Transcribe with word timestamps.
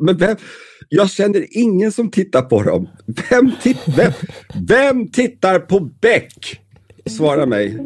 Men 0.00 0.16
vem, 0.16 0.36
jag 0.88 1.10
känner 1.10 1.46
ingen 1.50 1.92
som 1.92 2.10
tittar 2.10 2.42
på 2.42 2.62
dem. 2.62 2.88
Vem, 3.30 3.52
tit, 3.62 3.78
vem, 3.96 4.12
vem 4.66 5.08
tittar 5.08 5.58
på 5.58 5.80
Beck? 5.80 6.60
Svara 7.06 7.46
mig. 7.46 7.78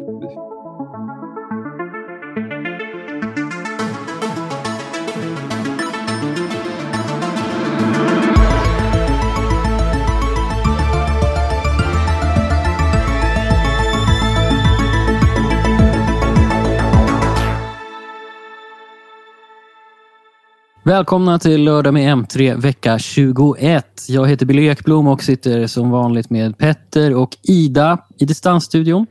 Välkomna 20.87 21.39
till 21.39 21.63
Lördag 21.63 21.93
med 21.93 22.17
M3 22.17 22.61
vecka 22.61 22.99
21. 22.99 23.85
Jag 24.07 24.27
heter 24.27 24.45
Billy 24.45 24.67
Ekblom 24.67 25.07
och 25.07 25.23
sitter 25.23 25.67
som 25.67 25.89
vanligt 25.89 26.29
med 26.29 26.57
Petter 26.57 27.15
och 27.15 27.37
Ida 27.43 27.97
i 28.17 28.25
distansstudion. 28.25 29.07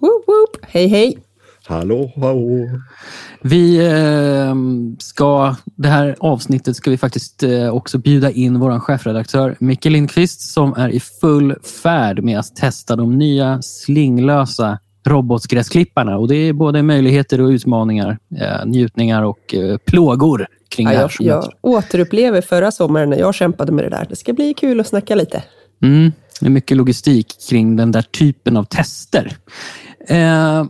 Woop, 0.00 0.24
woop. 0.26 0.56
Hej, 0.62 0.86
hej. 0.86 1.18
Hallå, 1.66 2.12
hallå. 2.16 2.80
Vi 3.42 3.86
eh, 3.86 4.54
ska, 4.98 5.56
det 5.64 5.88
här 5.88 6.16
avsnittet 6.20 6.76
ska 6.76 6.90
vi 6.90 6.98
faktiskt 6.98 7.42
eh, 7.42 7.68
också 7.68 7.98
bjuda 7.98 8.30
in 8.30 8.60
vår 8.60 8.80
chefredaktör 8.80 9.56
Micke 9.60 9.84
Lindqvist 9.84 10.40
som 10.40 10.74
är 10.76 10.88
i 10.88 11.00
full 11.00 11.54
färd 11.82 12.22
med 12.22 12.38
att 12.38 12.56
testa 12.56 12.96
de 12.96 13.18
nya 13.18 13.62
slinglösa 13.62 14.78
robotgräsklipparna. 15.06 16.18
Och 16.18 16.28
det 16.28 16.36
är 16.36 16.52
både 16.52 16.82
möjligheter 16.82 17.40
och 17.40 17.48
utmaningar, 17.48 18.18
eh, 18.40 18.66
njutningar 18.66 19.22
och 19.22 19.54
eh, 19.54 19.76
plågor 19.76 20.46
kring 20.68 20.86
Ja, 20.86 20.92
det 20.92 20.98
här. 20.98 21.10
jag, 21.18 21.44
jag 21.44 21.52
återupplever 21.60 22.40
förra 22.40 22.70
sommaren 22.70 23.10
när 23.10 23.18
jag 23.18 23.34
kämpade 23.34 23.72
med 23.72 23.84
det 23.84 23.90
där. 23.90 24.06
Det 24.08 24.16
ska 24.16 24.32
bli 24.32 24.54
kul 24.54 24.80
att 24.80 24.86
snacka 24.86 25.14
lite. 25.14 25.42
Mm, 25.82 26.12
det 26.40 26.46
är 26.46 26.50
mycket 26.50 26.76
logistik 26.76 27.26
kring 27.48 27.76
den 27.76 27.92
där 27.92 28.02
typen 28.02 28.56
av 28.56 28.64
tester. 28.64 29.36
Eh, 30.08 30.64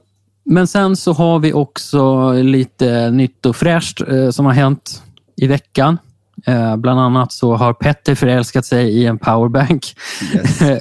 men 0.44 0.66
sen 0.66 0.96
så 0.96 1.12
har 1.12 1.38
vi 1.38 1.52
också 1.52 2.32
lite 2.32 3.10
nytt 3.10 3.46
och 3.46 3.56
fräscht 3.56 4.00
eh, 4.08 4.30
som 4.30 4.46
har 4.46 4.52
hänt 4.52 5.02
i 5.36 5.46
veckan. 5.46 5.98
Eh, 6.46 6.76
bland 6.76 7.00
annat 7.00 7.32
så 7.32 7.54
har 7.54 7.72
Petter 7.72 8.14
förälskat 8.14 8.64
sig 8.66 8.88
i 8.88 9.06
en 9.06 9.18
powerbank. 9.18 9.94
Yes. 10.34 10.60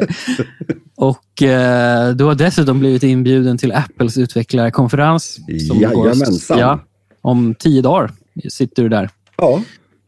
och 0.95 1.42
eh, 1.44 2.09
du 2.09 2.23
har 2.23 2.36
dessutom 2.36 2.80
blivit 2.80 3.03
inbjuden 3.03 3.58
till 3.58 3.72
Apples 3.72 4.17
utvecklarkonferens. 4.17 5.38
som 5.67 5.80
går- 5.80 6.08
Jajamensan. 6.08 6.59
Ja, 6.59 6.80
om 7.22 7.55
tio 7.59 7.81
dagar 7.81 8.11
sitter 8.50 8.83
du 8.83 8.89
där. 8.89 9.09
Ja, 9.38 9.61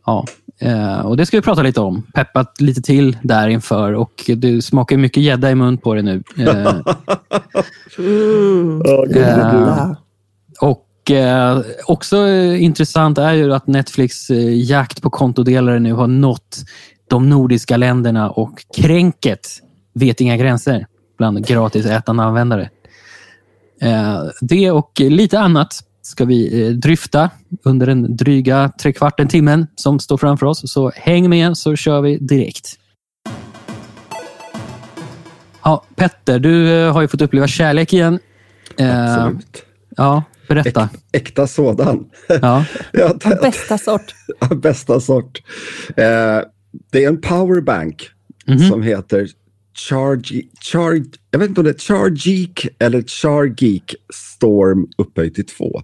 Ja, 0.06 0.26
eh, 0.60 1.00
och 1.00 1.18
det 1.18 1.26
ska 1.26 1.38
vi 1.38 1.42
prata 1.42 1.62
lite 1.62 1.82
om. 1.82 2.04
Peppat 2.14 2.62
lite 2.62 2.82
till 2.82 3.18
där 3.24 3.48
inför 3.48 3.94
och 3.94 4.24
du 4.38 4.62
smakar 4.62 4.98
mycket 4.98 5.24
gädda 5.24 5.52
i 5.52 5.56
mun 5.56 5.78
på 5.78 5.94
det 5.94 6.02
nu. 6.02 6.24
Mm. 7.98 8.82
Gud. 9.08 9.18
Ja 10.62 10.82
och 11.06 11.12
eh, 11.12 11.62
också 11.86 12.28
eh, 12.28 12.64
intressant 12.64 13.18
är 13.18 13.34
ju 13.34 13.54
att 13.54 13.68
Netflix 13.68 14.30
eh, 14.30 14.70
jakt 14.70 15.02
på 15.02 15.10
kontodelare 15.10 15.80
nu 15.80 15.94
har 15.94 16.08
nått 16.08 16.58
de 17.10 17.30
nordiska 17.30 17.78
länderna 17.78 18.30
och 18.30 18.66
kränket 18.78 19.48
vet 19.94 20.22
inga 20.22 20.38
gränser 20.38 20.86
bland 21.18 21.48
gratis 21.48 21.86
ätande 21.86 22.24
användare. 22.24 22.70
Eh, 23.82 24.24
det 24.42 24.72
och 24.72 24.92
lite 25.00 25.40
annat 25.40 25.80
ska 26.02 26.26
vi 26.26 26.68
eh, 26.68 26.72
dryfta 26.72 27.30
under 27.64 27.88
den 27.88 28.16
dryga 28.16 28.72
trekvarten 28.82 29.28
timmen 29.28 29.68
som 29.76 30.00
står 30.00 30.18
framför 30.18 30.46
oss. 30.46 30.72
Så 30.72 30.92
häng 30.96 31.30
med 31.30 31.58
så 31.58 31.76
kör 31.76 32.02
vi 32.02 32.18
direkt. 32.18 32.74
Ja, 35.64 35.84
Petter, 35.96 36.40
du 36.40 36.72
eh, 36.72 36.94
har 36.94 37.02
ju 37.02 37.08
fått 37.08 37.22
uppleva 37.22 37.48
kärlek 37.48 37.94
igen. 37.94 38.20
Absolut 38.78 39.66
ja, 39.98 40.24
berätta. 40.48 40.90
Äk, 41.12 41.22
äkta 41.22 41.48
sådan. 41.48 42.06
Ja. 42.42 42.66
Bästa 43.42 43.78
sort. 43.78 44.16
Bästa 44.62 45.00
sort. 45.00 45.42
Eh, 45.98 46.40
det 46.92 47.04
är 47.04 47.08
en 47.08 47.22
powerbank 47.22 48.10
Mhm. 48.48 48.70
som 48.70 48.84
heter 48.84 49.28
Charge, 49.76 50.42
Charge, 50.62 51.06
jag 51.32 51.40
vet 51.40 51.50
inte 51.50 51.62
om 51.62 51.66
det 51.66 51.72
är 51.72 51.80
Chargeek 51.80 52.68
eller 52.80 53.02
Chargeek 53.02 53.96
Storm 54.14 54.88
upphöjt 54.98 55.36
till 55.36 55.46
två. 55.46 55.82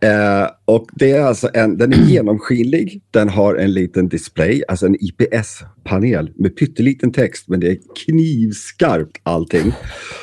Eh, 0.00 0.50
och 0.64 0.88
det 0.92 1.10
är 1.10 1.22
alltså 1.22 1.50
en, 1.54 1.78
den 1.78 1.92
är 1.92 2.06
genomskinlig, 2.06 3.02
den 3.10 3.28
har 3.28 3.54
en 3.54 3.72
liten 3.72 4.08
display, 4.08 4.62
alltså 4.68 4.86
en 4.86 4.96
IPS-panel 5.00 6.32
med 6.36 6.56
pytteliten 6.56 7.12
text, 7.12 7.48
men 7.48 7.60
det 7.60 7.70
är 7.70 7.78
knivskarpt 8.04 9.20
allting. 9.22 9.72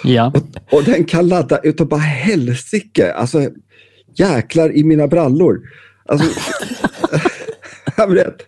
ja. 0.04 0.34
Och 0.72 0.84
den 0.84 1.04
kan 1.04 1.28
ladda 1.28 1.60
utav 1.64 1.88
bara 1.88 2.00
helsike. 2.00 3.14
Alltså, 3.14 3.50
jäklar 4.16 4.78
i 4.78 4.84
mina 4.84 5.08
brallor. 5.08 5.62
Alltså, 6.06 6.40
jag 7.98 8.14
vet. 8.14 8.46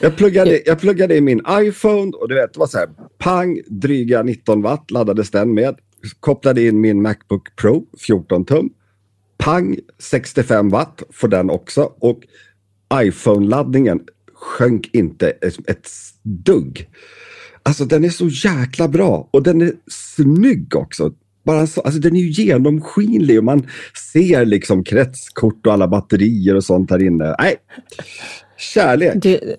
Jag 0.00 0.16
pluggade, 0.16 0.62
jag 0.66 0.80
pluggade 0.80 1.16
i 1.16 1.20
min 1.20 1.42
iPhone 1.50 2.12
och 2.12 2.28
du 2.28 2.34
vet, 2.34 2.52
det 2.52 2.60
var 2.60 2.66
så 2.66 2.78
här, 2.78 2.88
pang, 3.18 3.60
dryga 3.66 4.22
19 4.22 4.62
watt 4.62 4.90
laddades 4.90 5.30
den 5.30 5.54
med. 5.54 5.76
Kopplade 6.20 6.62
in 6.62 6.80
min 6.80 7.02
Macbook 7.02 7.56
Pro 7.56 7.86
14 7.98 8.44
tum. 8.44 8.70
Pang, 9.38 9.76
65 9.98 10.68
watt 10.68 11.02
får 11.12 11.28
den 11.28 11.50
också. 11.50 11.92
Och 11.98 12.20
iPhone-laddningen 12.94 14.00
sjönk 14.34 14.90
inte 14.92 15.30
ett, 15.30 15.70
ett 15.70 15.88
dugg. 16.22 16.88
Alltså 17.62 17.84
den 17.84 18.04
är 18.04 18.08
så 18.08 18.28
jäkla 18.28 18.88
bra 18.88 19.28
och 19.30 19.42
den 19.42 19.62
är 19.62 19.72
snygg 19.90 20.76
också. 20.76 21.12
Bara 21.44 21.66
så, 21.66 21.80
alltså 21.80 22.00
den 22.00 22.16
är 22.16 22.20
ju 22.20 22.44
genomskinlig 22.44 23.38
och 23.38 23.44
man 23.44 23.66
ser 24.12 24.44
liksom 24.44 24.84
kretskort 24.84 25.66
och 25.66 25.72
alla 25.72 25.88
batterier 25.88 26.54
och 26.54 26.64
sånt 26.64 26.90
här 26.90 27.02
inne. 27.02 27.36
Nej, 27.38 27.56
kärlek. 28.58 29.14
Du, 29.14 29.28
mi, 29.28 29.36
äh, 29.36 29.38
vet 29.38 29.42
det, 29.42 29.56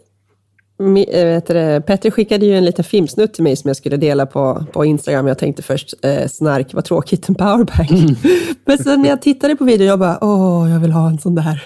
Petter 0.78 2.12
skickade 2.12 2.46
ju 2.46 2.58
en 2.58 2.66
liten 2.66 2.86
filmsnutt 2.86 3.34
till 3.34 3.44
mig 3.44 3.56
som 3.56 3.68
jag 3.68 3.78
skulle 3.78 3.98
dela 3.98 4.26
på, 4.26 4.66
på 4.74 4.86
Instagram. 4.86 5.28
Jag 5.28 5.38
tänkte 5.38 5.62
först, 5.62 5.94
eh, 6.02 6.28
snark, 6.28 6.74
vad 6.74 6.86
tråkigt, 6.86 7.30
en 7.30 7.36
powerbank. 7.36 8.18
Men 8.66 8.78
sen 8.78 9.02
när 9.02 9.10
jag 9.10 9.22
tittade 9.22 9.56
på 9.56 9.64
videon, 9.64 9.88
jag 9.88 10.00
bara, 10.00 10.18
åh, 10.22 10.72
jag 10.72 10.80
vill 10.80 10.92
ha 10.92 11.10
en 11.10 11.20
sån 11.20 11.36
där. 11.36 11.64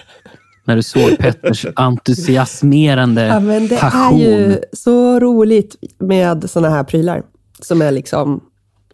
När 0.66 0.76
du 0.76 0.84
såg 0.84 1.18
Petters 1.18 1.66
entusiasmerande 1.76 3.26
Ja, 3.26 3.40
men 3.40 3.68
det 3.68 3.78
passion. 3.78 4.22
är 4.22 4.28
ju 4.28 4.58
så 4.74 5.20
roligt 5.20 5.76
med 6.00 6.50
såna 6.50 6.70
här 6.70 6.84
prylar. 6.84 7.24
Som 7.60 7.82
är 7.82 7.92
liksom... 7.92 8.44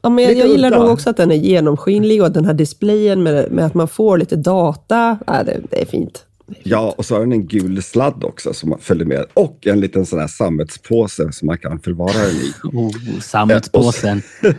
Ja, 0.01 0.09
men 0.09 0.23
jag, 0.23 0.37
jag 0.37 0.47
gillar 0.47 0.69
nog 0.69 0.89
också 0.89 1.09
att 1.09 1.17
den 1.17 1.31
är 1.31 1.35
genomskinlig 1.35 2.23
och 2.23 2.31
den 2.31 2.45
här 2.45 2.53
displayen 2.53 3.23
med, 3.23 3.51
med 3.51 3.65
att 3.65 3.73
man 3.73 3.87
får 3.87 4.17
lite 4.17 4.35
data. 4.35 5.17
Ja, 5.27 5.43
det, 5.43 5.59
det 5.69 5.81
är 5.81 5.85
fint. 5.85 6.23
Ja, 6.63 6.95
och 6.97 7.05
så 7.05 7.15
har 7.15 7.19
den 7.21 7.31
en 7.31 7.47
gul 7.47 7.83
sladd 7.83 8.23
också 8.23 8.53
som 8.53 8.69
man 8.69 8.79
följer 8.79 9.05
med. 9.05 9.25
Och 9.33 9.67
en 9.67 9.79
liten 9.79 10.05
sån 10.05 10.19
här 10.19 10.27
sammetspåse 10.27 11.31
som 11.31 11.45
man 11.45 11.57
kan 11.57 11.79
förvara 11.79 12.13
den 12.13 12.35
i. 12.35 12.53
Oh, 12.77 13.19
sammetspåsen. 13.19 14.21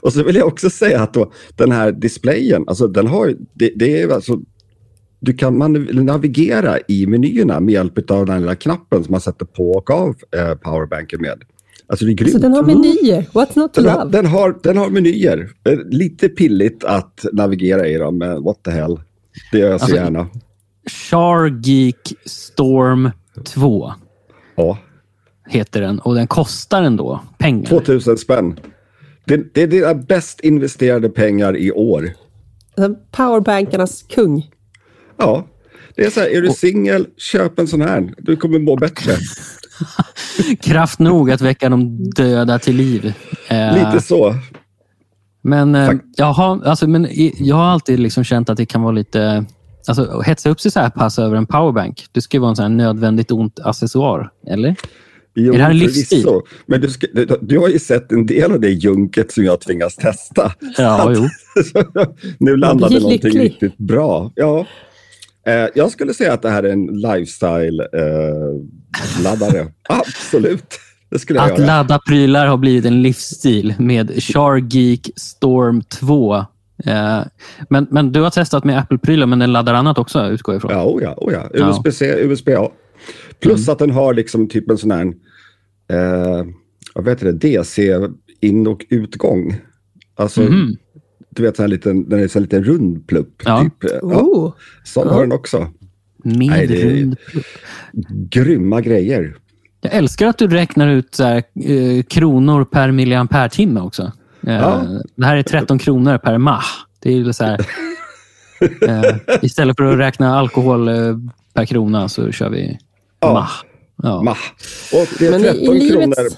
Och 0.00 0.12
så 0.12 0.22
vill 0.22 0.36
jag 0.36 0.46
också 0.46 0.70
säga 0.70 1.02
att 1.02 1.14
då, 1.14 1.32
den 1.56 1.72
här 1.72 1.92
displayen, 1.92 2.64
alltså 2.66 2.86
den 2.86 3.06
har 3.06 3.34
det, 3.54 3.72
det 3.76 4.02
är 4.02 4.08
alltså 4.08 4.40
du 5.20 5.32
kan 5.32 5.58
man 5.58 5.72
navigera 5.92 6.78
i 6.88 7.06
menyerna 7.06 7.60
med 7.60 7.72
hjälp 7.74 8.10
av 8.10 8.26
den 8.26 8.40
lilla 8.40 8.54
knappen 8.54 9.04
som 9.04 9.12
man 9.12 9.20
sätter 9.20 9.46
på 9.46 9.70
och 9.70 9.90
av 9.90 10.14
eh, 10.36 10.54
powerbanken 10.54 11.20
med. 11.20 11.42
Alltså 11.86 12.04
det 12.04 12.12
är 12.12 12.14
grymt. 12.14 12.32
Så 12.32 12.38
den 12.38 12.52
har 12.52 12.62
menyer. 12.62 13.22
What's 13.32 13.58
not 13.58 13.74
to 13.74 13.80
Den 13.82 13.90
har, 13.90 13.98
love? 14.04 14.10
den, 14.10 14.26
har, 14.26 14.58
den 14.62 14.76
har 14.76 14.90
menyer. 14.90 15.50
Eh, 15.68 15.78
Lite 15.90 16.28
pilligt 16.28 16.84
att 16.84 17.24
navigera 17.32 17.88
i 17.88 17.94
dem, 17.98 18.18
men 18.18 18.42
what 18.42 18.62
the 18.64 18.70
hell. 18.70 19.00
Det 19.52 19.58
gör 19.58 19.70
jag 19.70 19.80
så 19.80 19.84
Alltså, 19.84 19.96
gärna. 19.96 20.28
Chargeek 20.90 22.12
Storm 22.24 23.10
2 23.44 23.92
Ja. 24.56 24.78
heter 25.48 25.80
den 25.80 25.98
och 25.98 26.14
den 26.14 26.26
kostar 26.26 26.82
ändå 26.82 27.20
pengar. 27.38 27.68
2000 27.68 28.18
spänn. 28.18 28.60
Det, 29.24 29.54
det 29.54 29.62
är 29.62 29.66
dina 29.66 29.94
bäst 29.94 30.40
investerade 30.40 31.08
pengar 31.08 31.56
i 31.56 31.72
år. 31.72 32.10
Powerbankarnas 33.10 34.02
kung. 34.02 34.50
Ja, 35.16 35.46
det 35.94 36.04
är 36.04 36.10
så 36.10 36.20
här, 36.20 36.36
är 36.36 36.42
du 36.42 36.50
singel, 36.50 37.06
köp 37.16 37.58
en 37.58 37.66
sån 37.68 37.80
här. 37.80 38.14
Du 38.18 38.36
kommer 38.36 38.58
må 38.58 38.76
bättre. 38.76 39.12
Kraft 40.60 40.98
nog 40.98 41.30
att 41.30 41.40
väcka 41.40 41.68
de 41.68 42.10
döda 42.10 42.58
till 42.58 42.76
liv. 42.76 43.14
Eh, 43.48 43.74
Lite 43.74 44.00
så. 44.06 44.34
Men, 45.42 45.74
eh, 45.74 45.90
jaha, 46.16 46.60
alltså, 46.64 46.88
men 46.88 47.08
jag 47.38 47.56
har 47.56 47.64
alltid 47.64 48.00
liksom 48.00 48.24
känt 48.24 48.50
att 48.50 48.56
det 48.56 48.66
kan 48.66 48.82
vara 48.82 48.92
lite... 48.92 49.44
Alltså, 49.88 50.02
att 50.04 50.26
hetsa 50.26 50.50
upp 50.50 50.60
sig 50.60 50.70
så 50.70 50.80
här 50.80 50.90
pass 50.90 51.18
över 51.18 51.36
en 51.36 51.46
powerbank. 51.46 52.06
Det 52.12 52.20
ska 52.20 52.36
ju 52.36 52.40
vara 52.40 52.50
en 52.50 52.56
sån 52.56 52.62
här 52.62 52.70
nödvändigt 52.70 53.30
ont 53.30 53.60
accessoar, 53.60 54.30
eller? 54.46 54.76
Jo, 55.34 55.54
Är 55.54 55.58
det 55.58 55.62
här 55.64 55.70
en 55.70 55.78
livsstil? 55.78 56.26
Men 56.66 56.80
du, 56.80 56.88
ska, 56.88 57.06
du, 57.12 57.26
du 57.42 57.58
har 57.58 57.68
ju 57.68 57.78
sett 57.78 58.12
en 58.12 58.26
del 58.26 58.52
av 58.52 58.60
det 58.60 58.70
junket 58.70 59.32
som 59.32 59.44
jag 59.44 59.60
tvingas 59.60 59.96
testa. 59.96 60.52
Ja, 60.78 61.12
jo. 61.16 61.28
nu 62.38 62.56
landade 62.56 62.94
någonting 63.00 63.24
lycklig. 63.30 63.44
riktigt 63.44 63.78
bra. 63.78 64.32
Ja, 64.34 64.66
Eh, 65.46 65.66
jag 65.74 65.90
skulle 65.90 66.14
säga 66.14 66.32
att 66.32 66.42
det 66.42 66.50
här 66.50 66.62
är 66.62 66.72
en 66.72 66.88
lifestyle-laddare. 66.90 69.66
Absolut. 69.88 70.78
Det 71.10 71.18
skulle 71.18 71.38
jag 71.38 71.52
Att 71.52 71.58
göra. 71.58 71.66
ladda 71.66 71.98
prylar 72.08 72.46
har 72.46 72.56
blivit 72.56 72.84
en 72.84 73.02
livsstil 73.02 73.74
med 73.78 74.22
Char 74.22 74.56
Geek 74.56 75.10
Storm 75.16 75.82
2. 75.82 76.44
Eh, 76.86 77.20
men, 77.70 77.86
men 77.90 78.12
du 78.12 78.20
har 78.20 78.30
testat 78.30 78.64
med 78.64 78.78
Apple-prylar, 78.78 79.26
men 79.26 79.38
den 79.38 79.52
laddar 79.52 79.74
annat 79.74 79.98
också, 79.98 80.26
utgår 80.30 80.54
jag 80.54 80.58
ifrån. 80.60 80.70
Ja, 80.72 80.84
oh 80.84 81.02
ja, 81.02 81.14
oh 81.16 81.32
ja. 81.32 81.48
USB-C, 81.52 82.14
USB-A. 82.24 82.68
Plus 83.40 83.60
Mm. 83.68 83.72
att 83.72 83.78
den 83.78 83.90
har 83.90 84.14
liksom 84.14 84.48
typ 84.48 84.70
en 84.70 84.78
sån 84.78 84.90
här, 84.90 85.06
eh, 85.90 86.44
vad 86.94 87.08
heter 87.08 87.26
det, 87.32 87.32
DC 87.32 87.98
in 88.40 88.66
och 88.66 88.84
utgång. 88.90 89.56
Alltså, 90.14 90.40
Mhm. 90.42 90.76
du 91.30 91.42
vet, 91.42 91.56
sån 91.56 91.62
här 91.62 91.68
liten, 91.68 92.08
den 92.08 92.20
är 92.20 92.28
så 92.28 92.38
här 92.38 92.40
liten 92.40 92.64
rund 92.64 93.06
plupp. 93.06 93.42
Ja. 93.44 93.62
Typ. 93.62 93.90
Ja, 94.02 94.22
Oh. 94.22 94.52
sån 94.84 95.06
Ja. 95.06 95.12
har 95.14 95.20
den 95.22 95.32
också. 95.32 95.58
Med 96.24 96.36
Nej, 96.48 96.66
det 96.66 96.82
är- 96.82 96.90
rund 97.02 97.16
plupp. 97.30 97.44
Grymma 98.30 98.80
grejer. 98.80 99.36
Jag 99.80 99.94
älskar 99.94 100.26
att 100.26 100.38
du 100.38 100.48
räknar 100.48 100.88
ut 100.88 101.14
så 101.14 101.24
här, 101.24 101.36
eh, 101.64 102.02
kronor 102.02 102.64
per 102.64 102.90
milliampere-timme 102.90 103.80
också. 103.80 104.12
Eh, 104.46 104.54
Ja. 104.54 104.84
Det 105.16 105.26
här 105.26 105.36
är 105.36 105.42
13 105.42 105.78
kronor 105.78 106.18
per 106.18 106.38
mah. 106.38 106.64
Det 107.00 107.08
är 107.08 107.16
ju 107.16 107.32
så 107.32 107.44
här, 107.44 107.60
eh, 108.88 109.14
istället 109.42 109.76
för 109.76 109.84
att 109.92 109.98
räkna 109.98 110.38
alkohol 110.38 110.88
eh, 110.88 111.16
per 111.54 111.64
krona 111.64 112.08
så 112.08 112.32
kör 112.32 112.50
vi 112.50 112.78
Ja. 113.20 113.32
mah. 113.32 113.50
Ja. 114.02 114.22
Mah. 114.22 114.38
Och 114.92 115.06
det 115.18 115.26
är 115.26 115.30
Men 115.30 115.40
i, 115.40 115.44
13 115.44 115.76
i 115.76 115.90
kronor 115.90 116.06
livets... 116.06 116.36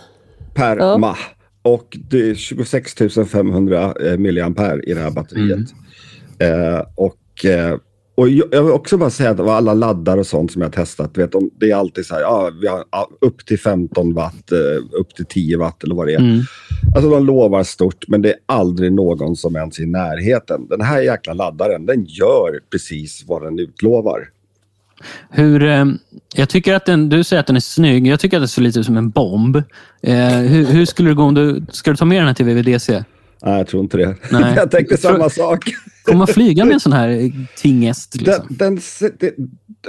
per 0.54 0.76
Ja. 0.76 0.98
mah. 0.98 1.18
Och 1.62 1.96
det 2.10 2.30
är 2.30 2.34
26 2.34 2.94
500 3.32 3.94
eh, 4.00 4.16
milliampere 4.18 4.82
i 4.82 4.94
det 4.94 5.00
här 5.00 5.10
batteriet. 5.10 5.58
Mm. 6.38 6.74
Eh, 6.74 6.80
och, 6.94 7.44
eh, 7.44 7.78
och 8.14 8.28
jag 8.28 8.62
vill 8.62 8.72
också 8.72 8.96
bara 8.96 9.10
säga 9.10 9.30
att 9.30 9.40
av 9.40 9.48
alla 9.48 9.74
laddare 9.74 10.20
och 10.20 10.26
sånt 10.26 10.52
som 10.52 10.62
jag 10.62 10.68
har 10.68 10.72
testat, 10.72 11.18
vet, 11.18 11.32
de, 11.32 11.50
det 11.60 11.70
är 11.70 11.76
alltid 11.76 12.06
så 12.06 12.14
här, 12.14 12.22
ja, 12.22 12.50
vi 12.60 12.68
har 12.68 12.84
upp 13.20 13.46
till 13.46 13.58
15 13.58 14.14
watt, 14.14 14.52
eh, 14.52 14.98
upp 15.00 15.14
till 15.14 15.26
10 15.26 15.58
watt 15.58 15.84
eller 15.84 15.94
vad 15.94 16.06
det 16.06 16.14
är. 16.14 16.18
Mm. 16.18 16.40
Alltså 16.94 17.10
de 17.10 17.26
lovar 17.26 17.62
stort, 17.62 18.08
men 18.08 18.22
det 18.22 18.28
är 18.28 18.36
aldrig 18.46 18.92
någon 18.92 19.36
som 19.36 19.56
ens 19.56 19.78
är 19.78 19.82
i 19.82 19.86
närheten. 19.86 20.66
Den 20.68 20.80
här 20.80 21.00
jäkla 21.00 21.32
laddaren, 21.32 21.86
den 21.86 22.04
gör 22.04 22.60
precis 22.70 23.24
vad 23.26 23.42
den 23.42 23.58
utlovar. 23.58 24.28
Hur, 25.30 25.62
eh, 25.62 25.84
jag 26.34 26.48
tycker 26.48 26.74
att 26.74 26.86
den, 26.86 27.08
du 27.08 27.24
säger 27.24 27.40
att 27.40 27.46
den 27.46 27.56
är 27.56 27.60
snygg. 27.60 28.06
Jag 28.06 28.20
tycker 28.20 28.36
att 28.36 28.40
den 28.40 28.48
ser 28.48 28.62
lite 28.62 28.80
ut 28.80 28.86
som 28.86 28.96
en 28.96 29.10
bomb. 29.10 29.56
Eh, 30.02 30.28
hur, 30.28 30.64
hur 30.64 30.86
skulle 30.86 31.08
det 31.08 31.14
gå 31.14 31.22
om 31.22 31.34
du... 31.34 31.62
Ska 31.70 31.90
du 31.90 31.96
ta 31.96 32.04
med 32.04 32.18
den 32.18 32.26
här 32.26 32.34
till 32.34 32.46
VVDC? 32.46 33.04
Nej, 33.44 33.58
jag 33.58 33.66
tror 33.66 33.82
inte 33.82 33.96
det. 33.96 34.14
Nej. 34.30 34.52
jag 34.56 34.70
tänkte 34.70 34.96
tror- 34.96 35.12
samma 35.12 35.30
sak. 35.30 35.64
Kommer 36.04 36.18
man 36.18 36.26
flyga 36.26 36.64
med 36.64 36.74
en 36.74 36.80
sån 36.80 36.92
här 36.92 37.32
tingest? 37.56 38.16
Liksom? 38.16 38.46
Den, 38.50 38.80
den, 39.18 39.32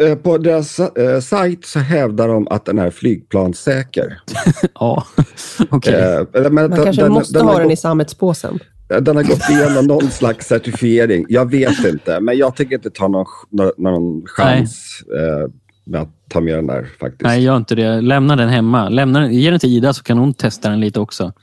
eh, 0.10 0.16
på 0.16 0.38
deras 0.38 0.80
eh, 0.80 1.20
sajt 1.20 1.66
så 1.66 1.80
hävdar 1.80 2.28
de 2.28 2.48
att 2.48 2.66
den 2.66 2.80
är 2.80 2.92
flygplanssäker. 2.92 4.20
Ja, 4.80 5.06
okej. 5.70 5.94
Eh, 5.94 6.26
eller, 6.34 6.50
men 6.50 6.70
Man 6.70 6.84
kanske 6.84 7.02
den, 7.02 7.12
måste 7.12 7.40
den, 7.40 7.48
ha 7.48 7.60
den 7.60 7.72
i 7.72 7.78
sammetspåsen. 7.78 8.60
den 9.02 9.16
har 9.16 9.24
gått 9.24 9.50
igenom 9.50 9.88
någon 9.88 10.10
slags 10.10 10.48
certifiering. 10.48 11.26
Jag 11.30 11.52
vet 11.52 11.86
inte, 11.86 12.20
men 12.20 12.38
jag 12.38 12.56
tänker 12.56 12.76
inte 12.76 12.90
ta 12.90 13.08
någon, 13.08 13.26
någon, 13.52 13.72
någon 13.78 14.26
chans 14.28 15.02
eh, 15.16 15.52
med 15.86 16.02
att 16.02 16.10
ta 16.30 16.42
med 16.42 16.56
den 16.56 16.68
där 16.68 16.88
faktiskt. 17.00 17.24
Nej, 17.24 17.44
gör 17.44 17.58
inte 17.58 17.76
det. 17.76 18.02
Lämna 18.02 18.36
den 18.36 18.50
hemma. 18.50 18.90
Lämna 18.90 19.20
den, 19.20 19.34
ge 19.34 19.50
den 19.50 19.60
till 19.60 19.70
Ida 19.78 19.94
så 19.94 20.04
kan 20.04 20.18
hon 20.18 20.34
testa 20.34 20.70
den 20.70 20.80
lite 20.80 21.00
också. 21.00 21.34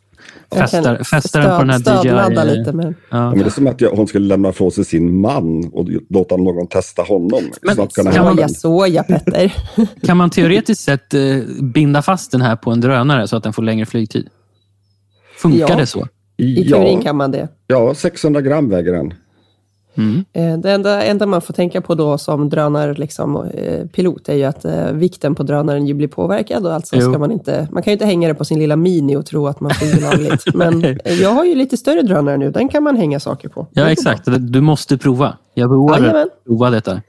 Fästa, 0.55 1.41
den 1.41 1.59
på 1.59 1.65
den 1.65 1.71
här 1.71 1.79
stödladda 1.79 2.45
DJI. 2.45 2.59
lite 2.59 2.73
med 2.73 2.87
den. 2.87 2.95
Ja, 3.11 3.17
Ja. 3.17 3.31
men 3.31 3.39
det 3.39 3.45
är 3.45 3.51
som 3.51 3.67
att 3.67 3.81
jag, 3.81 3.91
hon 3.91 4.07
skulle 4.07 4.27
lämna 4.27 4.49
ifrån 4.49 4.71
sig 4.73 4.85
sin 4.85 5.21
man 5.21 5.71
och 5.73 5.89
låta 6.11 6.37
någon 6.37 6.67
testa 6.67 7.03
honom. 7.03 7.43
Men 7.63 7.77
kan 8.13 8.25
man- 8.37 8.49
såja 8.49 9.03
Petter. 9.03 9.53
Kan 10.07 10.17
man 10.17 10.31
teoretiskt 10.31 10.85
sett 10.85 11.15
eh, 11.15 11.21
binda 11.63 12.03
fast 12.03 12.31
den 12.33 12.41
här 12.41 12.57
på 12.57 12.71
en 12.71 12.81
drönare 12.81 13.29
så 13.29 13.37
att 13.37 13.43
den 13.43 13.53
får 13.53 13.63
längre 13.63 13.87
flygtid? 13.87 14.29
Funkar 15.37 15.59
Ja. 15.69 15.77
det 15.77 15.87
så? 15.87 16.09
I 16.37 16.69
teorin 16.69 16.95
Ja, 16.99 17.03
kan 17.03 17.17
man 17.17 17.31
det. 17.31 17.49
ja, 17.67 17.95
600 17.95 18.41
gram 18.41 18.69
väger 18.69 18.93
den. 18.93 19.15
Mm. 19.95 20.25
Det 20.61 20.71
enda, 20.73 21.03
enda 21.03 21.27
man 21.27 21.43
får 21.43 21.55
tänka 21.55 21.81
på 21.81 21.95
då 21.95 22.19
som 22.19 22.49
drönarpilot 22.49 22.99
liksom, 22.99 23.37
eh, 23.37 23.87
pilot 23.87 24.29
är 24.29 24.35
ju 24.35 24.45
att 24.45 24.65
eh, 24.65 24.93
vikten 24.93 25.35
på 25.35 25.43
drönaren 25.43 25.87
ju 25.87 25.95
blir 25.95 26.09
påverkad 26.09 26.67
och 26.67 26.73
alltså 26.73 26.97
Jo. 26.97 27.03
ska 27.11 27.19
man 27.19 27.31
inte... 27.33 27.69
Man 27.71 27.83
kan 27.83 27.91
ju 27.91 27.93
inte 27.93 28.07
hänga 28.07 28.29
det 28.29 28.35
på 28.35 28.45
sin 28.45 28.59
lilla 28.59 28.77
Mini 28.77 29.17
och 29.17 29.27
tro 29.27 29.47
att 29.47 29.61
man 29.61 29.71
flyger 29.71 30.01
lagligt. 30.01 30.45
Men 30.55 30.99
jag 31.21 31.31
har 31.31 31.45
ju 31.45 31.55
lite 31.55 31.77
större 31.77 32.03
drönare 32.03 32.37
nu, 32.37 32.51
den 32.51 32.69
kan 32.69 32.83
man 32.83 32.97
hänga 32.97 33.21
saker 33.21 33.49
på. 33.49 33.67
Ja, 33.71 33.91
exakt. 33.91 34.29
Du 34.39 34.61
måste 34.61 34.99
prova. 34.99 35.37
Jag 35.55 35.71
beordrar 35.71 36.27
prova 36.47 36.71
detta. 36.71 37.01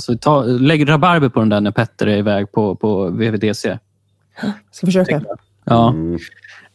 Så 0.00 0.16
ta, 0.16 0.42
lägg 0.42 0.88
rabarber 0.88 1.28
på 1.28 1.40
den 1.40 1.48
där 1.48 1.60
när 1.60 1.70
Petter 1.70 2.06
är 2.06 2.16
iväg 2.16 2.52
på, 2.52 2.74
på 2.74 3.04
VVDC. 3.04 3.68
bra. 4.40 4.52
Ska 4.70 4.86
försöka. 4.86 5.22
Ja. 5.66 5.90
Mm. 5.90 6.18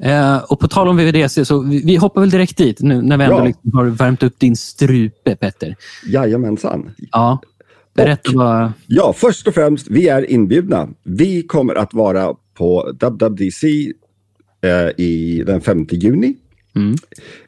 Eh, 0.03 0.37
och 0.43 0.59
på 0.59 0.67
tal 0.67 0.87
om 0.87 0.97
VVDC, 0.97 1.45
så 1.45 1.59
vi, 1.63 1.81
vi 1.85 1.95
hoppar 1.95 2.21
väl 2.21 2.29
direkt 2.29 2.57
dit 2.57 2.81
nu 2.81 3.01
när 3.01 3.17
vi 3.17 3.23
ändå 3.23 3.37
Ja. 3.37 3.43
liksom 3.45 3.71
har 3.73 3.85
värmt 3.85 4.23
upp 4.23 4.39
din 4.39 4.55
strupe, 4.55 5.35
Petter. 5.35 5.75
Jajamensan. 6.07 6.91
Ja. 7.11 7.41
Berätta 7.95 8.29
Och- 8.29 8.35
vad... 8.35 8.71
Ja, 8.87 9.13
först 9.17 9.47
och 9.47 9.53
främst, 9.53 9.87
vi 9.89 10.07
är 10.07 10.31
inbjudna. 10.31 10.89
Vi 11.03 11.43
kommer 11.43 11.75
att 11.75 11.93
vara 11.93 12.33
på 12.57 12.91
WWDC 12.99 13.67
eh, 14.63 15.03
i 15.05 15.43
den 15.47 15.61
5 15.61 15.87
juni. 15.91 16.35
Mm. 16.75 16.95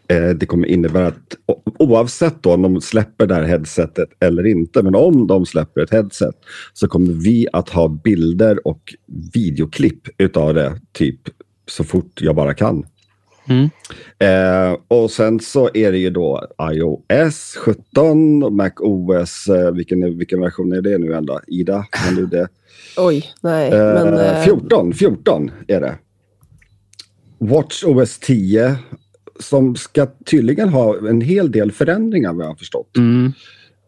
Eh, 0.07 0.29
det 0.29 0.45
kommer 0.45 0.67
innebära 0.67 1.07
att 1.07 1.37
oavsett 1.79 2.43
då 2.43 2.53
om 2.53 2.61
de 2.61 2.81
släpper 2.81 3.27
det 3.27 3.35
här 3.35 3.43
headsetet 3.43 4.09
eller 4.19 4.45
inte, 4.45 4.83
men 4.83 4.95
om 4.95 5.27
de 5.27 5.45
släpper 5.45 5.81
ett 5.81 5.91
headset 5.91 6.35
så 6.73 6.87
kommer 6.87 7.13
vi 7.13 7.47
att 7.53 7.69
ha 7.69 7.87
bilder 7.87 8.67
och 8.67 8.95
videoklipp 9.33 10.01
utav 10.17 10.53
det 10.53 10.79
typ 10.91 11.19
så 11.67 11.83
fort 11.83 12.21
jag 12.21 12.35
bara 12.35 12.53
kan. 12.53 12.85
Mm. 13.49 13.69
Eh, 14.19 14.77
och 14.87 15.11
sen 15.11 15.39
så 15.39 15.69
är 15.73 15.91
det 15.91 15.97
ju 15.97 16.09
då 16.09 16.47
iOS 16.61 17.57
17 17.59 18.43
och 18.43 18.53
MacOS. 18.53 19.47
Eh, 19.47 19.71
vilken, 19.71 20.17
vilken 20.17 20.41
version 20.41 20.73
är 20.73 20.81
det 20.81 20.97
nu 20.97 21.13
ändå? 21.13 21.39
Ida, 21.47 21.85
kan 21.91 22.15
du 22.15 22.25
det? 22.25 22.47
Oj, 22.97 23.25
nej. 23.41 23.71
Eh, 23.71 23.93
men, 23.93 24.13
eh, 24.13 24.43
14, 24.43 24.93
14 24.93 25.51
är 25.67 25.81
det. 25.81 25.95
WatchOS 27.39 28.19
10 28.19 28.77
som 29.43 29.75
ska 29.75 30.05
tydligen 30.25 30.69
ha 30.69 31.07
en 31.09 31.21
hel 31.21 31.51
del 31.51 31.71
förändringar 31.71 32.33
vad 32.33 32.45
jag 32.45 32.49
har 32.49 32.55
förstått. 32.55 32.97
Mm. 32.97 33.31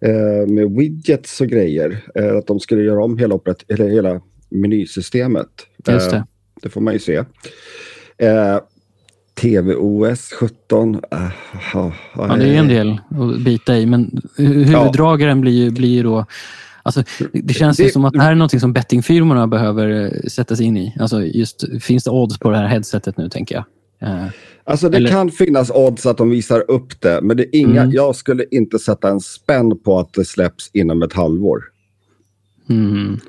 Eh, 0.05 0.47
med 0.53 0.71
widgets 0.77 1.41
och 1.41 1.47
grejer. 1.47 2.03
Eh, 2.15 2.35
att 2.37 2.47
de 2.47 2.59
skulle 2.59 2.81
göra 2.83 3.03
om 3.03 3.17
hela, 3.17 3.35
operat- 3.35 3.63
eller 3.73 3.89
hela 3.89 4.21
menysystemet. 4.49 5.47
Just 5.88 6.07
Eh, 6.07 6.13
det. 6.13 6.25
det 6.62 6.69
får 6.69 6.81
man 6.81 6.93
ju 6.93 7.00
se. 7.00 7.15
Eh, 8.17 8.57
TVOS 9.41 10.31
17. 10.39 10.95
Uh, 10.95 11.01
Ja, 11.74 12.35
det 12.38 12.47
är 12.47 12.53
en 12.59 12.67
del 12.67 12.91
att 13.09 13.43
bita 13.45 13.77
i, 13.77 13.85
men 13.85 14.21
hu- 14.38 14.63
huvuddragaren 14.63 15.41
blir 15.41 15.51
ju, 15.63 15.71
blir 15.71 16.03
då... 16.03 16.25
Alltså, 16.83 17.03
det- 17.33 17.41
det 17.43 17.53
känns 17.53 17.77
Det- 17.77 17.89
som 17.93 18.05
att 18.05 18.13
det 18.13 18.21
här 18.21 18.31
är 18.31 18.35
något 18.35 18.59
som 18.62 18.74
bettingfirmorna 18.74 19.47
behöver 19.47 19.89
eh, 20.05 20.27
sätta 20.29 20.55
sig 20.55 20.65
in 20.65 20.77
i. 20.77 20.95
Alltså, 21.00 21.24
just, 21.25 21.83
finns 21.83 22.03
det 22.03 22.09
odds 22.12 22.39
på 22.39 22.50
det 22.50 22.57
här 22.57 22.67
headsetet 22.67 23.17
nu, 23.17 23.29
tänker 23.29 23.55
jag? 23.55 23.63
Eh, 24.01 24.25
Alltså 24.67 24.89
det 24.89 24.97
Eller- 24.97 25.09
kan 25.09 25.31
finnas 25.31 25.71
odds 25.71 26.05
att 26.05 26.17
de 26.17 26.29
visar 26.29 26.71
upp 26.71 27.01
det, 27.01 27.19
men 27.21 27.37
det 27.37 27.43
är 27.43 27.59
inga, 27.59 27.81
Mm. 27.81 27.91
jag 27.93 28.15
skulle 28.15 28.45
inte 28.51 28.79
sätta 28.79 29.09
en 29.09 29.19
spänn 29.19 29.79
på 29.79 29.99
att 29.99 30.13
det 30.13 30.25
släpps 30.25 30.69
inom 30.73 31.03
ett 31.03 31.13
halvår. 31.13 31.63
mm. 32.69 33.19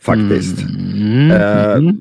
Faktiskt. 0.00 0.56
Mm. 0.94 1.96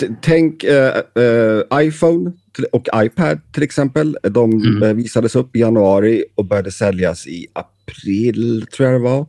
T- 0.00 0.08
tänk 0.22 0.64
eh, 0.64 1.62
iPhone 1.74 2.32
och 2.72 2.88
iPad 2.94 3.40
till 3.52 3.62
exempel. 3.62 4.16
De 4.22 4.52
Mm. 4.52 4.96
visades 4.96 5.36
upp 5.36 5.56
i 5.56 5.58
januari 5.60 6.24
och 6.34 6.44
började 6.44 6.70
säljas 6.70 7.26
i 7.26 7.46
april, 7.52 8.66
tror 8.76 8.88
jag 8.88 9.00
det 9.00 9.04
var. 9.04 9.26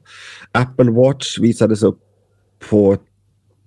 Apple 0.51 0.91
Watch 0.91 1.39
visades 1.39 1.83
upp 1.83 1.99
på 2.69 2.97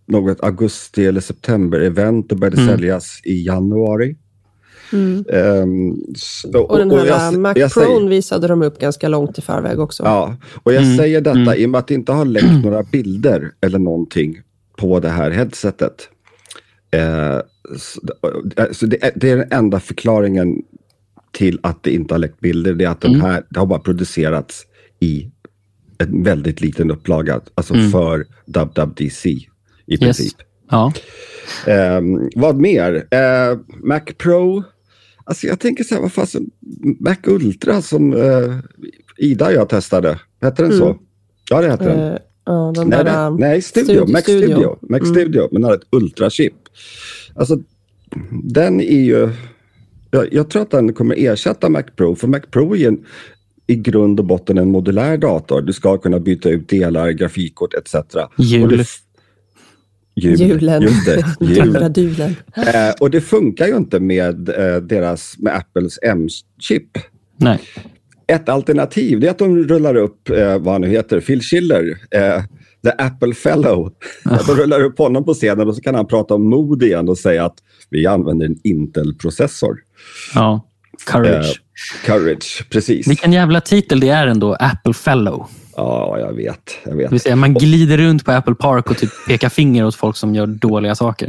något 0.06 0.40
augusti 0.44 1.06
eller 1.06 1.20
september-event 1.20 2.32
och 2.32 2.38
började 2.38 2.62
Mm. 2.62 2.68
säljas 2.76 3.20
i 3.24 3.46
januari. 3.46 4.16
Mm. 4.92 5.24
Ehm, 5.32 5.96
så- 6.16 6.58
Och 6.62 6.78
den 6.78 6.90
här 6.90 7.06
jag- 7.06 7.38
Mac 7.38 7.54
jag 7.56 7.72
säger- 7.72 7.86
Pro 7.98 8.08
visade 8.08 8.48
de 8.48 8.62
upp 8.62 8.78
ganska 8.78 9.08
långt 9.08 9.38
i 9.38 9.42
förväg 9.42 9.80
också. 9.80 10.02
Ja, 10.02 10.36
och 10.62 10.72
jag 10.74 10.82
Mm, 10.82 10.96
säger 10.96 11.20
detta 11.20 11.38
mm. 11.38 11.54
i 11.58 11.66
och 11.66 11.70
med 11.70 11.78
att 11.78 11.88
det 11.88 11.94
inte 11.94 12.12
har 12.12 12.24
läckt 12.24 12.64
några 12.64 12.82
bilder 12.82 13.50
eller 13.60 13.78
någonting 13.78 14.40
på 14.78 15.00
det 15.00 15.08
här 15.08 15.30
headsetet. 15.30 16.08
Eh, 16.90 17.38
så, 17.78 18.00
så 18.72 18.86
det, 18.86 19.04
är, 19.04 19.12
det 19.16 19.30
är 19.30 19.36
den 19.36 19.52
enda 19.52 19.80
förklaringen 19.80 20.56
till 21.32 21.58
att 21.62 21.82
det 21.82 21.90
inte 21.94 22.14
har 22.14 22.18
läckt 22.18 22.40
bilder. 22.40 22.74
Det 22.74 22.84
är 22.84 22.88
att 22.88 23.00
den 23.00 23.14
Mm. 23.14 23.26
här, 23.26 23.42
det 23.50 23.58
har 23.58 23.66
bara 23.66 23.78
producerats 23.78 24.62
i 25.00 25.30
en 25.98 26.22
väldigt 26.22 26.60
liten 26.60 26.90
upplaga. 26.90 27.40
Alltså 27.54 27.74
Mm. 27.74 27.90
för 27.90 28.26
WWDC 28.46 29.28
i 29.30 29.46
Yes. 29.86 30.00
princip. 30.00 30.34
Ja. 30.70 30.92
Ehm, 31.66 32.30
vad 32.36 32.56
mer? 32.56 32.94
Eh, 33.10 33.58
Mac 33.84 34.00
Pro. 34.18 34.62
Alltså 35.24 35.46
jag 35.46 35.60
tänker 35.60 35.84
så 35.84 35.94
här, 35.94 36.02
vad 36.02 36.12
fasen, 36.12 36.50
Mac 37.00 37.16
Ultra 37.26 37.82
som 37.82 38.12
eh, 38.12 38.56
Ida 39.16 39.46
och 39.46 39.52
jag 39.52 39.68
testade. 39.68 40.20
Hette 40.40 40.62
den 40.62 40.72
så? 40.78 40.84
Mm. 40.86 40.98
Ja, 41.50 41.60
det 41.60 41.70
heter 41.70 41.88
den. 41.88 42.12
Eh, 42.12 42.18
ja, 42.44 42.72
den 42.74 42.88
Nej, 42.88 43.04
där, 43.04 43.30
nej, 43.30 43.38
nej 43.40 43.62
Studio. 43.62 43.94
Studio- 43.94 44.12
Mac 44.12 44.20
Studio. 44.20 44.46
Studio. 44.48 44.78
Mac 44.82 44.98
Mm. 44.98 45.14
Studio, 45.14 45.48
men 45.52 45.64
har 45.64 45.74
ett 45.74 45.86
ultrachip. 45.92 46.54
Alltså, 47.34 47.58
den 48.44 48.80
är 48.80 49.00
ju... 49.04 49.30
Jag, 50.10 50.32
jag 50.34 50.50
tror 50.50 50.62
att 50.62 50.70
den 50.70 50.92
kommer 50.92 51.14
ersätta 51.18 51.68
Mac 51.68 51.82
Pro, 51.96 52.14
för 52.16 52.28
Mac 52.28 52.40
Pro 52.50 52.76
är 52.76 52.88
en, 52.88 53.04
i 53.66 53.76
grund 53.76 54.20
och 54.20 54.26
botten 54.26 54.58
en 54.58 54.68
modulär 54.70 55.16
dator. 55.16 55.62
Du 55.62 55.72
ska 55.72 55.98
kunna 55.98 56.20
byta 56.20 56.48
ut 56.48 56.68
delar, 56.68 57.10
grafikkort 57.10 57.74
etc. 57.74 57.94
Jul. 58.38 58.84
Och 60.16 60.22
det 60.22 60.32
f- 60.32 60.38
Jul. 60.40 60.48
Julen. 60.50 60.82
Just 60.82 61.06
det, 61.06 61.24
jul. 61.40 61.76
Eh, 62.56 62.90
och 63.00 63.10
det 63.10 63.20
funkar 63.20 63.66
ju 63.66 63.76
inte 63.76 64.00
med, 64.00 64.48
eh, 64.48 64.76
deras, 64.76 65.34
med 65.38 65.56
Apples 65.56 65.98
M-chip. 66.02 66.88
Nej. 67.36 67.60
Ett 68.26 68.48
alternativ 68.48 69.20
det 69.20 69.26
är 69.26 69.30
att 69.30 69.38
de 69.38 69.58
rullar 69.68 69.94
upp, 69.94 70.30
eh, 70.30 70.58
vad 70.58 70.74
han 70.74 70.80
nu 70.80 70.88
heter, 70.88 71.20
Phil 71.20 71.40
Schiller, 71.42 71.98
eh, 72.10 72.42
The 72.84 72.90
Apple 72.98 73.34
Fellow. 73.34 73.92
Att 74.24 74.46
de 74.46 74.52
rullar 74.56 74.80
upp 74.84 74.98
honom 74.98 75.24
på 75.24 75.34
scenen 75.34 75.68
och 75.68 75.74
så 75.76 75.80
kan 75.82 75.94
han 75.94 76.06
prata 76.06 76.34
om 76.34 76.50
mod 76.50 76.82
igen 76.82 77.08
och 77.08 77.18
säga 77.18 77.44
att 77.44 77.54
vi 77.90 78.06
använder 78.06 78.46
en 78.46 78.56
Intel-processor. 78.64 79.76
Ja. 80.34 80.66
Courage. 81.06 81.62
Eh, 82.06 82.06
Courage, 82.06 82.66
precis. 82.70 83.08
Vilken 83.08 83.32
jävla 83.32 83.60
titel 83.60 84.00
det 84.00 84.08
är 84.08 84.26
ändå, 84.26 84.54
Apple 84.54 84.94
Fellow. 84.94 85.46
Ja, 85.76 86.18
jag 86.18 86.32
vet. 86.32 86.78
Jag 86.84 86.92
Det 86.92 86.98
vet. 86.98 87.12
vill 87.12 87.20
säga, 87.20 87.36
man 87.36 87.54
glider 87.54 87.98
runt 87.98 88.24
på 88.24 88.32
Apple 88.32 88.54
Park 88.54 88.90
och 88.90 88.96
typ 88.98 89.10
pekar 89.28 89.48
finger 89.48 89.86
åt 89.86 89.94
folk 89.94 90.16
som 90.16 90.34
gör 90.34 90.46
dåliga 90.46 90.94
saker. 90.94 91.26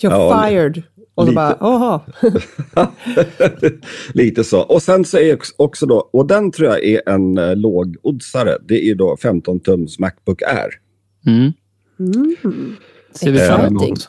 You're 0.00 0.10
Ja, 0.10 0.42
fired. 0.48 0.82
Och 1.14 1.24
så 1.24 1.30
lite. 1.30 1.34
bara, 1.36 1.56
jaha. 1.60 2.00
Lite 4.14 4.44
så. 4.44 4.60
Och 4.60 4.82
sen 4.82 5.04
så 5.04 5.18
är 5.18 5.38
också- 5.56 5.86
då, 5.86 6.08
och 6.12 6.26
den 6.26 6.52
tror 6.52 6.68
jag 6.68 6.84
är 6.84 7.08
en 7.08 7.38
eh, 7.38 7.56
lågoddsare. 7.56 8.56
Det 8.68 8.90
är 8.90 8.94
då 8.94 9.16
15 9.22 9.60
tums 9.60 9.98
Macbook 9.98 10.42
Air. 10.42 10.70
Mm. 11.26 11.52
Mm. 11.98 12.76
Ser 13.14 13.30
vi 13.32 13.38
fram 13.38 13.66
emot. 13.66 14.08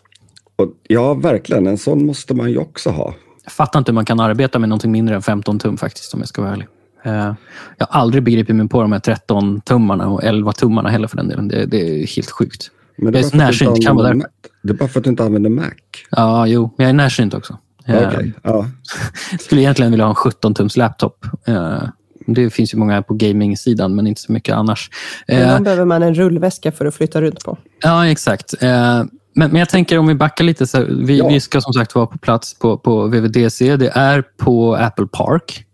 Och, 0.56 0.72
ja, 0.88 1.14
verkligen. 1.14 1.68
En 1.68 1.78
sån 1.78 2.06
måste 2.06 2.34
man 2.34 2.52
ju 2.52 2.58
också 2.58 2.90
ha. 2.90 3.14
Jag 3.44 3.52
fattar 3.54 3.80
inte 3.80 3.92
hur 3.92 3.94
man 3.96 4.06
kan 4.06 4.20
arbeta 4.20 4.60
med 4.60 4.70
någonting 4.70 4.92
mindre 4.92 5.16
än 5.16 5.22
15 5.22 5.60
tum 5.60 5.78
faktiskt, 5.78 6.14
om 6.14 6.20
jag 6.20 6.30
ska 6.30 6.42
vara 6.42 6.52
ärlig. 6.54 6.68
Eh, 7.06 7.34
Jag 7.78 7.88
har 7.90 8.00
aldrig 8.02 8.24
begripit 8.24 8.56
mig 8.56 8.68
på 8.70 8.82
de 8.82 8.92
här 8.92 9.00
13-tummarna 9.00 10.06
och 10.06 10.22
11-tummarna 10.22 10.90
heller 10.90 11.08
för 11.08 11.18
den 11.18 11.28
delen. 11.28 11.48
Det, 11.48 11.66
det 11.66 11.78
är 12.04 12.16
helt 12.16 12.32
sjukt. 12.32 12.72
Men 12.98 13.06
Jag 13.06 13.16
är 13.16 13.20
du 13.20 13.26
inte 13.26 13.38
närsynt, 13.38 13.86
kan 13.86 13.96
vara 13.96 14.14
Mac. 14.14 14.26
Det 14.64 14.70
är 14.70 14.74
bara 14.78 14.90
för 14.90 15.00
att 15.00 15.04
du 15.04 15.10
inte 15.10 15.24
använder 15.24 15.50
Mac. 15.50 15.64
Ja, 16.12 16.48
jo, 16.48 16.74
men 16.78 16.84
jag 16.84 16.90
är 16.90 16.94
närsynt 16.94 17.34
också. 17.34 17.58
Eh, 17.86 18.08
Okej, 18.08 18.34
ja. 18.44 18.66
skulle 19.40 19.62
egentligen 19.62 19.92
vilja 19.92 20.06
ha 20.06 20.10
en 20.10 20.32
17-tums 20.32 20.78
laptop. 20.78 21.26
Eh, 21.48 21.82
Det 22.28 22.50
finns 22.50 22.74
ju 22.74 22.78
många 22.78 23.02
på 23.02 23.14
gaming-sidan, 23.14 23.96
men 23.96 24.08
inte 24.08 24.22
så 24.22 24.32
mycket 24.32 24.56
annars. 24.56 24.90
Eh, 25.28 25.42
Ibland 25.42 25.64
behöver 25.64 25.86
man 25.86 26.04
en 26.04 26.14
rullväska 26.14 26.72
för 26.72 26.86
att 26.86 26.96
flytta 26.96 27.22
runt 27.22 27.44
på. 27.44 27.58
Ja, 27.84 28.08
exakt. 28.08 28.54
Men, 28.62 29.10
men 29.52 29.56
jag 29.56 29.70
tänker 29.70 29.98
om 29.98 30.08
vi 30.08 30.16
backar 30.16 30.44
lite. 30.46 30.68
Så 30.68 30.86
vi, 30.90 31.18
Ja. 31.18 31.28
vi 31.28 31.40
ska 31.40 31.62
som 31.62 31.74
sagt 31.74 31.96
vara 31.96 32.06
på 32.06 32.18
plats 32.18 32.60
på, 32.60 32.78
på 32.78 33.08
VVDC. 33.08 33.78
Det 33.78 33.90
är 33.96 34.24
på 34.38 34.76
Apple 34.76 35.08
Park. 35.08 35.66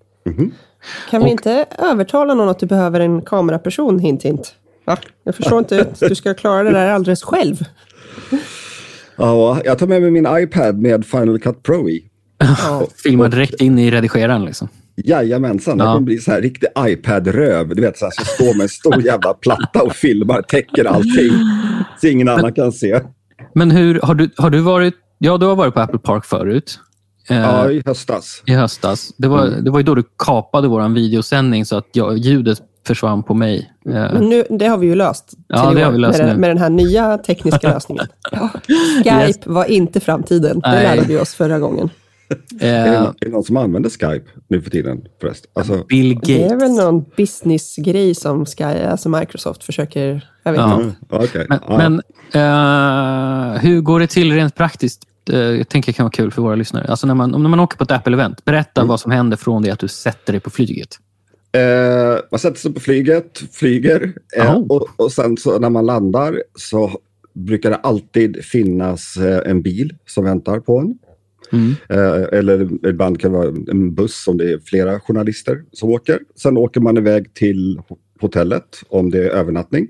Kan 1.10 1.24
vi 1.24 1.30
inte 1.30 1.66
övertala 1.78 2.34
någon 2.34 2.50
att 2.50 2.60
du 2.60 2.66
behöver 2.66 3.00
en 3.00 3.22
kameraperson, 3.22 4.00
hint 4.00 4.24
hint? 4.24 4.56
Va? 4.86 4.98
Jag 5.24 5.36
förstår 5.36 5.60
inte 5.60 5.82
att 5.82 6.00
du 6.00 6.16
ska 6.16 6.34
klara 6.34 6.64
det 6.64 6.72
där 6.72 6.90
alldeles 6.92 7.24
själv. 7.24 7.56
ja. 9.18 9.62
Jag 9.66 9.80
tar 9.80 9.88
med 9.88 10.02
mig 10.02 10.12
min 10.12 10.28
iPad 10.30 10.78
med 10.80 11.06
Final 11.06 11.40
Cut 11.40 11.64
Pro 11.64 11.90
i. 11.90 12.04
Ja. 12.40 12.88
Filmar 13.04 13.30
direkt 13.30 13.62
in 13.62 13.80
i 13.80 13.92
redigeraren. 13.92 14.46
Liksom. 14.46 14.68
Jajamensan, 14.96 15.78
det 15.78 15.84
Ja. 15.84 15.94
kommer 15.94 16.06
bli 16.06 16.18
så 16.18 16.32
här 16.32 16.42
riktig 16.42 16.68
iPad-röv. 16.80 17.76
Du 17.76 17.82
vet, 17.82 17.98
så 17.98 18.06
här, 18.06 18.12
så 18.12 18.26
står 18.26 18.54
med 18.58 18.64
en 18.64 18.70
stor 18.70 19.02
jävla 19.06 19.34
platta 19.34 19.84
och 19.84 19.94
filmar, 19.96 20.42
täcker 20.42 20.86
allting. 20.86 21.32
Så 22.02 22.08
ingen 22.08 22.30
annan 22.30 22.54
kan 22.54 22.72
se. 22.72 23.00
Men 23.56 23.72
hur, 23.72 24.00
har, 24.04 24.16
du, 24.16 24.30
har 24.38 24.50
du 24.50 24.60
varit... 24.60 24.94
Ja, 25.18 25.38
du 25.38 25.46
har 25.46 25.56
varit 25.56 25.74
på 25.74 25.80
Apple 25.80 26.00
Park 26.00 26.26
förut. 26.26 26.80
Eh, 27.32 27.38
Ja, 27.42 27.72
i 27.72 27.84
höstas. 27.86 28.44
I 28.46 28.54
höstas. 28.54 29.14
Det 29.18 29.28
var, 29.28 29.46
det 29.48 29.72
var 29.72 29.80
ju 29.80 29.84
då 29.84 29.96
du 29.96 30.04
kapade 30.26 30.68
vår 30.68 30.90
videosändning 30.90 31.66
så 31.66 31.76
att 31.78 31.88
jag, 31.92 32.18
ljudet 32.18 32.62
försvann 32.88 33.24
på 33.24 33.34
mig. 33.34 33.72
Eh, 33.86 33.94
Men 33.94 34.30
nu, 34.30 34.44
det 34.50 34.66
har 34.68 34.78
vi 34.78 34.88
ju 34.88 34.96
löst. 34.96 35.34
Ja, 35.48 35.72
det 35.76 35.82
har 35.84 35.92
vi 35.92 35.98
löst 35.98 36.20
med, 36.20 36.26
nu. 36.28 36.32
den, 36.32 36.42
med 36.42 36.50
den 36.50 36.58
här 36.58 36.70
nya 36.70 37.18
tekniska 37.18 37.70
lösningen. 37.74 38.06
Ja. 38.32 38.50
Skype 39.04 39.28
Yes. 39.28 39.40
var 39.46 39.66
inte 39.66 40.00
framtiden. 40.00 40.60
Det 40.60 40.70
Nej. 40.72 40.84
lärde 40.84 41.08
vi 41.08 41.18
oss 41.20 41.34
förra 41.34 41.60
gången. 41.60 41.90
Eh, 42.62 42.70
är 42.70 43.14
det 43.20 43.30
någon 43.30 43.44
som 43.44 43.58
använder 43.58 43.90
Skype 43.90 44.26
nu 44.48 44.62
för 44.62 44.70
tiden? 44.70 45.02
Förresten? 45.22 45.52
Alltså, 45.56 45.84
Bill 45.90 46.20
Det 46.24 46.44
är 46.46 46.50
väl 46.50 46.60
Gates. 46.60 46.78
någon 46.78 47.06
businessgrej 47.18 48.16
som 48.16 48.46
Sky, 48.46 48.64
alltså 48.64 49.10
Microsoft 49.10 49.64
försöker... 49.64 50.28
Jag 50.44 50.52
vet 50.52 50.62
Ja. 50.62 50.74
inte. 50.74 50.84
mm, 50.84 50.96
okej. 51.10 51.46
Men, 51.50 51.60
Ja. 51.68 51.78
men 51.78 52.02
eh, 53.54 53.62
hur 53.62 53.82
går 53.82 54.00
det 54.00 54.08
till 54.08 54.32
rent 54.34 54.56
praktiskt? 54.56 55.02
Eh, 55.30 55.40
jag 55.40 55.70
tänker 55.70 55.92
det 55.92 55.96
kan 55.96 56.04
vara 56.04 56.12
kul 56.12 56.32
för 56.32 56.42
våra 56.42 56.56
lyssnare. 56.56 56.88
Alltså 56.88 57.08
när 57.08 57.16
man, 57.16 57.32
när 57.32 57.50
man 57.50 57.60
åker 57.60 57.78
på 57.78 57.84
ett 57.84 57.92
Apple-event, 57.92 58.36
berätta 58.46 58.86
vad 58.86 59.00
som 59.00 59.12
händer 59.12 59.38
från 59.38 59.62
det 59.64 59.70
att 59.72 59.80
du 59.80 59.88
sätter 59.88 60.34
dig 60.34 60.40
på 60.40 60.50
flyget. 60.50 60.98
Eh, 61.52 62.20
man 62.32 62.40
sätter 62.40 62.60
sig 62.60 62.74
på 62.74 62.80
flyget, 62.80 63.42
flyger 63.52 64.14
eh, 64.38 64.56
Oh. 64.58 64.66
och, 64.68 64.88
och 64.96 65.12
sen 65.12 65.38
så 65.38 65.60
när 65.60 65.70
man 65.70 65.86
landar 65.86 66.44
så 66.56 66.92
brukar 67.34 67.70
det 67.70 67.76
alltid 67.76 68.46
finnas 68.46 69.18
eh, 69.18 69.52
en 69.52 69.62
bil 69.62 69.96
som 70.06 70.24
väntar 70.24 70.60
på 70.60 70.80
en. 70.80 70.98
Mm. 71.52 71.76
Eh, 71.90 72.40
eller 72.40 72.88
ibland 72.88 73.20
kan 73.22 73.32
det 73.32 73.38
vara 73.38 73.48
en 73.48 73.96
buss 73.96 74.28
om 74.28 74.38
det 74.38 74.52
är 74.52 74.60
flera 74.66 75.00
journalister 75.00 75.62
som 75.74 75.90
åker. 75.90 76.20
Sen 76.36 76.58
åker 76.58 76.82
man 76.82 76.98
iväg 76.98 77.34
till 77.34 77.80
ho- 77.90 77.98
hotellet 78.22 78.64
om 78.90 79.10
det 79.12 79.18
är 79.18 79.30
övernattning. 79.30 79.88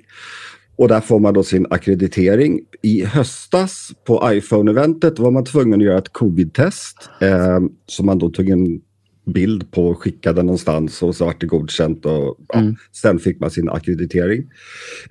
Och 0.75 0.88
där 0.88 1.01
får 1.01 1.20
man 1.20 1.34
då 1.34 1.44
sin 1.44 1.68
akkreditering. 1.70 2.60
I 2.82 3.06
höstas 3.06 3.92
på 4.06 4.22
iPhone-eventet 4.34 5.20
var 5.20 5.32
man 5.32 5.46
tvungen 5.46 5.80
att 5.80 5.86
göra 5.86 5.98
ett 5.98 6.13
covid-test. 6.13 7.10
Eh, 7.22 7.60
som 7.86 8.06
man 8.06 8.20
då 8.20 8.30
tog 8.30 8.50
en 8.50 8.82
bild 9.25 9.72
på 9.72 9.88
och 9.88 10.01
skickade 10.04 10.44
någonstans 10.44 11.04
och 11.04 11.16
så 11.16 11.25
vart 11.25 11.42
det 11.42 11.48
godkänt. 11.48 12.06
Och, 12.06 12.38
ja, 12.48 12.60
Mm. 12.60 12.75
Sen 13.01 13.20
fick 13.20 13.40
man 13.40 13.51
sin 13.51 13.70
akkreditering. 13.70 14.44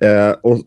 Eh, 0.00 0.30
och, 0.42 0.58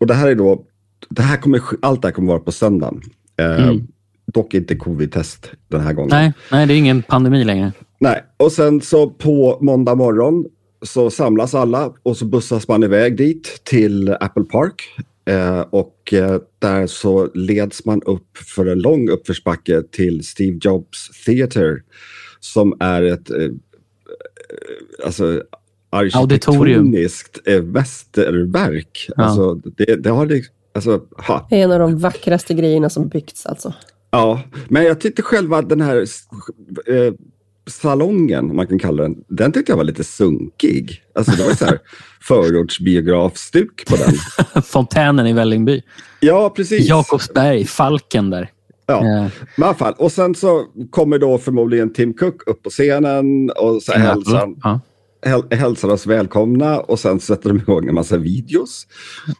och 0.00 0.06
det 0.06 0.14
här 0.14 0.28
är 0.28 0.34
då, 0.34 0.64
det 1.10 1.22
här 1.22 1.36
kommer, 1.36 1.60
allt 1.82 2.02
det 2.02 2.08
här 2.08 2.12
kommer 2.12 2.28
vara 2.28 2.40
på 2.40 2.52
söndagen. 2.52 3.00
Eh, 3.36 3.68
Mm. 3.68 3.86
Dock 4.26 4.54
inte 4.54 4.74
covid-test 4.74 5.50
den 5.68 5.80
här 5.80 5.92
gången. 5.92 6.10
Nej, 6.10 6.32
nej, 6.52 6.66
det 6.66 6.74
är 6.74 6.78
ingen 6.78 7.02
pandemi 7.02 7.44
längre. 7.44 7.72
Nej. 8.00 8.24
Och 8.36 8.52
sen 8.52 8.80
så 8.80 9.10
på 9.10 9.58
måndag 9.60 9.94
morgon 9.94 10.44
så 10.84 11.10
samlas 11.10 11.54
alla 11.54 11.92
och 12.02 12.16
så 12.16 12.24
bussas 12.24 12.68
man 12.68 12.82
iväg 12.82 13.16
dit 13.16 13.60
till 13.64 14.16
Apple 14.20 14.44
Park. 14.44 14.82
Eh, 15.26 15.60
och 15.60 16.12
eh, 16.12 16.40
där 16.58 16.86
så 16.86 17.30
leds 17.34 17.84
man 17.84 18.02
upp 18.02 18.36
för 18.36 18.66
en 18.66 18.78
lång 18.78 19.08
uppförsbacke 19.08 19.82
till 19.82 20.24
Steve 20.24 20.58
Jobs 20.62 21.24
Theater 21.26 21.82
som 22.40 22.76
är 22.80 23.02
ett 23.02 23.30
eh, 23.30 23.36
eh, 23.36 23.50
alltså, 25.04 25.42
arkitektoniskt 25.90 27.40
eh, 27.48 27.62
mästerverk. 27.62 29.10
Ja. 29.16 29.24
Alltså, 29.24 29.54
det, 29.54 29.96
det 29.96 30.10
har 30.10 30.26
det, 30.26 30.42
alltså, 30.74 31.02
ha. 31.28 31.46
Det 31.50 31.60
är 31.60 31.64
en 31.64 31.72
av 31.72 31.78
de 31.78 31.98
vackraste 31.98 32.54
grejerna 32.54 32.90
som 32.90 33.08
byggts 33.08 33.46
alltså. 33.46 33.74
Ja, 34.10 34.42
men 34.68 34.84
jag 34.84 35.00
tyckte 35.00 35.22
själva 35.22 35.62
den 35.62 35.80
här 35.80 35.96
eh, 36.86 37.12
salongen, 37.66 38.56
man 38.56 38.66
kan 38.66 38.78
kalla 38.78 39.02
den, 39.02 39.14
den 39.28 39.52
tyckte 39.52 39.72
jag 39.72 39.76
var 39.76 39.84
lite 39.84 40.04
sunkig. 40.04 41.02
Alltså 41.14 41.32
det 41.36 41.44
var 41.44 41.54
så 41.54 41.64
här 41.64 41.78
förortsbiografstuk 42.22 43.86
på 43.88 43.96
den. 43.96 44.62
Fontänen 44.62 45.26
i 45.26 45.32
Vällingby. 45.32 45.82
Ja, 46.20 46.50
precis. 46.56 46.88
Jakobsberg, 46.88 47.64
Falken 47.64 48.30
där. 48.30 48.50
Ja, 48.86 48.94
Eh, 48.98 49.02
men 49.56 49.64
i 49.64 49.64
alla 49.64 49.74
fall. 49.74 49.94
Och 49.98 50.12
sen 50.12 50.34
så 50.34 50.64
kommer 50.90 51.18
då 51.18 51.38
förmodligen 51.38 51.92
Tim 51.92 52.14
Cook 52.14 52.42
upp 52.46 52.62
på 52.62 52.70
scenen 52.70 53.50
och 53.50 53.82
så 53.82 53.92
hälsar, 53.92 54.54
Ja. 54.62 54.80
häl- 55.26 55.54
hälsar 55.54 55.88
oss 55.88 56.06
välkomna 56.06 56.80
och 56.80 56.98
sen 56.98 57.20
sätter 57.20 57.48
de 57.48 57.58
igång 57.58 57.88
en 57.88 57.94
massa 57.94 58.16
videos 58.16 58.86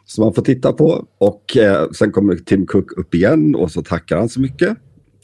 som 0.05 0.23
man 0.23 0.33
får 0.33 0.41
titta 0.41 0.73
på. 0.73 1.05
Och 1.17 1.57
eh, 1.57 1.89
sen 1.91 2.11
kommer 2.11 2.35
Tim 2.35 2.65
Cook 2.65 2.91
upp 2.97 3.15
igen 3.15 3.55
och 3.55 3.71
så 3.71 3.81
tackar 3.83 4.17
han 4.17 4.29
så 4.29 4.39
mycket. 4.39 4.77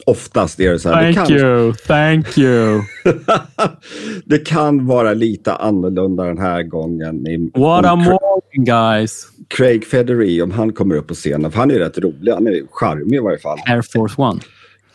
Oftast 0.06 0.60
är 0.60 0.72
det 0.72 0.80
så 0.80 0.90
här. 0.90 1.08
det 1.08 1.14
kan, 1.14 1.32
you, 1.32 1.74
thank 1.74 2.38
you. 2.38 2.82
det 4.26 4.38
kan 4.38 4.88
vara 4.88 5.14
lite 5.14 5.54
annorlunda 5.54 6.24
den 6.24 6.38
här 6.38 6.64
gången. 6.64 7.28
I, 7.28 7.52
What 7.60 7.86
a 7.86 7.96
morning 7.96 8.66
guys. 8.66 9.28
Craig 9.48 9.86
Federer, 9.86 10.44
om 10.44 10.52
han 10.52 10.74
kommer 10.74 10.96
upp 10.96 11.08
på 11.08 11.14
scenen. 11.14 11.52
För 11.52 11.60
han 11.60 11.72
är 11.72 11.76
rätt 11.80 11.98
rolig. 11.98 12.32
Han 12.32 12.48
är 12.48 12.62
charmig 12.72 13.16
i 13.16 13.20
varje 13.20 13.40
fall. 13.40 13.58
Air 13.66 13.82
Force 13.94 14.22
One. 14.22 14.40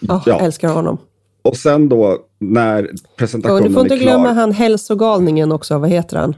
Ja, 0.01 0.23
Ja. 0.27 0.41
Älskar 0.41 0.69
honom. 0.69 0.99
Och 1.43 1.57
sen 1.57 1.89
då 1.89 2.19
när 2.39 2.83
Och 2.85 3.17
presentationen 3.17 3.63
du 3.63 3.73
får 3.75 3.83
inte 3.83 3.95
är 3.95 3.99
klar. 3.99 4.13
glömma 4.13 4.33
han 4.33 4.53
hälsogalningen 4.53 5.53
också. 5.53 5.79
Vad 5.79 5.91
heter 5.91 6.17
han? 6.17 6.35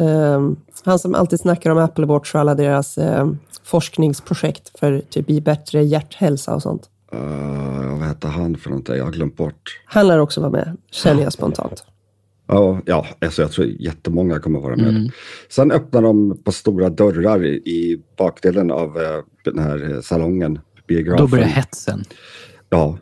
Ehm, 0.00 0.56
han 0.84 0.98
som 0.98 1.14
alltid 1.14 1.40
snackar 1.40 1.70
om 1.70 1.78
Apple 1.78 2.06
Watch 2.06 2.34
och 2.34 2.40
alla 2.40 2.54
deras 2.54 2.98
ehm, 2.98 3.38
forskningsprojekt 3.64 4.78
för 4.78 5.00
typ 5.10 5.30
i 5.30 5.40
bättre 5.40 5.82
hjärthälsa 5.82 6.54
och 6.54 6.62
sånt. 6.62 6.88
Uh, 7.14 7.98
vad 7.98 8.08
heter 8.08 8.28
han 8.28 8.56
för 8.56 8.70
någonting? 8.70 8.96
Jag 8.96 9.04
har 9.04 9.12
glömt 9.12 9.36
bort. 9.36 9.80
Han 9.84 10.08
lär 10.08 10.18
också 10.18 10.40
vara 10.40 10.50
med, 10.50 10.76
känner 10.90 11.22
jag 11.22 11.32
spontant. 11.32 11.84
Ja, 12.46 12.80
ja 12.86 13.06
alltså 13.20 13.42
jag 13.42 13.52
tror 13.52 13.66
jättemånga 13.66 14.38
kommer 14.38 14.60
vara 14.60 14.76
med. 14.76 14.88
Mm. 14.88 15.08
Sen 15.50 15.70
öppnar 15.70 16.02
de 16.02 16.38
på 16.44 16.52
stora 16.52 16.88
dörrar 16.90 17.44
i, 17.44 17.54
i 17.54 18.02
bakdelen 18.18 18.70
av 18.70 18.96
eh, 19.02 19.24
den 19.44 19.58
här 19.58 20.00
salongen. 20.02 20.58
Biografen. 20.86 21.26
Då 21.26 21.30
börjar 21.30 21.44
hetsen. 21.46 22.04
Ja, 22.70 22.98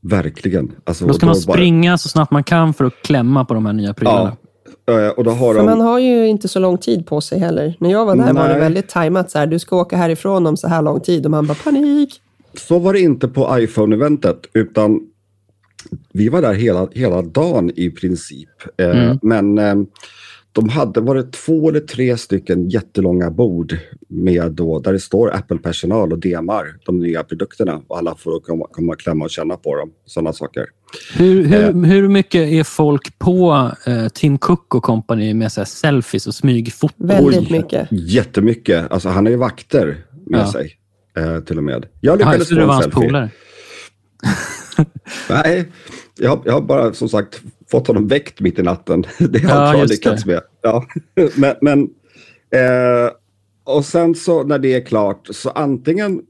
verkligen. 0.00 0.72
Alltså, 0.84 1.06
Då 1.06 1.12
ska 1.14 1.26
och 1.26 1.28
man 1.36 1.42
bara- 1.46 1.56
springa 1.56 1.98
så 1.98 2.08
snabbt 2.08 2.32
man 2.32 2.44
kan 2.44 2.74
för 2.74 2.84
att 2.84 3.02
klämma 3.02 3.44
på 3.44 3.54
de 3.54 3.66
här 3.66 3.72
nya 3.72 3.94
prylarna. 3.94 4.36
Ja, 4.86 5.00
eh, 5.00 5.08
och 5.08 5.24
då 5.24 5.30
har 5.30 5.54
För 5.54 5.60
de... 5.60 5.66
man 5.66 5.80
har 5.80 5.98
ju 5.98 6.26
inte 6.26 6.48
så 6.48 6.58
lång 6.58 6.78
tid 6.78 7.06
på 7.06 7.20
sig 7.20 7.38
heller. 7.38 7.76
När 7.78 7.90
jag 7.90 8.06
var 8.06 8.16
där 8.16 8.32
var 8.32 8.42
det 8.48 8.52
Nej. 8.52 8.60
väldigt 8.60 8.88
tajmat. 8.88 9.30
Så 9.30 9.38
här, 9.38 9.46
du 9.46 9.58
ska 9.58 9.76
åka 9.76 9.96
härifrån 9.96 10.46
om 10.46 10.56
så 10.56 10.68
här 10.68 10.82
lång 10.82 11.00
tid 11.00 11.24
och 11.24 11.30
man 11.30 11.46
bara 11.46 11.58
panik. 11.64 12.20
Så 12.58 12.78
var 12.78 12.92
det 12.92 13.00
inte 13.00 13.28
på 13.28 13.58
iPhone-eventet, 13.58 14.46
utan 14.52 15.00
vi 16.12 16.28
var 16.28 16.42
där 16.42 16.54
hela, 16.54 16.88
hela 16.92 17.22
dagen 17.22 17.70
i 17.76 17.90
princip. 17.90 18.48
Eh, 18.78 18.90
Mm. 18.90 19.18
Men 19.22 19.58
eh, 19.58 19.74
de 20.52 20.68
hade, 20.68 21.00
var 21.00 21.14
det 21.14 21.32
två 21.32 21.68
eller 21.68 21.80
tre 21.80 22.16
stycken 22.16 22.68
jättelånga 22.68 23.30
bord 23.30 23.76
med 24.08 24.52
då, 24.52 24.80
där 24.80 24.92
det 24.92 25.00
står 25.00 25.34
Apple-personal 25.34 26.12
och 26.12 26.18
demar 26.18 26.66
de 26.86 26.98
nya 26.98 27.22
produkterna. 27.24 27.82
Och 27.88 27.98
alla 27.98 28.14
får 28.14 28.40
komma, 28.40 28.66
komma 28.72 28.92
och 28.92 29.00
klämma 29.00 29.24
och 29.24 29.30
känna 29.30 29.56
på 29.56 29.76
dem. 29.76 29.90
Sådana 30.06 30.32
saker. 30.32 30.64
Hur, 31.16 31.44
hur, 31.44 31.62
Eh. 31.64 31.74
hur 31.74 32.08
mycket 32.08 32.48
är 32.48 32.64
folk 32.64 33.18
på 33.18 33.70
eh, 33.86 34.08
Tim 34.08 34.38
Cook 34.38 34.74
och 34.74 34.82
company 34.82 35.34
med 35.34 35.52
så 35.52 35.60
här 35.60 35.64
selfies 35.66 36.26
och 36.26 36.34
smygfoton? 36.34 37.06
Väldigt 37.06 37.50
Oj. 37.50 37.58
mycket. 37.58 37.88
Jättemycket. 37.90 38.90
Alltså 38.92 39.08
han 39.08 39.26
har 39.26 39.30
ju 39.30 39.36
vakter 39.38 39.96
med 40.26 40.40
Ja. 40.40 40.52
sig. 40.52 40.72
Eh, 41.16 41.40
till 41.40 41.58
och 41.58 41.64
med. 41.64 41.86
Jag 42.00 42.20
Ja, 42.20 42.30
lyckades 42.32 42.48
få 42.48 42.60
en 42.60 42.82
selfie. 42.82 43.30
Nej, 45.30 45.72
jag, 46.18 46.42
jag 46.44 46.52
har 46.52 46.60
bara 46.60 46.92
som 46.92 47.08
sagt 47.08 47.42
fått 47.70 47.86
honom 47.86 48.08
väckt 48.08 48.40
mitt 48.40 48.58
i 48.58 48.62
natten. 48.62 49.04
Det 49.18 49.38
har 49.44 49.50
Ja, 49.60 49.72
jag 49.72 49.80
just 49.80 49.90
lyckats 49.92 50.24
det. 50.24 50.30
med. 50.32 50.42
Ja. 50.62 50.86
Men, 51.36 51.54
men, 51.60 51.82
eh, 52.50 53.10
och 53.64 53.84
sen 53.84 54.14
så 54.14 54.42
när 54.44 54.58
det 54.58 54.74
är 54.74 54.80
klart 54.86 55.28
så 55.30 55.50
antingen 55.50 56.22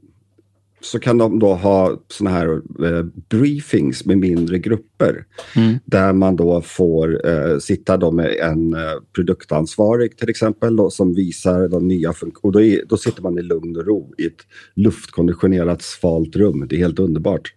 så 0.81 0.99
kan 0.99 1.17
de 1.17 1.39
då 1.39 1.53
ha 1.53 2.01
såna 2.07 2.29
här 2.29 2.47
eh, 2.85 3.03
briefings 3.29 4.05
med 4.05 4.17
mindre 4.17 4.59
grupper. 4.59 5.25
Mm. 5.55 5.79
Där 5.85 6.13
man 6.13 6.35
då 6.35 6.61
får 6.61 7.27
eh, 7.29 7.57
sitta 7.57 7.97
då 7.97 8.11
med 8.11 8.35
en 8.41 8.73
eh, 8.73 8.79
produktansvarig 9.15 10.17
till 10.17 10.29
exempel 10.29 10.75
då, 10.75 10.89
som 10.89 11.13
visar 11.13 11.67
de 11.67 11.87
nya 11.87 12.13
funktioner. 12.13 12.47
Och 12.47 12.51
då, 12.51 12.79
då 12.89 12.97
sitter 12.97 13.21
man 13.21 13.37
i 13.37 13.41
lugn 13.41 13.77
och 13.77 13.85
ro 13.85 14.13
i 14.17 14.25
ett 14.25 14.45
luftkonditionerat 14.75 15.81
svalt 15.81 16.35
rum. 16.35 16.65
Det 16.69 16.75
är 16.75 16.79
helt 16.79 16.99
underbart. 16.99 17.53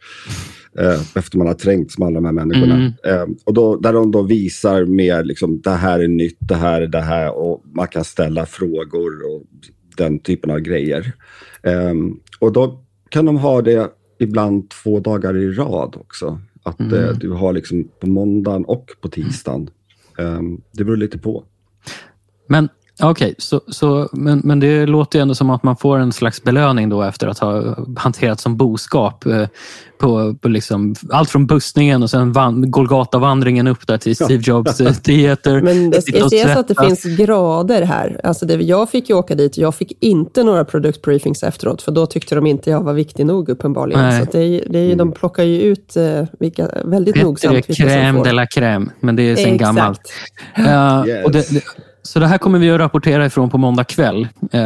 Eh, 0.78 1.00
efter 1.14 1.38
man 1.38 1.46
har 1.46 1.54
trängts 1.54 1.98
med 1.98 2.06
alla 2.06 2.14
de 2.14 2.24
här 2.24 2.32
människorna. 2.32 2.74
Mm. 2.74 2.92
Eh, 3.04 3.36
och 3.44 3.54
då, 3.54 3.76
där 3.76 3.92
de 3.92 4.10
då 4.10 4.22
visar 4.22 4.84
mer 4.84 5.24
liksom, 5.24 5.60
det 5.60 5.70
här 5.70 6.00
är 6.00 6.08
nytt, 6.08 6.38
det 6.40 6.54
här 6.54 6.80
är 6.80 6.86
det 6.86 7.00
här 7.00 7.38
och 7.38 7.62
man 7.74 7.88
kan 7.88 8.04
ställa 8.04 8.46
frågor 8.46 9.34
och 9.34 9.42
den 9.96 10.18
typen 10.18 10.50
av 10.50 10.58
grejer. 10.58 11.12
Eh, 11.62 11.94
och 12.38 12.52
då 12.52 12.84
kan 13.10 13.24
de 13.24 13.36
ha 13.36 13.62
det 13.62 13.90
ibland 14.18 14.70
två 14.70 15.00
dagar 15.00 15.36
i 15.36 15.50
rad 15.52 15.96
också. 16.00 16.40
Att 16.62 16.80
Mm. 16.80 16.94
eh, 16.94 17.10
du 17.18 17.30
har 17.30 17.52
liksom 17.52 17.88
på 18.00 18.06
måndagen 18.06 18.64
och 18.64 18.86
på 19.00 19.08
tisdagen. 19.08 19.70
Eh, 20.18 20.40
det 20.72 20.84
beror 20.84 20.96
lite 20.96 21.18
på. 21.18 21.44
Men 22.46 22.68
okej, 23.02 23.34
så, 23.38 23.60
så, 23.68 24.08
men, 24.12 24.40
men 24.44 24.60
det 24.60 24.86
låter 24.86 25.18
ju 25.18 25.22
ändå 25.22 25.34
som 25.34 25.50
att 25.50 25.62
man 25.62 25.76
får 25.76 25.98
en 25.98 26.12
slags 26.12 26.42
belöning 26.42 26.88
då 26.88 27.02
efter 27.02 27.26
att 27.28 27.38
ha 27.38 27.76
hanterat 27.96 28.40
som 28.40 28.56
boskap. 28.56 29.26
Eh, 29.26 29.46
på, 29.98 30.34
på 30.34 30.48
liksom, 30.48 30.94
allt 31.10 31.30
från 31.30 31.46
bussningen 31.46 32.02
och 32.02 32.10
sen 32.10 32.32
van, 32.32 32.70
Golgata-vandringen 32.70 33.66
upp 33.66 33.86
där 33.86 33.98
till 33.98 34.14
Steve 34.16 34.42
Jobs 34.46 34.80
eh, 34.80 34.92
Theater. 35.02 35.62
Men 35.62 35.90
det 35.90 36.02
ska 36.02 36.28
sägas 36.28 36.56
att 36.56 36.68
det 36.68 36.74
finns 36.80 37.04
grader 37.04 37.82
här. 37.82 38.20
Alltså 38.24 38.46
det, 38.46 38.54
jag 38.54 38.90
fick 38.90 39.10
ju 39.10 39.16
åka 39.16 39.34
dit 39.34 39.52
och 39.56 39.62
jag 39.62 39.74
fick 39.74 39.92
inte 40.00 40.44
några 40.44 40.64
produktbriefings 40.64 41.42
efteråt, 41.42 41.82
för 41.82 41.92
då 41.92 42.06
tyckte 42.06 42.34
de 42.34 42.46
inte 42.46 42.70
jag 42.70 42.82
var 42.82 42.92
viktig 42.92 43.26
nog 43.26 43.48
uppenbarligen. 43.48 44.00
Nej. 44.02 44.16
Så 44.18 44.22
att 44.22 44.32
det, 44.32 44.64
det, 44.68 44.78
är- 44.78 44.96
de 44.96 45.12
plockar 45.12 45.42
ju 45.44 45.60
ut 45.62 45.96
eh, 45.96 46.24
vilka, 46.38 46.68
väldigt 46.84 47.14
Petter 47.14 47.24
är 47.26 47.28
nogsamt 47.28 47.54
vilka 47.54 47.72
som 47.74 48.16
får. 48.16 48.24
de 48.24 48.32
la 48.32 48.44
crème, 48.44 48.90
men 49.00 49.16
det 49.16 49.22
är 49.22 49.36
sen 49.36 49.56
gammalt. 49.56 50.00
Eh, 50.54 51.04
Yes. 51.06 51.24
och 51.24 51.32
det, 51.32 51.50
det, 51.50 51.62
så 52.02 52.18
det 52.20 52.26
här 52.26 52.38
kommer 52.38 52.58
vi 52.58 52.70
att 52.70 52.80
rapportera 52.80 53.26
ifrån 53.26 53.50
på 53.50 53.58
måndag 53.58 53.84
kväll. 53.84 54.28
Uh, 54.54 54.60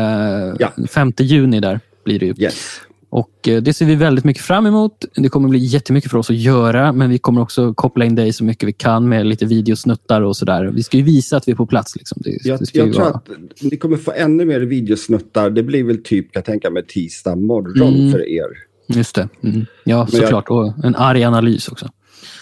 Ja. 0.58 0.72
5 0.90 1.12
juni 1.18 1.60
där 1.60 1.80
blir 2.04 2.18
det 2.18 2.26
ju. 2.26 2.34
Yes. 2.38 2.80
Och 3.10 3.48
eh, 3.48 3.62
Det 3.62 3.72
ser 3.74 3.86
vi 3.86 3.94
väldigt 3.94 4.24
mycket 4.24 4.42
fram 4.42 4.66
emot. 4.66 5.04
Det 5.14 5.28
kommer 5.28 5.48
bli 5.48 5.58
jättemycket 5.58 6.10
för 6.10 6.18
oss 6.18 6.30
att 6.30 6.36
göra, 6.36 6.92
men 6.92 7.10
vi 7.10 7.18
kommer 7.18 7.40
också 7.40 7.74
koppla 7.74 8.04
in 8.04 8.14
dig 8.14 8.32
så 8.32 8.44
mycket 8.44 8.68
vi 8.68 8.72
kan 8.72 9.08
med 9.08 9.26
lite 9.26 9.46
videosnuttar 9.46 10.20
och 10.22 10.36
sådär. 10.36 10.64
Vi 10.64 10.82
ska 10.82 10.96
ju 10.96 11.02
visa 11.02 11.36
att 11.36 11.48
vi 11.48 11.52
är 11.52 11.56
på 11.56 11.66
plats. 11.66 11.96
Liksom. 11.96 12.18
Det, 12.24 12.30
Jag, 12.44 12.58
det 12.60 12.74
jag 12.74 12.92
tror 12.92 13.06
att 13.16 13.28
ni 13.62 13.76
kommer 13.76 13.96
få 13.96 14.12
ännu 14.16 14.44
mer 14.44 14.60
videosnuttar. 14.60 15.50
Det 15.50 15.62
blir 15.62 15.84
väl 15.84 16.02
typ, 16.02 16.26
jag 16.32 16.44
tänka 16.44 16.70
mig, 16.70 16.86
tisdag 16.86 17.36
morgon 17.36 17.94
Mm. 17.94 18.12
för 18.12 18.28
er. 18.28 18.46
Just 18.88 19.14
det. 19.14 19.28
Mm. 19.42 19.66
Ja, 19.84 20.06
Men 20.12 20.20
jag- 20.20 20.22
såklart. 20.22 20.48
Och 20.50 20.84
en 20.84 20.94
arg 20.96 21.24
analys 21.24 21.68
också. 21.68 21.88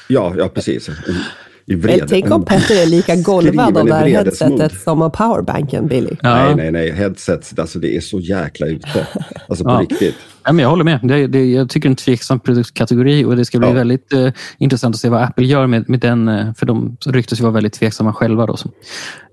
Ja, 0.08 0.34
ja 0.38 0.48
precis. 0.48 0.90
I 1.66 1.72
Men 1.76 1.80
vred. 1.80 2.06
tänk 2.08 2.30
om 2.30 2.44
Petter 2.44 2.82
är 2.82 2.86
lika 2.86 3.16
golvad 3.22 3.76
av 3.78 3.86
det 3.86 3.94
här 3.94 4.06
headsetet 4.08 4.80
som 4.80 5.02
av 5.02 5.10
powerbanken, 5.10 5.86
Billy. 5.88 6.10
Ja. 6.22 6.34
Nej, 6.44 6.54
nej, 6.56 6.70
nej. 6.72 6.92
Headsets, 6.92 7.54
alltså 7.58 7.78
det 7.78 7.96
är 7.96 8.00
så 8.00 8.20
jäkla 8.20 8.66
ute. 8.66 9.06
Alltså 9.48 9.64
på 9.64 9.70
Ja. 9.70 9.78
riktigt. 9.80 10.14
Ja, 10.44 10.52
men 10.52 10.62
jag 10.62 10.70
håller 10.70 10.84
med. 10.84 11.00
Det, 11.02 11.26
det, 11.26 11.44
jag 11.44 11.68
tycker 11.70 11.88
det 11.88 11.90
är 11.90 11.92
en 11.92 11.96
tveksam 11.96 12.40
produktkategori 12.40 13.24
och 13.24 13.36
det 13.36 13.44
ska 13.44 13.58
bli 13.58 13.68
Ja. 13.68 13.74
väldigt 13.74 14.12
eh, 14.12 14.28
intressant 14.58 14.94
att 14.94 15.00
se 15.00 15.08
vad 15.08 15.22
Apple 15.22 15.46
gör 15.46 15.66
med, 15.66 15.88
med 15.88 16.00
den. 16.00 16.28
eh, 16.28 16.54
För 16.54 16.66
de 16.66 16.96
ryktas 17.06 17.38
ju 17.38 17.42
vara 17.42 17.52
väldigt 17.52 17.72
tveksamma 17.72 18.12
själva. 18.12 18.46
Då, 18.46 18.56
så. 18.56 18.68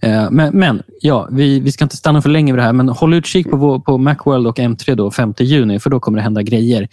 Eh, 0.02 0.32
men, 0.32 0.58
men 0.58 0.82
ja, 1.02 1.28
vi, 1.32 1.60
vi 1.60 1.72
ska 1.72 1.86
inte 1.86 1.98
stanna 1.98 2.22
för 2.22 2.30
länge 2.30 2.54
vid 2.54 2.60
det 2.60 2.63
här, 2.63 2.74
men 2.74 2.89
håll 2.89 3.13
utkik 3.13 3.50
på, 3.52 3.58
vår, 3.58 3.80
på 3.80 3.98
Macworld 3.98 4.48
och 4.48 4.58
M3 4.60 4.96
då, 4.96 5.12
5 5.12 5.34
juni, 5.39 5.80
för 5.80 5.89
då 5.89 6.00
kommer 6.00 6.18
det 6.18 6.22
hända 6.24 6.42
grejer. 6.42 6.88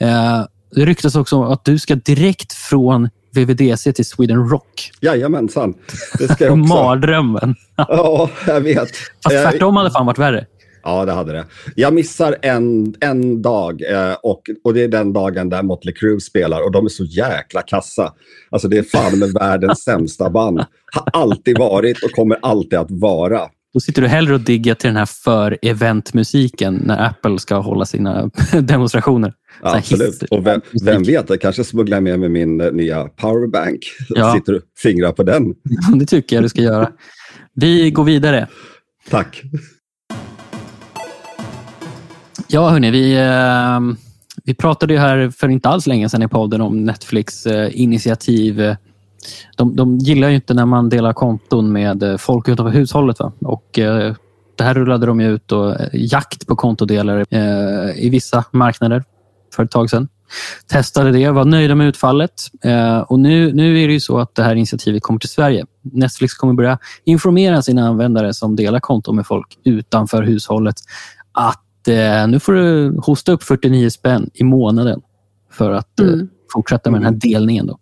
Eh, 0.00 0.40
det 0.74 0.84
ryktas 0.84 1.14
också 1.16 1.42
att 1.44 1.64
du 1.64 1.78
ska 1.78 1.94
direkt 1.94 2.52
från 2.52 3.08
VVDC 3.38 3.92
till 3.92 4.04
Sweden 4.04 4.48
Rock. 4.48 4.90
Jajamensan. 5.00 5.74
Det 6.18 6.28
ska 6.28 6.44
jag 6.44 6.52
också. 6.60 6.74
Mardrömmen. 6.74 7.54
Ja, 7.76 8.30
jag 8.46 8.60
vet. 8.60 8.90
Fast 9.24 9.36
tvärtom 9.36 9.76
hade 9.76 9.90
fan 9.90 10.06
varit 10.06 10.18
värre. 10.18 10.46
Ja, 10.82 11.04
det 11.04 11.12
hade 11.12 11.32
det. 11.32 11.44
Jag 11.74 11.94
missar 11.94 12.36
en, 12.42 12.94
en 13.00 13.42
dag 13.42 13.82
eh, 13.90 14.16
och, 14.22 14.42
och 14.64 14.74
det 14.74 14.82
är 14.82 14.88
den 14.88 15.12
dagen 15.12 15.48
där 15.48 15.62
Motley 15.62 15.94
Crue 15.94 16.20
spelar 16.20 16.64
och 16.64 16.72
de 16.72 16.84
är 16.84 16.88
så 16.88 17.04
jäkla 17.04 17.62
kassa. 17.62 18.12
Alltså 18.50 18.68
det 18.68 18.78
är 18.78 18.82
fan 18.82 19.18
med 19.18 19.32
världens 19.32 19.82
sämsta 19.84 20.30
band. 20.30 20.64
Har 20.92 21.20
alltid 21.22 21.58
varit 21.58 22.04
och 22.04 22.10
kommer 22.10 22.38
alltid 22.42 22.78
att 22.78 22.90
vara. 22.90 23.40
Då 23.74 23.80
sitter 23.80 24.02
du 24.02 24.08
hellre 24.08 24.34
och 24.34 24.40
diggar 24.40 24.74
till 24.74 24.88
den 24.88 24.96
här 24.96 25.06
för-eventmusiken 25.06 26.74
när 26.74 27.06
Apple 27.06 27.38
ska 27.38 27.56
hålla 27.56 27.84
sina 27.84 28.30
demonstrationer. 28.60 29.34
Ja, 29.62 29.76
absolut. 29.76 30.22
Och 30.22 30.46
vem, 30.46 30.60
vem 30.84 31.02
vet, 31.02 31.30
jag 31.30 31.40
kanske 31.40 31.64
smugglar 31.64 32.00
med 32.00 32.20
mig 32.20 32.28
min 32.28 32.60
eh, 32.60 32.72
nya 32.72 33.04
powerbank. 33.04 33.80
Ja. 34.08 34.32
Sitter 34.36 34.54
och 34.54 34.62
fingrar 34.82 35.12
på 35.12 35.22
den. 35.22 35.54
Det 35.98 36.06
tycker 36.06 36.36
jag 36.36 36.44
du 36.44 36.48
ska 36.48 36.62
göra. 36.62 36.90
Vi 37.54 37.90
går 37.90 38.04
vidare. 38.04 38.48
Tack. 39.10 39.42
Ja, 42.48 42.68
hörni, 42.68 42.90
vi, 42.90 43.14
eh, 43.14 43.80
vi 44.44 44.54
pratade 44.54 44.92
ju 44.92 44.98
här 44.98 45.30
för 45.30 45.48
inte 45.48 45.68
alls 45.68 45.86
länge 45.86 46.08
sedan 46.08 46.22
i 46.22 46.28
podden 46.28 46.60
om 46.60 46.84
Netflix 46.84 47.46
eh, 47.46 47.80
initiativ. 47.80 48.76
De, 49.56 49.76
de 49.76 49.98
gillar 49.98 50.28
ju 50.28 50.34
inte 50.34 50.54
när 50.54 50.66
man 50.66 50.88
delar 50.88 51.12
konton 51.12 51.72
med 51.72 52.02
eh, 52.02 52.16
folk 52.16 52.48
utanför 52.48 52.72
hushållet. 52.78 53.20
Va? 53.20 53.32
Och, 53.40 53.78
eh, 53.78 54.14
det 54.56 54.64
här 54.64 54.74
rullade 54.74 55.06
de 55.06 55.20
ut 55.20 55.52
och 55.52 55.80
eh, 55.80 55.88
jakt 55.92 56.46
på 56.46 56.56
kontodelare 56.56 57.24
eh, 57.30 58.04
i 58.04 58.08
vissa 58.10 58.44
marknader 58.50 59.04
för 59.54 59.64
ett 59.64 59.70
tag 59.70 59.90
sedan. 59.90 60.08
Testade 60.66 61.12
det, 61.12 61.30
var 61.30 61.44
nöjda 61.44 61.74
med 61.74 61.88
utfallet. 61.88 62.32
Eh, 62.64 62.98
och 62.98 63.20
nu, 63.20 63.52
nu 63.52 63.82
är 63.82 63.86
det 63.86 63.92
ju 63.92 64.00
så 64.00 64.18
att 64.18 64.34
det 64.34 64.42
här 64.42 64.54
initiativet 64.54 65.02
kommer 65.02 65.20
till 65.20 65.28
Sverige. 65.28 65.66
Netflix 65.82 66.34
kommer 66.34 66.52
börja 66.54 66.78
informera 67.04 67.62
sina 67.62 67.88
användare 67.88 68.34
som 68.34 68.56
delar 68.56 68.80
konton 68.80 69.16
med 69.16 69.26
folk 69.26 69.58
utanför 69.64 70.22
hushållet 70.22 70.76
att 71.32 71.88
eh, 71.88 72.28
nu 72.28 72.40
får 72.40 72.52
du 72.52 72.96
hosta 73.02 73.32
upp 73.32 73.42
49 73.42 73.90
spänn 73.90 74.30
i 74.34 74.44
månaden 74.44 75.00
för 75.52 75.70
att 75.72 76.00
eh, 76.00 76.06
Mm. 76.06 76.28
fortsätta 76.52 76.90
med 76.90 77.00
den 77.00 77.04
här 77.12 77.20
delningen. 77.20 77.66
Då. 77.66 77.78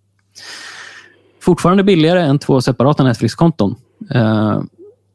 Fortfarande 1.47 1.85
billigare 1.85 2.23
än 2.23 2.39
två 2.39 2.61
separata 2.61 3.05
Netflix-konton. 3.05 3.75
Eh, 4.11 4.63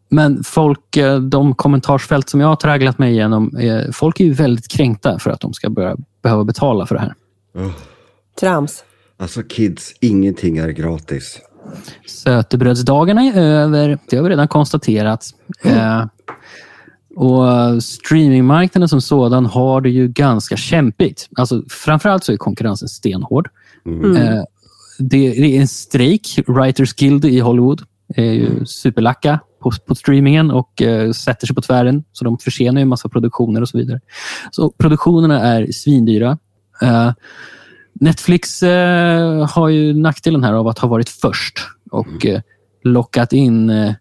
men 0.10 0.44
folk, 0.44 0.98
eh, 0.98 1.20
de 1.20 1.56
kommentarsfält 1.56 2.30
som 2.30 2.40
jag 2.40 2.48
har 2.48 2.56
tragglat 2.56 3.00
mig 3.00 3.12
igenom, 3.12 3.58
eh, 3.58 3.92
folk 3.92 4.20
är 4.20 4.26
ju 4.26 4.34
väldigt 4.34 4.68
kränkta 4.68 5.20
för 5.20 5.32
att 5.32 5.40
de 5.40 5.54
ska 5.54 5.70
börja, 5.70 5.98
behöva 6.24 6.44
betala 6.44 6.86
för 6.86 6.96
det 6.96 7.02
här. 7.02 7.14
Oh. 7.56 7.72
Trams. 8.40 8.84
Alltså 9.18 9.44
kids, 9.44 9.94
ingenting 10.00 10.58
är 10.58 10.70
gratis. 10.70 11.40
Sötebrödsdagarna 12.08 13.22
är 13.22 13.42
över. 13.42 13.98
Det 14.10 14.16
har 14.16 14.24
vi 14.24 14.30
redan 14.30 14.48
konstaterat. 14.48 15.26
Eh, 15.64 16.06
och 17.16 17.84
Streamingmarknaden 17.84 18.90
som 18.90 19.02
sådan 19.02 19.46
har 19.46 19.82
det 19.82 19.90
ju 19.90 20.08
ganska 20.08 20.58
kämpigt. 20.58 21.30
Alltså, 21.36 21.64
framförallt 21.70 22.24
så 22.24 22.34
är 22.34 22.38
konkurrensen 22.38 22.88
stenhård. 22.90 23.50
Mm. 23.86 24.16
Eh, 24.16 24.44
det, 25.02 25.30
det 25.30 25.58
är 25.58 25.62
en 25.62 25.68
strejk, 25.68 26.40
Writers 26.48 26.94
Guild 26.94 27.26
i 27.26 27.40
Hollywood. 27.40 27.82
är 28.16 28.32
ju 28.32 28.66
superlacka 28.66 29.40
på, 29.62 29.72
på 29.88 29.96
streamingen 29.96 30.52
och 30.52 30.82
eh, 30.82 31.12
sätter 31.12 31.48
sig 31.48 31.56
på 31.56 31.62
tvären. 31.62 32.04
Så 32.12 32.26
de 32.26 32.38
försenar 32.38 32.80
ju 32.80 32.82
en 32.82 32.88
massa 32.88 33.10
produktioner 33.10 33.62
och 33.62 33.70
så 33.70 33.78
vidare. 33.78 34.00
Så 34.52 34.72
produktionerna 34.72 35.40
är 35.40 35.72
svindyra. 35.72 36.38
Eh, 36.82 37.12
Netflix 37.94 38.64
eh, 38.64 39.50
har 39.50 39.70
ju 39.70 39.94
nackdelen 39.94 40.44
här 40.44 40.54
av 40.54 40.68
att 40.68 40.80
ha 40.80 40.88
varit 40.88 41.10
först 41.10 41.60
och 41.92 42.26
eh, 42.26 42.42
lockat 42.84 43.34
in 43.34 43.70
eh, 43.70 43.94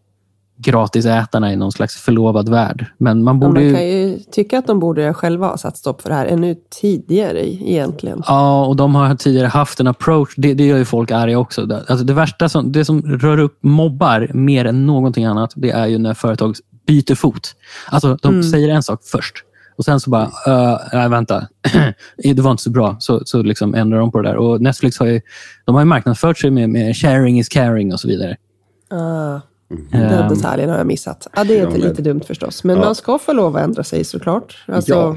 gratisätarna 0.62 1.52
i 1.52 1.56
någon 1.56 1.72
slags 1.72 1.96
förlovad 1.96 2.48
värld. 2.48 2.86
Men 2.98 3.24
man 3.24 3.36
Ja, 3.36 3.40
borde 3.48 3.60
man 3.60 3.68
ju... 3.68 3.74
kan 3.74 3.88
ju 3.88 4.18
tycka 4.32 4.58
att 4.58 4.66
de 4.66 4.80
borde 4.80 5.14
själva 5.14 5.46
ha 5.46 5.56
satt 5.56 5.76
stopp 5.76 6.02
för 6.02 6.08
det 6.08 6.14
här 6.14 6.26
ännu 6.26 6.56
tidigare 6.80 7.48
egentligen. 7.48 8.22
Ja, 8.26 8.66
och 8.66 8.76
de 8.76 8.94
har 8.94 9.14
tidigare 9.14 9.46
haft 9.46 9.80
en 9.80 9.86
approach. 9.86 10.34
Det, 10.36 10.54
det 10.54 10.66
gör 10.66 10.78
ju 10.78 10.84
folk 10.84 11.10
arga 11.10 11.38
också. 11.38 11.66
Det, 11.66 11.76
alltså 11.88 12.04
det 12.04 12.12
värsta 12.12 12.48
som, 12.48 12.72
det 12.72 12.84
som 12.84 13.02
rör 13.02 13.38
upp 13.38 13.58
mobbar 13.62 14.30
mer 14.34 14.64
än 14.64 14.86
någonting 14.86 15.24
annat, 15.24 15.52
det 15.56 15.70
är 15.70 15.86
ju 15.86 15.98
när 15.98 16.14
företag 16.14 16.54
byter 16.86 17.14
fot. 17.14 17.54
Alltså, 17.90 18.16
de 18.22 18.28
Mm. 18.34 18.42
säger 18.42 18.68
en 18.68 18.82
sak 18.82 19.00
först 19.04 19.34
och 19.78 19.84
sen 19.84 20.00
så 20.00 20.10
bara, 20.10 20.24
uh, 20.24 20.78
nej, 20.92 21.08
vänta, 21.08 21.46
det 22.34 22.40
var 22.40 22.50
inte 22.50 22.62
så 22.62 22.70
bra. 22.70 22.96
Så, 22.98 23.20
så 23.24 23.42
liksom 23.42 23.74
ändrar 23.74 23.98
de 23.98 24.12
på 24.12 24.22
det 24.22 24.28
där. 24.28 24.36
Och 24.36 24.60
Netflix 24.60 24.98
har 24.98 25.06
ju, 25.06 25.20
de 25.64 25.74
har 25.74 25.82
ju 25.82 25.86
marknadsfört 25.86 26.38
sig 26.38 26.50
med, 26.50 26.70
med 26.70 26.96
sharing 26.96 27.38
is 27.38 27.48
caring 27.48 27.92
och 27.92 28.00
så 28.00 28.08
vidare. 28.08 28.36
Ah, 28.90 29.40
den 29.70 30.02
Ehm, 30.02 30.28
detaljen 30.34 30.70
har 30.70 30.76
jag 30.78 30.86
missat. 30.86 31.26
Ja, 31.36 31.44
det 31.44 31.54
är 31.54 31.58
Ja, 31.58 31.66
inte 31.66 31.78
men- 31.78 31.88
lite 31.88 32.02
dumt 32.02 32.20
förstås. 32.26 32.64
Men 32.64 32.76
Ja. 32.76 32.84
man 32.84 32.94
ska 32.94 33.18
få 33.18 33.32
lov 33.32 33.56
att 33.56 33.62
ändra 33.62 33.84
sig 33.84 34.04
såklart. 34.04 34.64
Alltså, 34.66 34.92
Ja. 34.92 35.16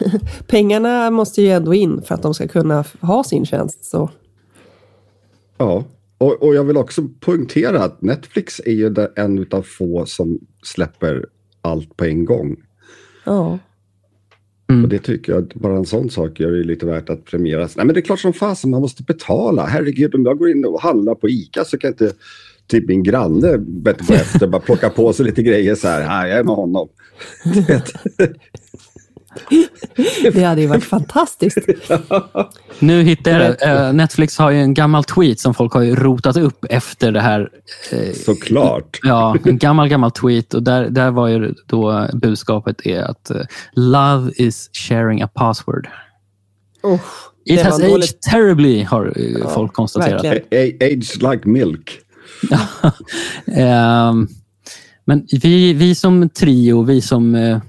pengarna 0.46 1.10
måste 1.10 1.42
ju 1.42 1.48
ändå 1.50 1.74
in 1.74 2.02
för 2.02 2.14
att 2.14 2.22
de 2.22 2.34
ska 2.34 2.48
kunna 2.48 2.84
ha 3.00 3.24
sin 3.24 3.46
tjänst. 3.46 3.84
Så. 3.84 4.10
Ja, 5.58 5.84
och, 6.18 6.42
och 6.42 6.54
jag 6.54 6.64
vill 6.64 6.76
också 6.76 7.02
poängtera 7.20 7.84
att 7.84 8.02
Netflix 8.02 8.60
är 8.64 8.72
ju 8.72 8.90
den- 8.90 9.08
en 9.16 9.46
av 9.50 9.62
få 9.62 10.06
som 10.06 10.38
släpper 10.62 11.26
allt 11.62 11.96
på 11.96 12.04
en 12.04 12.24
gång. 12.24 12.56
Ja. 13.24 13.58
Mm. 14.70 14.84
Och 14.84 14.88
det 14.90 14.98
tycker 14.98 15.32
jag, 15.32 15.52
bara 15.54 15.76
en 15.76 15.86
sån 15.86 16.10
sak 16.10 16.40
gör 16.40 16.50
det 16.50 16.64
lite 16.64 16.86
värt 16.86 17.10
att 17.10 17.24
premieras. 17.24 17.76
Nej 17.76 17.86
men 17.86 17.94
det 17.94 18.00
är 18.00 18.02
klart 18.02 18.20
som 18.20 18.32
fasen 18.32 18.70
man 18.70 18.80
måste 18.80 19.02
betala. 19.02 19.66
Herregud, 19.66 20.14
om 20.14 20.24
jag 20.24 20.38
går 20.38 20.50
in 20.50 20.64
och 20.64 20.80
handlar 20.82 21.14
på 21.14 21.28
ICA 21.28 21.64
så 21.64 21.78
kan 21.78 21.90
inte 21.90 22.12
typ 22.68 22.88
min 22.88 23.02
granne 23.02 23.58
bättre 23.58 24.04
gå 24.08 24.14
efter 24.14 24.46
bara 24.46 24.62
plocka 24.62 24.90
på 24.90 25.12
sig 25.12 25.26
lite 25.26 25.42
grejer 25.42 25.74
så 25.74 25.88
här. 25.88 26.02
Här, 26.02 26.26
jag 26.26 26.38
är 26.38 26.44
med 26.44 26.54
honom. 26.54 26.88
Det 30.32 30.42
hade 30.44 30.60
ju 30.60 30.66
varit 30.66 30.84
fantastiskt. 30.84 31.58
Nu 32.78 33.02
hittar 33.02 33.30
jag 33.30 33.40
det. 33.40 33.64
Eh, 33.66 33.92
Netflix 33.92 34.38
har 34.38 34.50
ju 34.50 34.60
en 34.60 34.74
gammal 34.74 35.04
tweet 35.04 35.40
som 35.40 35.54
folk 35.54 35.72
har 35.72 35.82
ju 35.82 35.94
rotat 35.96 36.36
upp 36.36 36.64
efter 36.70 37.12
det 37.12 37.20
här 37.20 37.48
eh, 37.92 38.12
Såklart. 38.12 38.98
Ja, 39.02 39.36
en 39.44 39.58
gammal, 39.58 39.88
gammal 39.88 40.10
tweet. 40.10 40.54
Och 40.54 40.62
där, 40.62 40.90
där 40.90 41.10
var 41.10 41.28
ju 41.28 41.54
då 41.66 42.08
budskapet 42.14 42.86
är 42.86 43.02
att 43.02 43.30
eh, 43.30 43.40
love 43.72 44.32
is 44.36 44.70
sharing 44.72 45.22
a 45.22 45.28
password. 45.34 45.88
Usch, 46.84 47.00
It 47.44 47.62
has 47.62 47.78
aged 47.78 47.90
dåligt. 47.90 48.22
terribly, 48.22 48.82
har 48.82 49.14
folk 49.54 49.72
konstaterat. 49.72 50.24
verkligen. 50.24 50.76
Age 50.98 51.32
like 51.32 51.48
milk. 51.48 52.00
Ehm, 53.46 54.28
men 55.04 55.26
vi, 55.42 55.72
vi 55.72 55.94
som 55.94 56.28
trio, 56.28 56.82
vi 56.82 57.00
som 57.00 57.34
eh, 57.34 57.60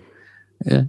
eh, 0.66 0.84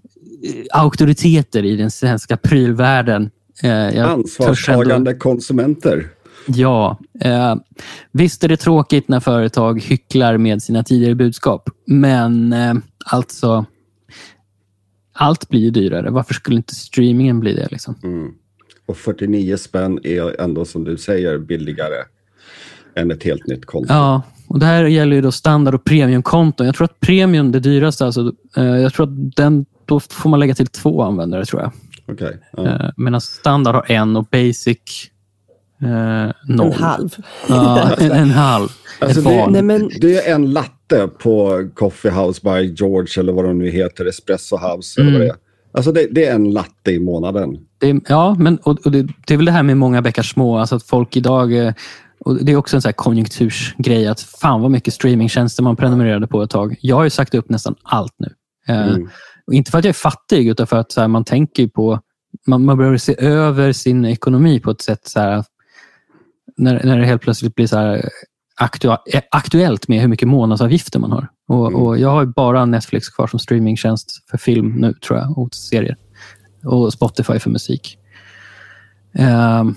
auktoriteter 0.73 1.65
i 1.65 1.77
den 1.77 1.91
svenska 1.91 2.37
prylvärlden. 2.37 3.23
Eh, 3.63 3.89
törs 3.89 3.95
ändå- 3.95 4.13
Ansvarstagande 4.13 5.15
konsumenter. 5.15 6.09
Ja, 6.47 6.99
eh, 7.21 7.57
visst 8.13 8.45
är 8.45 8.49
det 8.49 8.57
tråkigt 8.57 9.09
när 9.09 9.21
företag 9.21 9.81
hycklar 9.83 10.37
med 10.37 10.63
sina 10.63 10.83
tidigare 10.83 11.15
budskap. 11.15 11.71
Men 11.87 12.53
eh, 12.53 12.75
alltså, 13.05 13.65
allt 15.13 15.49
blir 15.49 15.61
ju 15.61 15.71
dyrare. 15.71 16.11
Varför 16.11 16.35
skulle 16.35 16.57
inte 16.57 16.75
streamingen 16.75 17.41
bli 17.41 17.55
det? 17.55 17.69
Liksom? 17.71 17.95
Mm. 18.03 18.33
Och 18.87 18.97
49 18.97 19.57
spänn 19.57 20.01
är 20.03 20.41
ändå 20.41 20.65
som 20.65 20.85
du 20.85 20.97
säger 20.97 21.39
billigare 21.39 22.05
än 22.97 23.11
ett 23.11 23.23
helt 23.23 23.47
nytt 23.47 23.67
konto. 23.67 23.93
Ja, 23.95 24.23
och 24.49 24.59
det 24.59 24.67
här 24.67 24.85
gäller 24.85 25.17
ju 25.17 25.23
då 25.23 25.33
standard 25.33 25.75
och 25.75 25.85
premiumkonton. 25.85 26.67
Jag 26.67 26.75
tror 26.75 26.85
att 26.85 27.01
premium, 27.01 27.53
det 27.53 27.61
dyraste, 27.61 28.07
alltså, 28.07 28.33
eh, 28.57 28.65
jag 28.65 28.93
tror 28.95 29.07
att 29.07 29.37
den, 29.37 29.67
då 29.87 30.01
får 30.01 30.31
man 30.31 30.41
lägga 30.41 30.55
till 30.55 30.67
två 30.67 31.03
användare 31.03 31.45
tror 31.45 31.63
jag. 31.63 31.73
Okej. 32.09 32.39
Ja. 32.57 32.67
Eh, 32.67 32.91
medan 32.97 33.21
standard 33.21 33.75
har 33.75 33.91
en 33.91 34.17
och 34.17 34.25
basic 34.25 34.79
eh, 35.83 36.33
noll. 36.55 36.67
En 36.67 36.73
halv. 36.73 37.17
Ja, 37.49 37.91
en, 37.99 38.11
en 38.13 38.31
halv. 38.31 38.69
Alltså 38.99 39.21
det. 39.21 39.47
Nej, 39.51 39.63
men- 39.63 39.91
det 40.01 40.27
är 40.29 40.35
en 40.35 40.53
latte 40.53 41.09
på 41.23 41.69
Coffee 41.75 42.11
House 42.11 42.41
by 42.45 42.75
George 42.75 43.21
eller 43.23 43.33
vad 43.33 43.45
de 43.45 43.59
nu 43.59 43.71
heter, 43.71 44.07
Espresso 44.07 44.57
House 44.57 45.01
eller 45.01 45.13
vad 45.13 45.21
det 45.21 45.27
är. 45.29 45.35
Alltså 45.73 45.93
det, 45.93 46.07
det 46.11 46.27
är 46.27 46.35
en 46.35 46.53
latte 46.53 46.91
i 46.93 47.01
månaden. 47.01 47.59
Det, 47.79 48.01
ja, 48.09 48.37
men 48.39 48.57
och, 48.59 48.87
och 48.87 48.93
det, 48.93 49.03
det 49.27 49.35
är 49.35 49.37
väl 49.37 49.47
det 49.47 49.53
här 49.53 49.63
med 49.63 49.77
många 49.77 50.03
bäckar 50.03 50.23
små. 50.23 50.59
Alltså 50.59 50.77
att 50.77 50.83
folk 50.83 51.17
idag... 51.17 51.67
eh, 51.67 51.73
Och 52.25 52.45
det 52.45 52.53
är 52.53 52.57
också 52.57 52.77
en 52.77 52.83
här 52.85 52.93
konjunktursgrej. 52.93 54.07
Att 54.07 54.21
fan 54.21 54.61
vad 54.61 54.71
mycket 54.71 54.95
streamingtjänster 54.95 55.63
man 55.63 55.77
prenumererade 55.77 56.27
på 56.27 56.43
ett 56.43 56.51
tag. 56.51 56.77
Jag 56.81 56.97
har 56.97 57.05
ju 57.05 57.11
sagt 57.11 57.35
upp 57.35 57.49
nästan 57.49 57.75
allt 57.83 58.15
nu. 58.19 58.35
Eh, 58.69 58.89
Mm. 58.89 59.09
och 59.47 59.55
inte 59.55 59.71
för 59.71 59.79
att 59.79 59.85
jag 59.85 59.89
är 59.89 59.93
fattig, 59.95 60.49
utan 60.49 60.67
för 60.67 60.77
att 60.77 60.93
så 60.93 61.01
här, 61.01 61.09
man 61.09 61.25
tänker 61.25 61.69
på... 61.69 62.01
Man, 62.47 62.65
man 62.65 62.79
behöver 62.79 62.99
se 62.99 63.15
över 63.19 63.73
sin 63.73 64.05
ekonomi 64.05 64.61
på 64.61 64.71
ett 64.71 64.81
sätt 64.81 65.09
så 65.09 65.21
här, 65.21 65.45
när, 66.57 66.85
när 66.85 66.99
det 66.99 67.07
helt 67.07 67.23
plötsligt 67.23 67.55
blir 67.55 67.67
så 67.67 67.77
här 67.79 68.09
aktua, 68.57 68.99
eh, 69.13 69.23
aktuellt 69.31 69.89
med 69.89 70.01
hur 70.01 70.09
mycket 70.09 70.29
månadsavgifter 70.29 70.99
man 70.99 71.11
har. 71.13 71.29
Och, 71.49 71.67
Mm. 71.69 71.81
och 71.81 71.99
Jag 71.99 72.11
har 72.11 72.27
bara 72.27 72.65
Netflix 72.65 73.09
kvar 73.09 73.27
som 73.27 73.39
streamingtjänst 73.39 74.31
för 74.31 74.39
film 74.39 74.69
nu, 74.69 74.93
tror 74.95 75.19
jag, 75.19 75.39
och 75.39 75.55
serier. 75.55 75.97
Och 76.65 76.93
Spotify 76.93 77.39
för 77.39 77.51
musik. 77.51 77.99
Ehm, 79.15 79.75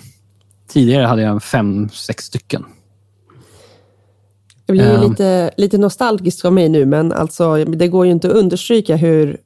tidigare 0.74 1.06
hade 1.06 1.22
jag 1.22 1.44
fem, 1.44 1.90
sex 1.90 2.26
stycken. 2.26 2.66
Det 4.66 4.74
blir 4.74 4.84
ju 4.84 4.96
Ehm. 4.96 5.10
lite, 5.10 5.52
lite 5.58 5.78
nostalgiskt 5.78 6.46
av 6.46 6.54
mig 6.54 6.70
nu, 6.70 6.86
men 6.86 7.12
alltså, 7.12 7.66
det 7.66 7.88
går 7.88 8.06
ju 8.06 8.12
inte 8.12 8.28
att 8.28 8.34
understryka 8.34 8.96
hur 8.96 9.38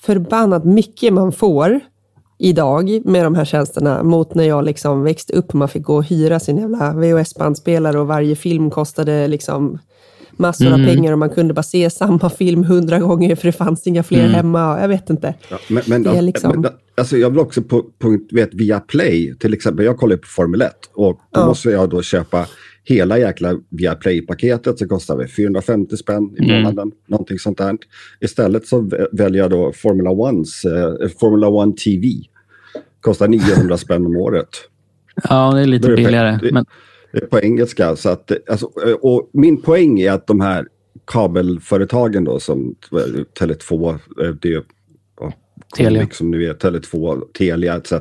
förbannat 0.00 0.64
mycket 0.64 1.12
man 1.12 1.32
får 1.32 1.80
idag 2.38 3.00
med 3.04 3.24
de 3.24 3.34
här 3.34 3.44
tjänsterna 3.44 4.02
mot 4.02 4.34
när 4.34 4.44
jag 4.44 4.64
liksom 4.64 5.02
växte 5.02 5.32
upp 5.32 5.48
och 5.48 5.54
man 5.54 5.68
fick 5.68 5.82
gå 5.82 5.96
och 5.96 6.04
hyra 6.04 6.40
sin 6.40 6.56
jävla 6.58 6.92
VHS-bandspelare 6.92 7.98
och 7.98 8.06
varje 8.06 8.36
film 8.36 8.70
kostade 8.70 9.28
liksom 9.28 9.78
massor 10.38 10.66
Mm. 10.66 10.80
av 10.80 10.86
pengar 10.94 11.12
och 11.12 11.18
man 11.18 11.30
kunde 11.30 11.54
bara 11.54 11.62
se 11.62 11.90
samma 11.90 12.30
film 12.30 12.64
hundra 12.64 12.98
gånger 12.98 13.36
för 13.36 13.46
det 13.48 13.52
fanns 13.52 13.86
inga 13.86 14.02
fler 14.02 14.20
Mm. 14.20 14.32
hemma. 14.32 14.80
Jag 14.80 14.88
vet 14.88 15.10
inte. 15.10 15.34
Ja, 15.50 15.58
men, 15.68 15.82
men, 15.86 16.02
Det 16.02 16.10
är 16.10 16.22
liksom- 16.22 16.60
men, 16.60 16.70
alltså 16.96 17.16
jag 17.16 17.30
vill 17.30 17.38
också 17.38 17.62
på 17.62 17.84
punkt, 17.98 18.32
vet, 18.32 18.54
via 18.54 18.80
Play, 18.80 19.34
till 19.38 19.54
exempel, 19.54 19.84
jag 19.86 19.96
kollar 19.96 20.16
på 20.16 20.26
Formel 20.26 20.62
1 20.62 20.72
och 20.94 21.14
då 21.14 21.40
Ja. 21.40 21.46
måste 21.46 21.70
jag 21.70 21.90
då 21.90 22.02
köpa 22.02 22.46
hela 22.84 23.18
jäkla 23.18 23.54
via 23.70 23.94
Play-paketet 23.94 24.78
så 24.78 24.88
kostar 24.88 25.18
det 25.18 25.28
450 25.28 25.96
spänn 25.96 26.30
i 26.40 26.44
Mm. 26.44 26.62
månaden, 26.62 26.90
någonting 27.08 27.38
sånt 27.38 27.58
där. 27.58 27.76
Istället 28.20 28.66
så 28.66 28.80
vä- 28.80 29.06
väljer 29.12 29.42
jag 29.42 29.50
då 29.50 29.72
Formula 29.72 30.10
Ones, 30.10 30.64
eh, 30.64 31.08
Formula 31.20 31.48
One 31.48 31.72
TV. 31.72 32.08
Kostar 33.00 33.28
900 33.28 33.76
spänn 33.78 34.06
om 34.06 34.16
året. 34.16 34.48
Ja, 35.28 35.52
det 35.54 35.60
är 35.60 35.66
lite 35.66 35.88
billigare. 35.88 36.38
det- 36.42 36.52
Men, 36.52 36.64
på 37.30 37.40
engelska. 37.40 37.96
Så 37.96 38.08
att, 38.08 38.30
eh, 38.30 38.36
alltså, 38.50 38.70
eh, 38.86 38.92
och 38.92 39.30
min 39.32 39.62
poäng 39.62 40.00
är 40.00 40.12
att 40.12 40.26
de 40.26 40.40
här 40.40 40.66
kabelföretagen 41.06 42.24
då 42.24 42.40
som 42.40 42.74
eh, 42.92 42.98
Tele2, 43.40 43.90
eh, 44.22 44.30
det 44.42 44.48
är 44.52 44.62
ja, 45.20 45.32
Telia. 45.76 46.08
Som 46.12 46.30
nu 46.30 46.44
är 46.44 46.54
Tele2, 46.54 47.20
Telia 47.38 47.76
etc. 47.76 47.92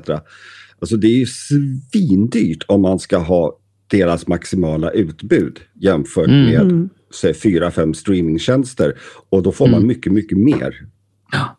Alltså 0.80 0.98
det 0.98 1.08
är 1.08 1.18
ju 1.20 1.26
svindyrt 1.26 2.64
om 2.68 2.82
man 2.82 3.00
ska 3.00 3.18
ha 3.18 3.60
deras 3.88 4.28
maximala 4.28 4.92
utbud 4.92 5.60
jämfört 5.74 6.28
Mm. 6.28 6.46
med 6.46 6.62
Mm. 6.62 6.90
säg, 7.22 7.34
fyra, 7.34 7.72
fem 7.72 7.94
streamingtjänster. 7.94 8.98
Och 9.30 9.44
då 9.44 9.52
får 9.52 9.66
man 9.68 9.76
Mm. 9.76 9.88
mycket, 9.88 10.12
mycket 10.14 10.38
mer 10.38 10.76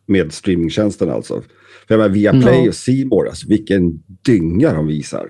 med 0.07 0.33
streamingtjänsten 0.33 1.11
alltså. 1.11 1.43
För 1.89 1.95
jag 1.95 1.99
menar, 1.99 2.15
via 2.15 2.33
Play 2.33 2.63
Ja. 2.63 2.69
och 2.69 2.75
C 2.75 3.05
More, 3.05 3.29
alltså, 3.29 3.49
vilken 3.49 4.03
dynga 4.27 4.73
de 4.75 4.87
visar. 4.87 5.29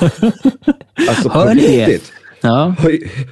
alltså 1.08 1.28
Hör 1.28 1.54
ni 1.54 1.60
det? 1.62 1.86
riktigt. 1.86 2.12
ja. 2.40 2.74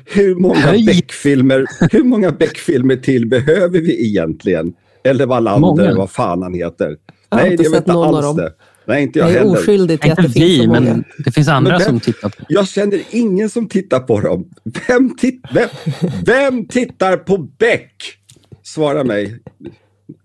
Hur, 0.04 0.34
många. 0.34 0.72
Beck-filmer 0.86 1.64
hur 1.92 2.02
många 2.04 2.30
Beck-filmer 2.32 2.96
till 2.96 3.26
behöver 3.26 3.80
vi 3.80 4.08
egentligen? 4.08 4.72
Eller 5.04 5.26
Wallander, 5.26 5.94
vad 5.96 6.10
fan 6.10 6.42
han 6.42 6.54
heter. 6.54 6.96
Jag 7.30 7.36
Nej, 7.40 7.50
vet 7.56 7.66
sett 7.70 7.76
inte 7.76 7.92
alls 7.92 8.20
dem. 8.26 8.36
det. 8.36 8.52
Nej, 8.88 9.02
inte 9.02 9.18
jag, 9.18 9.28
Jag 9.28 9.34
är 9.34 9.38
heller. 9.38 9.52
oskyldig 9.58 10.00
till 10.00 10.12
att 10.12 10.18
Inte 10.18 10.28
det 10.28 10.32
finns 10.40 10.44
vi, 10.50 10.58
så 10.58 10.66
många. 10.66 10.80
men 10.80 11.04
det 11.24 11.30
finns 11.32 11.48
andra 11.48 11.72
vem- 11.78 11.80
som 11.86 12.00
tittar 12.00 12.28
på 12.28 12.44
Jag 12.48 12.68
känner 12.68 13.00
ingen 13.10 13.50
som 13.50 13.68
tittar 13.68 14.00
på 14.00 14.20
dem. 14.20 14.44
Vem, 14.88 15.16
tit 15.16 15.40
vem, 15.54 15.68
vem 16.24 16.68
tittar 16.68 17.16
på 17.16 17.38
Beck? 17.38 17.92
Svara 18.62 19.04
mig. 19.04 19.38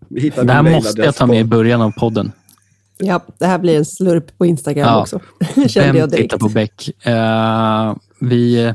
Vi 0.09 0.21
hittar 0.21 0.43
Det 0.43 0.53
här 0.53 0.63
måste 0.63 1.01
jag 1.01 1.15
ta 1.15 1.25
på- 1.25 1.31
med 1.31 1.41
i 1.41 1.43
början 1.43 1.81
av 1.81 1.91
podden. 1.91 2.31
Ja, 3.03 3.21
det 3.39 3.45
här 3.45 3.59
blir 3.59 3.77
en 3.77 3.85
slurp 3.85 4.37
på 4.37 4.45
Instagram 4.45 4.87
Ja. 4.87 5.01
också. 5.01 5.19
Kände 5.67 5.87
Vem 5.87 5.95
jag 5.95 6.09
direkt. 6.09 6.23
tittar 6.31 6.37
på 6.37 6.49
Beck? 6.49 7.05
Eh, 7.05 7.95
vi, 8.19 8.73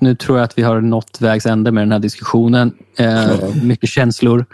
nu 0.00 0.14
tror 0.16 0.38
jag 0.38 0.44
att 0.44 0.58
vi 0.58 0.62
har 0.62 0.80
nått 0.80 1.18
vägs 1.20 1.46
ände 1.46 1.72
med 1.72 1.82
den 1.82 1.92
här 1.92 1.98
diskussionen. 1.98 2.72
Eh, 2.98 3.54
mycket 3.62 3.88
känslor. 3.90 4.46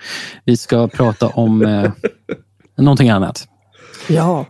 Vi 0.45 0.57
ska 0.57 0.89
prata 0.89 1.29
om 1.29 1.63
eh, 1.63 1.91
någonting 2.77 3.11
annat. 3.11 3.49
Ja. 4.09 4.47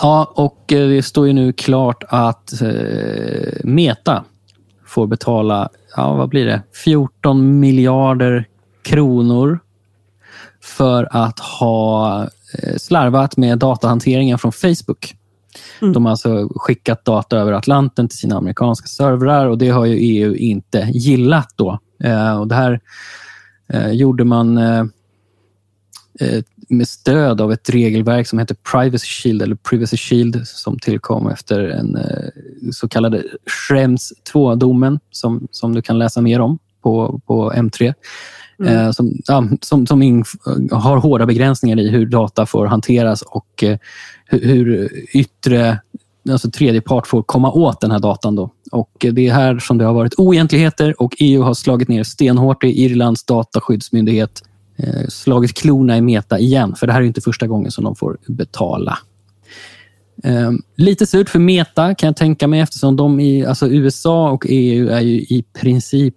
Ja, 0.00 0.32
och 0.36 0.64
det 0.66 1.02
står 1.02 1.26
ju 1.26 1.32
nu 1.32 1.52
klart 1.52 2.04
att 2.08 2.62
eh, 2.62 2.68
Meta 3.64 4.24
får 4.86 5.06
betala, 5.06 5.68
ja 5.96 6.14
vad 6.14 6.28
blir 6.28 6.46
det, 6.46 6.62
14 6.84 7.60
miljarder 7.60 8.44
kronor 8.82 9.60
för 10.62 11.08
att 11.10 11.38
ha 11.38 12.22
eh, 12.22 12.76
slarvat 12.76 13.36
med 13.36 13.58
datahanteringen 13.58 14.38
från 14.38 14.52
Facebook. 14.52 15.14
Mm. 15.80 15.92
De 15.92 16.04
har 16.04 16.10
alltså 16.10 16.48
skickat 16.56 17.04
data 17.04 17.38
över 17.38 17.52
Atlanten 17.52 18.08
till 18.08 18.18
sina 18.18 18.36
amerikanska 18.36 18.86
servrar 18.86 19.46
och 19.46 19.58
det 19.58 19.68
har 19.68 19.84
ju 19.84 19.96
EU 19.96 20.34
inte 20.34 20.90
gillat. 20.92 21.52
då. 21.56 21.78
Eh, 22.04 22.40
och 22.40 22.48
Det 22.48 22.54
här 22.54 22.80
eh, 23.68 23.90
gjorde 23.90 24.24
man 24.24 24.58
eh, 24.58 24.84
eh, 26.20 26.42
med 26.68 26.88
stöd 26.88 27.40
av 27.40 27.52
ett 27.52 27.70
regelverk 27.70 28.26
som 28.26 28.38
heter 28.38 28.56
Privacy 28.72 29.06
Shield, 29.06 29.42
eller 29.42 29.56
Privacy 29.56 29.96
Shield 29.96 30.46
som 30.46 30.78
tillkom 30.78 31.28
efter 31.28 31.60
en 31.60 31.96
eh, 31.96 32.28
så 32.72 32.88
kallade 32.88 33.24
Schrems 33.46 34.12
2-domen 34.32 35.00
som, 35.10 35.48
som 35.50 35.74
du 35.74 35.82
kan 35.82 35.98
läsa 35.98 36.20
mer 36.20 36.40
om 36.40 36.58
på, 36.82 37.20
på 37.26 37.52
M3. 37.52 37.94
Mm. 38.62 38.76
Eh, 38.76 38.90
som 38.90 39.12
ja, 39.26 39.44
som, 39.60 39.86
som 39.86 40.24
har 40.72 40.96
hårda 40.96 41.26
begränsningar 41.26 41.78
i 41.78 41.88
hur 41.88 42.06
data 42.06 42.46
får 42.46 42.66
hanteras 42.66 43.22
och 43.22 43.64
eh, 43.64 43.78
hur, 44.24 44.40
hur 44.40 44.90
yttre 45.16 45.78
alltså 46.30 46.50
tredje 46.50 46.80
part 46.80 47.06
får 47.06 47.22
komma 47.22 47.52
åt 47.52 47.80
den 47.80 47.90
här 47.90 47.98
datan. 47.98 48.36
Då. 48.36 48.50
Och 48.72 49.04
eh, 49.04 49.12
Det 49.12 49.28
är 49.28 49.32
här 49.32 49.58
som 49.58 49.78
det 49.78 49.84
har 49.84 49.94
varit 49.94 50.14
oegentligheter 50.18 51.02
och 51.02 51.16
EU 51.18 51.42
har 51.42 51.54
slagit 51.54 51.88
ner 51.88 52.04
stenhårt 52.04 52.64
i 52.64 52.84
Irlands 52.84 53.24
dataskyddsmyndighet 53.24 54.42
eh, 54.76 55.06
slagit 55.08 55.54
klorna 55.54 55.96
i 55.96 56.00
Meta 56.00 56.38
igen, 56.38 56.74
för 56.74 56.86
det 56.86 56.92
här 56.92 57.00
är 57.00 57.04
inte 57.04 57.20
första 57.20 57.46
gången 57.46 57.70
som 57.70 57.84
de 57.84 57.96
får 57.96 58.18
betala. 58.26 58.98
Eh, 60.24 60.50
lite 60.76 61.06
surt 61.06 61.28
för 61.28 61.38
Meta 61.38 61.94
kan 61.94 62.06
jag 62.06 62.16
tänka 62.16 62.48
mig 62.48 62.60
eftersom 62.60 62.96
de 62.96 63.20
i 63.20 63.46
alltså 63.46 63.68
USA 63.68 64.30
och 64.30 64.46
EU 64.48 64.88
är 64.88 65.00
ju 65.00 65.16
i 65.20 65.44
princip 65.60 66.16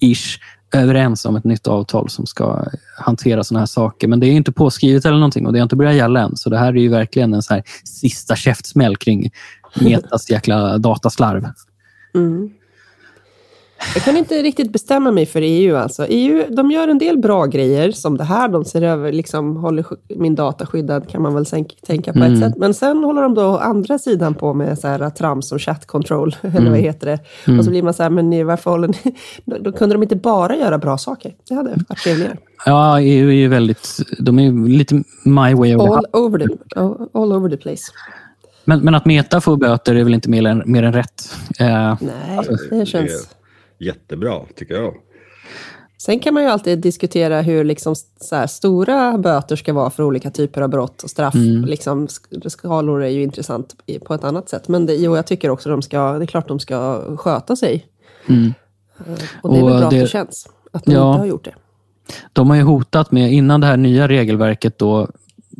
ish 0.00 0.38
överens 0.74 1.24
om 1.24 1.36
ett 1.36 1.44
nytt 1.44 1.66
avtal 1.66 2.08
som 2.10 2.26
ska 2.26 2.64
hantera 2.98 3.44
såna 3.44 3.60
här 3.60 3.66
saker. 3.66 4.08
Men 4.08 4.20
det 4.20 4.26
är 4.26 4.32
inte 4.32 4.52
påskrivet 4.52 5.04
eller 5.04 5.16
någonting 5.16 5.46
och 5.46 5.52
det 5.52 5.58
har 5.58 5.62
inte 5.62 5.76
börjat 5.76 5.94
gälla 5.94 6.20
än. 6.20 6.36
Så 6.36 6.50
det 6.50 6.58
här 6.58 6.68
är 6.68 6.80
ju 6.80 6.88
verkligen 6.88 7.34
en 7.34 7.42
så 7.42 7.54
här 7.54 7.62
sista 7.84 8.36
käftsmäll 8.36 8.96
kring 8.96 9.30
Metas 9.74 10.30
jäkla 10.30 10.78
dataslarv. 10.78 11.46
Mm. 12.14 12.50
Jag 13.94 14.02
kan 14.04 14.16
inte 14.16 14.42
riktigt 14.42 14.72
bestämma 14.72 15.10
mig 15.10 15.26
för 15.26 15.40
EU. 15.42 15.76
Alltså. 15.76 16.06
EU 16.08 16.44
de 16.50 16.70
gör 16.70 16.88
en 16.88 16.98
del 16.98 17.18
bra 17.18 17.46
grejer 17.46 17.90
som 17.92 18.16
det 18.16 18.24
här. 18.24 18.48
De 18.48 18.64
ser 18.64 18.82
över, 18.82 19.12
liksom, 19.12 19.56
håller 19.56 19.84
min 20.16 20.34
data 20.34 20.66
skyddad 20.66 21.08
kan 21.08 21.22
man 21.22 21.34
väl 21.34 21.46
tänka 21.86 22.12
på 22.12 22.18
ett 22.18 22.24
Mm. 22.26 22.40
sätt. 22.40 22.54
Men 22.56 22.74
sen 22.74 23.04
håller 23.04 23.22
de 23.22 23.34
då 23.34 23.58
andra 23.58 23.98
sidan 23.98 24.34
på 24.34 24.54
med 24.54 24.78
så 24.78 24.88
här, 24.88 25.10
trams 25.10 25.48
som 25.48 25.58
chat 25.58 25.86
control, 25.86 26.36
eller 26.42 26.58
Mm. 26.58 26.70
vad 26.72 26.80
heter 26.80 27.06
det? 27.46 27.58
Och 27.58 27.64
så 27.64 27.70
blir 27.70 27.82
man 27.82 27.94
så 27.94 28.02
här, 28.02 28.10
men 28.10 28.46
varför 28.46 28.70
håller 28.70 28.88
ni... 28.88 28.96
Då, 29.44 29.56
då 29.60 29.72
kunde 29.72 29.94
de 29.94 30.02
inte 30.02 30.16
bara 30.16 30.56
göra 30.56 30.78
bra 30.78 30.98
saker. 30.98 31.34
Det 31.48 31.54
hade 31.54 31.70
varit 31.88 32.02
trevligare. 32.04 32.36
Ja, 32.66 33.00
EU 33.00 33.28
är 33.28 33.32
ju 33.34 33.48
väldigt... 33.48 33.98
De 34.18 34.38
är 34.38 34.68
lite 34.68 34.94
my 35.24 35.54
way 35.54 35.74
of 35.74 35.90
All 35.90 36.06
over 36.12 36.38
the, 36.38 36.46
all 37.18 37.32
over 37.32 37.50
the 37.50 37.56
place. 37.56 37.82
men, 38.64 38.80
men 38.80 38.94
att 38.94 39.04
Meta 39.04 39.40
får 39.40 39.56
böter 39.56 39.94
är 39.94 40.04
väl 40.04 40.14
inte 40.14 40.30
mer 40.30 40.46
än, 40.46 40.62
mer 40.66 40.82
än 40.82 40.92
rätt. 40.92 41.34
Eh, 41.60 41.96
Nej, 42.00 42.48
det 42.70 42.86
känns... 42.86 43.28
jättebra, 43.80 44.40
tycker 44.56 44.74
jag. 44.74 44.94
Sen 45.98 46.18
kan 46.20 46.34
man 46.34 46.42
ju 46.42 46.48
alltid 46.48 46.78
diskutera 46.78 47.40
hur 47.42 47.64
liksom 47.64 47.94
så 48.20 48.36
här, 48.36 48.46
stora 48.46 49.18
böter 49.18 49.56
ska 49.56 49.72
vara 49.72 49.90
för 49.90 50.02
olika 50.02 50.30
typer 50.30 50.60
av 50.62 50.68
brott 50.68 51.02
och 51.02 51.10
straff. 51.10 51.34
Liksom, 51.66 52.06
sk- 52.06 52.48
skalor 52.48 53.02
är 53.02 53.08
ju 53.08 53.22
intressant 53.22 53.74
på 54.04 54.14
ett 54.14 54.24
annat 54.24 54.48
sätt. 54.48 54.68
Men 54.68 54.86
det, 54.86 54.94
jo, 54.94 55.16
jag 55.16 55.26
tycker 55.26 55.50
också 55.50 55.68
de 55.70 55.82
ska, 55.82 56.12
det 56.18 56.24
är 56.24 56.26
klart 56.26 56.48
de 56.48 56.58
ska 56.60 57.02
sköta 57.16 57.56
sig. 57.56 57.86
Mm. 58.28 58.52
Eh, 59.06 59.12
Och 59.42 59.52
det 59.52 59.58
är 59.58 59.62
Och 59.62 59.68
väl 59.70 59.78
bra 59.78 59.78
det- 59.78 59.84
att 59.86 59.90
det 59.90 60.06
känns 60.10 60.48
att 60.72 60.84
de 60.84 60.92
Ja. 60.92 61.10
inte 61.12 61.18
har 61.20 61.26
gjort 61.26 61.44
det. 61.44 61.54
De 62.32 62.48
har 62.50 62.56
ju 62.56 62.62
hotat 62.62 63.12
med, 63.12 63.32
innan 63.32 63.60
det 63.60 63.66
här 63.66 63.76
nya 63.76 64.08
regelverket 64.08 64.78
då 64.78 65.08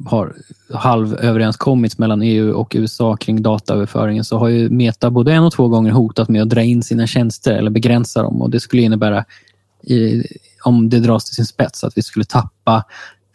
har 0.04 0.36
halvöverenskommits 0.72 1.98
mellan 1.98 2.22
EU 2.22 2.52
och 2.52 2.72
USA 2.76 3.16
kring 3.16 3.42
dataöverföringen 3.42 4.24
så 4.24 4.38
har 4.38 4.48
ju 4.48 4.70
Meta 4.70 5.10
både 5.10 5.32
en 5.32 5.44
och 5.44 5.52
två 5.52 5.68
gånger 5.68 5.90
hotat 5.90 6.28
med 6.28 6.42
att 6.42 6.48
dra 6.48 6.62
in 6.62 6.82
sina 6.82 7.06
tjänster 7.06 7.52
eller 7.52 7.70
begränsa 7.70 8.22
dem. 8.22 8.42
Och 8.42 8.50
Det 8.50 8.60
skulle 8.60 8.82
innebära, 8.82 9.24
i, 9.82 10.22
om 10.64 10.88
det 10.88 11.00
dras 11.00 11.24
till 11.24 11.34
sin 11.34 11.46
spets, 11.46 11.84
att 11.84 11.98
vi 11.98 12.02
skulle 12.02 12.24
tappa 12.24 12.84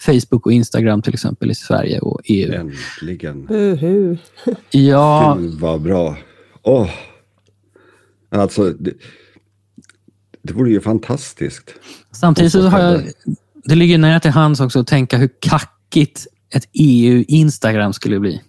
Facebook 0.05 0.45
och 0.45 0.53
Instagram 0.53 1.01
till 1.01 1.13
exempel 1.13 1.51
i 1.51 1.55
Sverige 1.55 1.99
och 1.99 2.21
EU. 2.23 2.53
Äntligen. 2.53 3.45
Buhu. 3.45 4.17
Ja, 4.71 5.37
Gud, 5.39 5.53
vad 5.53 5.81
bra. 5.81 6.17
Åh. 6.63 6.89
Alltså, 8.29 8.69
det, 8.69 8.93
det 10.41 10.53
vore 10.53 10.71
ju 10.71 10.81
fantastiskt. 10.81 11.73
Samtidigt 12.11 12.51
så 12.51 12.61
har 12.61 12.79
jag, 12.79 13.01
det 13.65 13.75
ligger 13.75 13.97
nära 13.97 14.19
till 14.19 14.31
hands 14.31 14.59
också 14.59 14.79
att 14.79 14.87
tänka 14.87 15.17
hur 15.17 15.29
kackigt 15.39 16.27
ett 16.55 16.69
EU-Instagram 16.73 17.93
skulle 17.93 18.19
bli. 18.19 18.41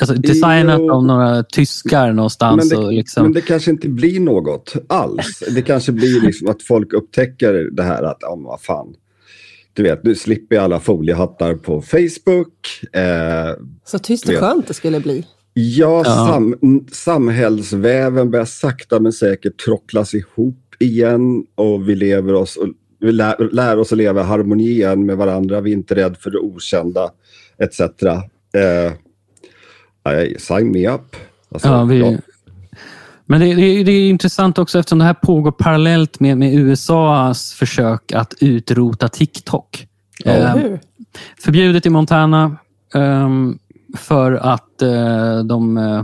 Alltså, 0.00 0.14
designat 0.14 0.78
Jo. 0.80 0.92
av 0.92 1.04
några 1.04 1.42
tyskar 1.42 2.06
Men 2.06 2.16
någonstans. 2.16 2.68
det, 2.68 2.76
och 2.76 2.92
liksom, 2.92 3.22
men 3.22 3.32
det 3.32 3.40
kanske 3.40 3.70
inte 3.70 3.88
blir 3.88 4.20
något 4.20 4.74
alls. 4.88 5.42
Det 5.54 5.62
kanske 5.62 5.92
blir 5.92 6.20
liksom 6.20 6.48
att 6.48 6.62
folk 6.62 6.92
upptäcker 6.92 7.52
det 7.72 7.82
här 7.82 8.02
att, 8.02 8.18
ja, 8.20 8.36
men 8.36 8.44
vad 8.44 8.60
fan. 8.60 8.94
Du 9.72 9.82
vet, 9.82 10.04
nu 10.04 10.14
slipper 10.14 10.56
jag 10.56 10.64
alla 10.64 10.80
foliehattar 10.80 11.54
på 11.54 11.82
Facebook. 11.82 12.54
Eh, 12.92 13.62
Så 13.84 13.98
tyst 13.98 14.28
och 14.28 14.34
skönt 14.34 14.68
det 14.68 14.74
skulle 14.74 15.00
bli. 15.00 15.26
Ja, 15.54 16.02
Ja. 16.06 16.26
Sam, 16.28 16.54
samhällsväven 16.92 18.30
börjar 18.30 18.44
sakta 18.44 19.00
men 19.00 19.12
säkert 19.12 19.64
trocklas 19.64 20.14
ihop 20.14 20.58
igen 20.78 21.44
och 21.54 21.88
vi 21.88 21.94
lever 21.94 22.34
oss 22.34 22.56
och 22.56 22.68
vi 23.02 23.12
lär, 23.12 23.52
lär 23.52 23.78
oss 23.78 23.92
att 23.92 23.98
leva 23.98 24.20
i 24.20 24.24
harmoni 24.24 24.70
igen 24.70 25.06
med 25.06 25.16
varandra. 25.16 25.60
Vi 25.60 25.70
är 25.70 25.74
inte 25.74 25.94
rädda 25.94 26.14
för 26.14 26.30
det 26.30 26.38
okända 26.38 27.10
etc. 27.58 27.80
Eh, 27.80 28.92
nej, 30.04 30.36
sign 30.38 30.72
me 30.72 30.88
up. 30.88 31.16
Alltså, 31.48 31.68
ja, 31.68 31.84
vi, 31.84 32.18
Men 33.24 33.40
det, 33.40 33.54
det, 33.54 33.84
det 33.84 33.92
är 33.92 34.08
intressant 34.08 34.58
också 34.58 34.78
eftersom 34.78 34.98
det 34.98 35.04
här 35.04 35.14
pågår 35.14 35.52
parallellt 35.52 36.20
med, 36.20 36.38
med 36.38 36.54
USAs 36.54 37.52
försök 37.52 38.12
att 38.12 38.34
utrota 38.40 39.08
TikTok. 39.08 39.86
Ehm, 40.24 40.58
hur? 40.58 40.80
förbjudet 41.38 41.86
i 41.86 41.90
Montana 41.90 42.56
ehm, 42.94 43.58
för 43.96 44.32
att 44.32 44.82
eh, 44.82 45.38
de, 45.44 45.76
eh, 45.76 46.02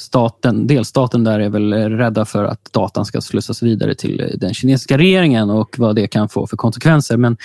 staten, 0.00 0.66
delstaten 0.66 1.24
där 1.24 1.40
är 1.40 1.48
väl 1.48 1.72
rädda 1.72 2.24
för 2.24 2.44
att 2.44 2.72
datan 2.72 3.04
ska 3.04 3.20
slussas 3.20 3.62
vidare 3.62 3.94
till 3.94 4.34
den 4.40 4.54
kinesiska 4.54 4.98
regeringen 4.98 5.50
och 5.50 5.74
vad 5.78 5.96
det 5.96 6.06
kan 6.06 6.28
få 6.28 6.46
för 6.46 6.56
konsekvenser. 6.56 7.16
Men 7.16 7.36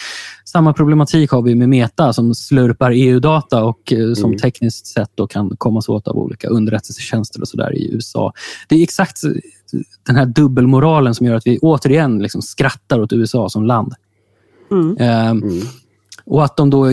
samma 0.46 0.74
problematik 0.74 1.32
har 1.32 1.42
vi 1.42 1.56
med 1.56 1.70
Meta 1.70 2.14
som 2.14 2.36
slurpar 2.36 2.92
EU-data 2.92 3.64
och 3.64 3.94
eh, 3.94 4.14
som 4.14 4.26
Mm. 4.30 4.40
tekniskt 4.40 4.88
sett 4.88 5.10
då 5.16 5.28
kan 5.28 5.58
kommas 5.58 5.90
åt 5.90 6.08
av 6.08 6.18
olika 6.18 6.48
underrättelsetjänster 6.48 7.42
och 7.42 7.48
så 7.48 7.58
där 7.58 7.76
i 7.76 7.94
USA. 7.94 8.34
Det 8.68 8.76
är 8.76 8.84
exakt 8.84 9.24
eh, 9.24 9.32
den 10.08 10.16
här 10.16 10.26
dubbelmoralen 10.26 11.16
som 11.16 11.26
gör 11.26 11.36
att 11.36 11.48
vi 11.48 11.60
återigen 11.60 12.20
liksom 12.20 12.42
skrattar 12.42 13.00
åt 13.00 13.14
USA 13.14 13.50
som 13.50 13.64
land. 13.66 13.94
Mm. 14.72 14.98
Ehm, 15.00 15.44
Mm. 15.44 15.62
och 16.26 16.44
att 16.44 16.58
de 16.58 16.70
då 16.70 16.86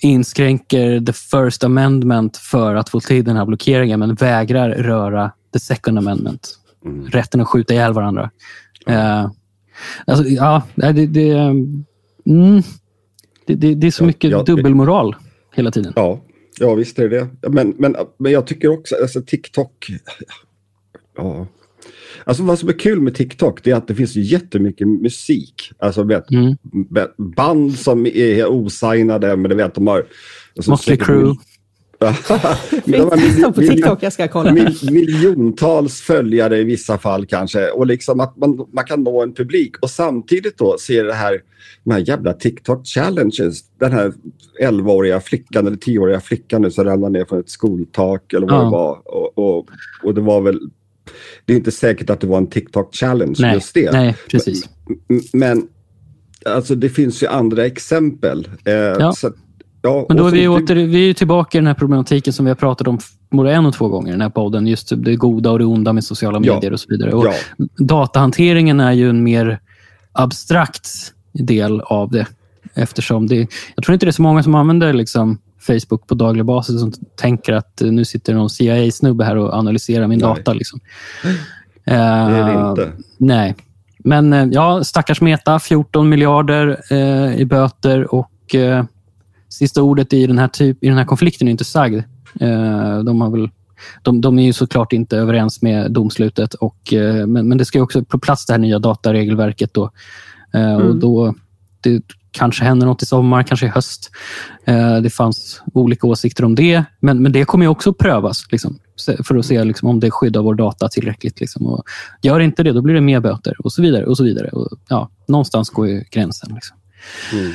inskränker 0.00 1.00
the 1.00 1.12
first 1.12 1.64
amendment 1.64 2.36
för 2.36 2.74
att 2.74 2.88
få 2.88 3.00
till 3.00 3.24
den 3.24 3.36
här 3.36 3.46
blockeringen 3.46 4.00
men 4.00 4.14
vägrar 4.14 4.70
röra 4.70 5.32
the 5.52 5.58
second 5.58 5.98
amendment. 5.98 6.58
Mm. 6.84 7.06
Rätten 7.06 7.40
att 7.40 7.48
skjuta 7.48 7.74
ihjäl 7.74 7.92
varandra. 7.92 8.30
Eh, 8.86 9.30
alltså, 10.06 10.24
ja, 10.24 10.62
det, 10.74 11.06
det, 11.06 11.30
mm, 12.26 12.62
det, 13.46 13.74
det, 13.74 13.86
är 13.86 13.90
så 13.90 14.02
Ja, 14.02 14.06
mycket 14.06 14.30
ja, 14.30 14.42
dubbelmoral 14.42 15.16
hela 15.54 15.70
tiden. 15.70 15.92
Ja, 15.96 16.20
ja 16.58 16.74
visst 16.74 16.98
är 16.98 17.08
det 17.08 17.28
det. 17.40 17.48
Men, 17.48 17.74
men, 17.78 17.96
men 18.18 18.32
jag 18.32 18.46
tycker 18.46 18.68
också, 18.68 18.94
alltså 19.02 19.22
TikTok. 19.22 19.90
Ja. 21.16 21.46
Alltså 22.24 22.42
vad 22.42 22.58
som 22.58 22.68
är 22.68 22.72
kul 22.72 23.00
med 23.00 23.14
TikTok 23.14 23.62
det 23.64 23.70
är 23.70 23.74
att 23.74 23.88
det 23.88 23.94
finns 23.94 24.16
ju 24.16 24.20
jättemycket 24.22 24.88
musik. 24.88 25.54
Alltså 25.78 26.02
vet, 26.02 26.30
Mm. 26.30 26.56
band 27.36 27.74
som 27.78 28.06
är 28.06 28.46
osignade 28.46 29.36
men 29.36 29.50
du 29.50 29.56
vet 29.56 29.74
de 29.74 29.86
har... 29.86 30.06
alltså, 30.56 30.70
Motley 30.70 30.96
Crue. 30.96 31.34
Har 32.28 33.16
Finns 33.16 33.44
på 33.54 33.60
TikTok? 33.60 34.02
Jag 34.02 34.12
ska 34.12 34.28
kolla. 34.28 34.52
mil, 34.52 34.76
miljontals 34.90 36.00
följare 36.00 36.58
i 36.58 36.64
vissa 36.64 36.98
fall 36.98 37.26
kanske. 37.26 37.70
Och 37.70 37.86
liksom 37.86 38.20
att 38.20 38.36
man, 38.36 38.66
man 38.72 38.84
kan 38.84 39.02
nå 39.02 39.22
en 39.22 39.34
publik 39.34 39.76
och 39.82 39.90
samtidigt 39.90 40.58
då 40.58 40.76
se 40.78 41.02
det 41.02 41.14
här, 41.14 41.40
de 41.84 41.90
här 41.92 42.08
jävla 42.08 42.32
TikTok 42.32 42.86
challenges. 42.86 43.60
Den 43.78 43.92
här 43.92 44.12
11-åriga 44.62 45.20
flickan 45.20 45.66
eller 45.66 45.76
10-åriga 45.76 46.20
flickan 46.20 46.62
nu 46.62 46.70
som 46.70 46.84
ramlade 46.84 47.18
ner 47.18 47.24
från 47.24 47.40
ett 47.40 47.50
skoltak 47.50 48.32
eller 48.32 48.46
vad 48.46 48.56
Ja. 48.60 48.64
det 48.64 48.70
var. 48.70 48.98
Och, 49.04 49.38
och, 49.38 49.66
och 50.02 50.14
det 50.14 50.20
var 50.20 50.40
väl, 50.40 50.60
det 51.44 51.52
är 51.52 51.56
inte 51.56 51.70
säkert 51.70 52.10
att 52.10 52.20
det 52.20 52.26
var 52.26 52.38
en 52.38 52.46
TikTok 52.46 52.94
challenge 52.94 53.34
Nej, 53.38 53.54
just 53.54 53.74
det. 53.74 53.92
nej, 53.92 54.16
precis. 54.30 54.68
M- 55.10 55.20
Men 55.32 55.66
alltså 56.46 56.74
det 56.74 56.88
finns 56.88 57.22
ju 57.22 57.26
andra 57.26 57.66
exempel. 57.66 58.48
Eh, 58.64 58.72
Ja. 58.74 59.12
Så, 59.12 59.32
ja, 59.82 60.06
Men 60.08 60.16
då 60.16 60.26
är 60.26 60.30
vi, 60.30 60.48
åter, 60.48 60.74
vi 60.74 61.10
är 61.10 61.14
tillbaka 61.14 61.58
i 61.58 61.60
den 61.60 61.66
här 61.66 61.74
problematiken 61.74 62.32
som 62.32 62.44
vi 62.44 62.50
har 62.50 62.56
pratat 62.56 62.88
om 62.88 62.98
både 63.30 63.52
en 63.52 63.66
och 63.66 63.74
två 63.74 63.88
gånger 63.88 64.08
i 64.08 64.12
den 64.12 64.20
här 64.20 64.30
podden. 64.30 64.66
Just 64.66 64.92
det 64.96 65.16
goda 65.16 65.50
och 65.50 65.58
det 65.58 65.64
onda 65.64 65.92
med 65.92 66.04
sociala 66.04 66.40
Ja. 66.42 66.54
medier 66.54 66.72
och 66.72 66.80
så 66.80 66.86
vidare. 66.88 67.12
Och 67.12 67.26
Ja, 67.26 67.34
Datahanteringen 67.78 68.80
är 68.80 68.92
ju 68.92 69.10
en 69.10 69.22
mer 69.24 69.60
abstrakt 70.12 70.88
del 71.32 71.80
av 71.80 72.10
det. 72.10 72.26
Eftersom 72.74 73.26
det, 73.26 73.46
jag 73.76 73.84
tror 73.84 73.92
inte 73.94 74.06
det 74.06 74.10
är 74.10 74.12
så 74.12 74.22
många 74.22 74.42
som 74.42 74.54
använder 74.54 74.92
liksom 74.92 75.38
Facebook 75.66 76.06
på 76.06 76.14
daglig 76.14 76.44
basis 76.44 76.80
som 76.80 76.92
tänker 77.16 77.52
att 77.52 77.82
eh, 77.82 77.92
nu 77.92 78.04
sitter 78.04 78.34
någon 78.34 78.50
CIA-snubbe 78.50 79.24
här 79.24 79.36
och 79.36 79.54
analyserar 79.54 80.06
min 80.06 80.18
Nej. 80.18 80.28
data. 80.28 80.52
Liksom. 80.52 80.80
det 81.84 81.90
är 81.92 82.44
det 82.46 82.52
Eh, 82.52 82.68
inte. 82.70 82.92
Nej. 83.18 83.54
Men 83.98 84.32
eh, 84.32 84.48
ja, 84.52 84.84
stackars 84.84 85.20
Meta, 85.20 85.58
14 85.58 86.08
miljarder 86.08 86.80
eh, 86.90 87.40
i 87.40 87.44
böter 87.44 88.14
och 88.14 88.54
eh, 88.54 88.84
sista 89.48 89.82
ordet 89.82 90.12
i 90.12 90.26
den 90.26 90.38
här, 90.38 90.48
typ, 90.48 90.84
i 90.84 90.88
den 90.88 90.98
här 90.98 91.04
konflikten 91.04 91.48
är 91.48 91.52
inte 91.52 91.64
sagd. 91.64 92.02
De, 93.04 93.20
har 93.20 93.30
väl, 93.30 93.48
de, 94.02 94.20
de 94.20 94.38
är 94.38 94.42
ju 94.42 94.52
såklart 94.52 94.92
inte 94.92 95.16
överens 95.16 95.62
med 95.62 95.92
domslutet, 95.92 96.54
och, 96.54 96.94
men, 97.26 97.48
men 97.48 97.58
det 97.58 97.64
ska 97.64 97.78
ju 97.78 97.82
också 97.82 98.04
på 98.04 98.18
plats 98.18 98.46
det 98.46 98.52
här 98.52 98.58
nya 98.58 98.78
dataregelverket. 98.78 99.74
Då, 99.74 99.90
eh, 100.54 100.74
och 100.74 100.80
Mm. 100.80 101.00
då 101.00 101.34
det 101.80 102.02
kanske 102.30 102.64
händer 102.64 102.86
något 102.86 103.02
i 103.02 103.06
sommar, 103.06 103.42
kanske 103.42 103.66
i 103.66 103.68
höst. 103.68 104.10
Eh, 104.64 104.96
det 104.96 105.10
fanns 105.10 105.62
olika 105.74 106.06
åsikter 106.06 106.44
om 106.44 106.54
det, 106.54 106.84
men, 107.00 107.22
men 107.22 107.32
det 107.32 107.44
kommer 107.44 107.64
ju 107.64 107.68
också 107.68 107.92
prövas 107.92 108.44
liksom, 108.52 108.78
för 109.24 109.36
att 109.36 109.46
se 109.46 109.64
liksom, 109.64 109.88
om 109.88 110.00
det 110.00 110.10
skyddar 110.10 110.42
vår 110.42 110.54
data 110.54 110.88
tillräckligt. 110.88 111.40
Liksom. 111.40 111.66
Och 111.66 111.84
gör 112.22 112.40
inte 112.40 112.62
det, 112.62 112.72
då 112.72 112.82
blir 112.82 112.94
det 112.94 113.00
mer 113.00 113.20
böter 113.20 113.54
och 113.58 113.72
så 113.72 113.82
vidare. 113.82 114.06
och 114.06 114.16
så 114.16 114.24
vidare. 114.24 114.48
Och, 114.48 114.68
ja, 114.88 115.10
någonstans 115.28 115.70
går 115.70 115.88
ju 115.88 116.04
gränsen. 116.10 116.54
Liksom. 116.54 116.76
Mm. 117.32 117.52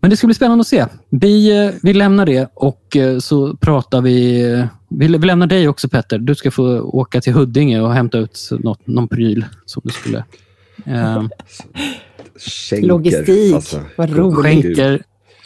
Men 0.00 0.10
det 0.10 0.16
ska 0.16 0.26
bli 0.26 0.34
spännande 0.34 0.60
att 0.60 0.66
se. 0.66 0.86
Vi, 1.10 1.64
eh, 1.66 1.74
vi 1.82 1.92
lämnar 1.92 2.26
det 2.26 2.50
och 2.54 2.96
eh, 2.96 3.18
så 3.18 3.56
pratar 3.56 4.00
vi... 4.00 4.42
Vi, 4.88 5.06
vi 5.06 5.26
lämnar 5.26 5.46
dig 5.46 5.68
också 5.68 5.88
Petter. 5.88 6.18
Du 6.18 6.34
ska 6.34 6.50
få 6.50 6.80
åka 6.80 7.20
till 7.20 7.32
Huddinge 7.32 7.80
och 7.80 7.94
hämta 7.94 8.18
ut 8.18 8.48
något, 8.50 8.86
någon 8.86 9.08
pryl 9.08 9.44
som 9.66 9.82
du 9.84 9.92
skulle... 9.92 10.24
Eh, 10.86 11.24
Skänker, 12.38 12.88
Logistik, 12.88 13.54
alltså. 13.54 13.80
vad 13.96 14.10
roligt. 14.10 14.78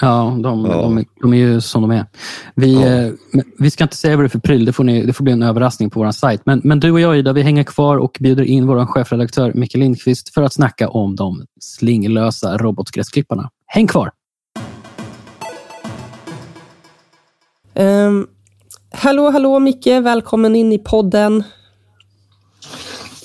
Ja, 0.00 0.38
de, 0.42 0.64
Ja. 0.64 0.76
De, 0.82 0.98
är, 0.98 1.04
de 1.22 1.32
är 1.34 1.38
ju 1.38 1.60
som 1.60 1.82
de 1.82 1.90
är. 1.90 2.06
Vi, 2.54 2.74
Ja. 2.74 2.86
eh, 2.86 3.12
vi 3.58 3.70
ska 3.70 3.84
inte 3.84 3.96
säga 3.96 4.16
vad 4.16 4.24
det 4.24 4.26
är 4.26 4.28
för 4.28 4.38
pryl. 4.38 4.64
Det 4.64 4.72
får, 4.72 4.84
ni, 4.84 5.06
det 5.06 5.12
får 5.12 5.24
bli 5.24 5.32
en 5.32 5.42
överraskning 5.42 5.90
på 5.90 6.00
vår 6.00 6.10
sajt. 6.10 6.42
Men, 6.44 6.60
men 6.64 6.80
du 6.80 6.90
och 6.90 7.00
jag, 7.00 7.18
Ida, 7.18 7.32
vi 7.32 7.42
hänger 7.42 7.64
kvar 7.64 7.96
och 7.96 8.16
bjuder 8.20 8.44
in 8.44 8.66
vår 8.66 8.86
chefredaktör 8.86 9.52
Micke 9.54 9.74
Lindqvist 9.74 10.34
för 10.34 10.42
att 10.42 10.52
snacka 10.52 10.88
om 10.88 11.16
de 11.16 11.44
slinglösa 11.60 12.56
robotgräsklipparna. 12.58 13.50
Häng 13.66 13.86
kvar! 13.86 14.10
Ehm, 17.74 18.26
hallå, 18.92 19.30
hallå 19.30 19.58
Micke, 19.58 19.86
välkommen 19.86 20.56
in 20.56 20.72
i 20.72 20.78
podden. 20.78 21.42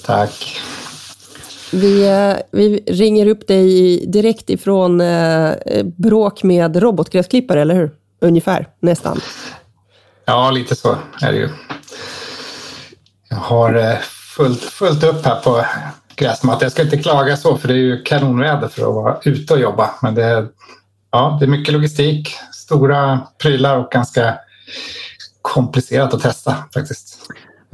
Tack. 0.06 0.60
Vi, 1.74 2.08
eh, 2.08 2.36
vi 2.52 2.84
ringer 2.88 3.28
upp 3.28 3.48
dig 3.48 3.98
direkt 4.08 4.50
ifrån 4.50 5.02
eh, 5.02 5.54
bråk 5.84 6.44
med 6.44 6.76
robotgräsklippare, 6.76 7.62
eller 7.62 7.76
hur? 7.76 7.92
Ungefär, 8.22 8.68
nästan. 8.80 9.20
Ja, 10.26 10.52
lite 10.52 10.76
så 10.76 10.98
är 11.22 11.32
det 11.32 11.38
ju. 11.38 11.50
Jag 13.30 13.38
har 13.38 13.76
eh, 13.76 13.98
fullt, 14.36 14.62
fullt 14.62 15.04
upp 15.04 15.26
här 15.26 15.40
på 15.40 15.66
gräsmattan. 16.16 16.60
Jag 16.62 16.72
ska 16.72 16.82
inte 16.82 16.98
klaga 16.98 17.38
så, 17.38 17.58
för 17.58 17.68
det 17.68 17.74
är 17.74 17.78
ju 17.78 18.02
kanonväder 18.04 18.68
för 18.68 18.82
att 18.82 18.96
vara 18.96 19.18
ute 19.24 19.54
och 19.54 19.60
jobba. 19.60 19.90
Men 20.02 20.16
det 20.16 20.24
är, 20.24 20.48
ja, 21.12 21.38
det 21.40 21.46
är 21.46 21.50
mycket 21.50 21.74
logistik, 21.74 22.30
stora 22.52 23.20
prylar 23.38 23.78
och 23.78 23.92
ganska 23.92 24.36
komplicerat 25.42 26.14
att 26.14 26.22
testa 26.22 26.56
faktiskt. 26.74 27.20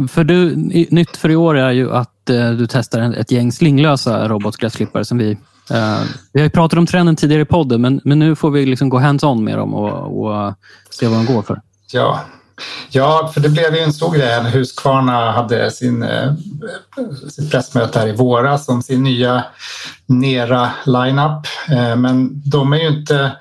För 0.09 0.23
du, 0.23 0.55
nytt 0.89 1.17
för 1.17 1.29
i 1.29 1.35
år 1.35 1.57
är 1.57 1.71
ju 1.71 1.91
att 1.91 2.18
Eh, 2.29 2.51
du 2.51 2.67
testar 2.67 3.13
ett 3.17 3.31
gäng 3.31 3.51
slinglösa 3.51 4.27
robotgräsklippare 4.27 5.05
som 5.05 5.17
vi... 5.17 5.31
Eh, 5.71 5.99
vi 6.33 6.39
har 6.39 6.45
ju 6.45 6.49
pratat 6.49 6.79
om 6.79 6.85
trenden 6.85 7.15
tidigare 7.15 7.41
i 7.41 7.45
podden, 7.45 7.81
men, 7.81 8.01
men 8.03 8.19
nu 8.19 8.35
får 8.35 8.51
vi 8.51 8.65
liksom 8.65 8.89
gå 8.89 8.99
hands-on 8.99 9.43
med 9.43 9.57
dem 9.57 9.73
och, 9.73 10.25
och 10.25 10.53
se 10.89 11.07
vad 11.07 11.17
de 11.17 11.33
går 11.33 11.41
för. 11.41 11.61
Ja. 11.91 12.19
ja, 12.89 13.31
för 13.33 13.41
det 13.41 13.49
blev 13.49 13.75
ju 13.75 13.81
en 13.81 13.93
stor 13.93 14.13
grej 14.13 14.43
Husqvarna 14.43 15.31
hade 15.31 15.71
sin, 15.71 16.03
eh, 16.03 16.33
sitt 17.29 17.51
pressmöte 17.51 17.99
här 17.99 18.07
i 18.07 18.15
våras 18.15 18.69
om 18.69 18.81
sin 18.81 19.03
nya 19.03 19.43
Nera-lineup. 20.05 21.47
Eh, 21.69 21.95
men 21.95 22.41
de 22.49 22.73
är 22.73 22.77
ju 22.77 22.87
inte 22.87 23.31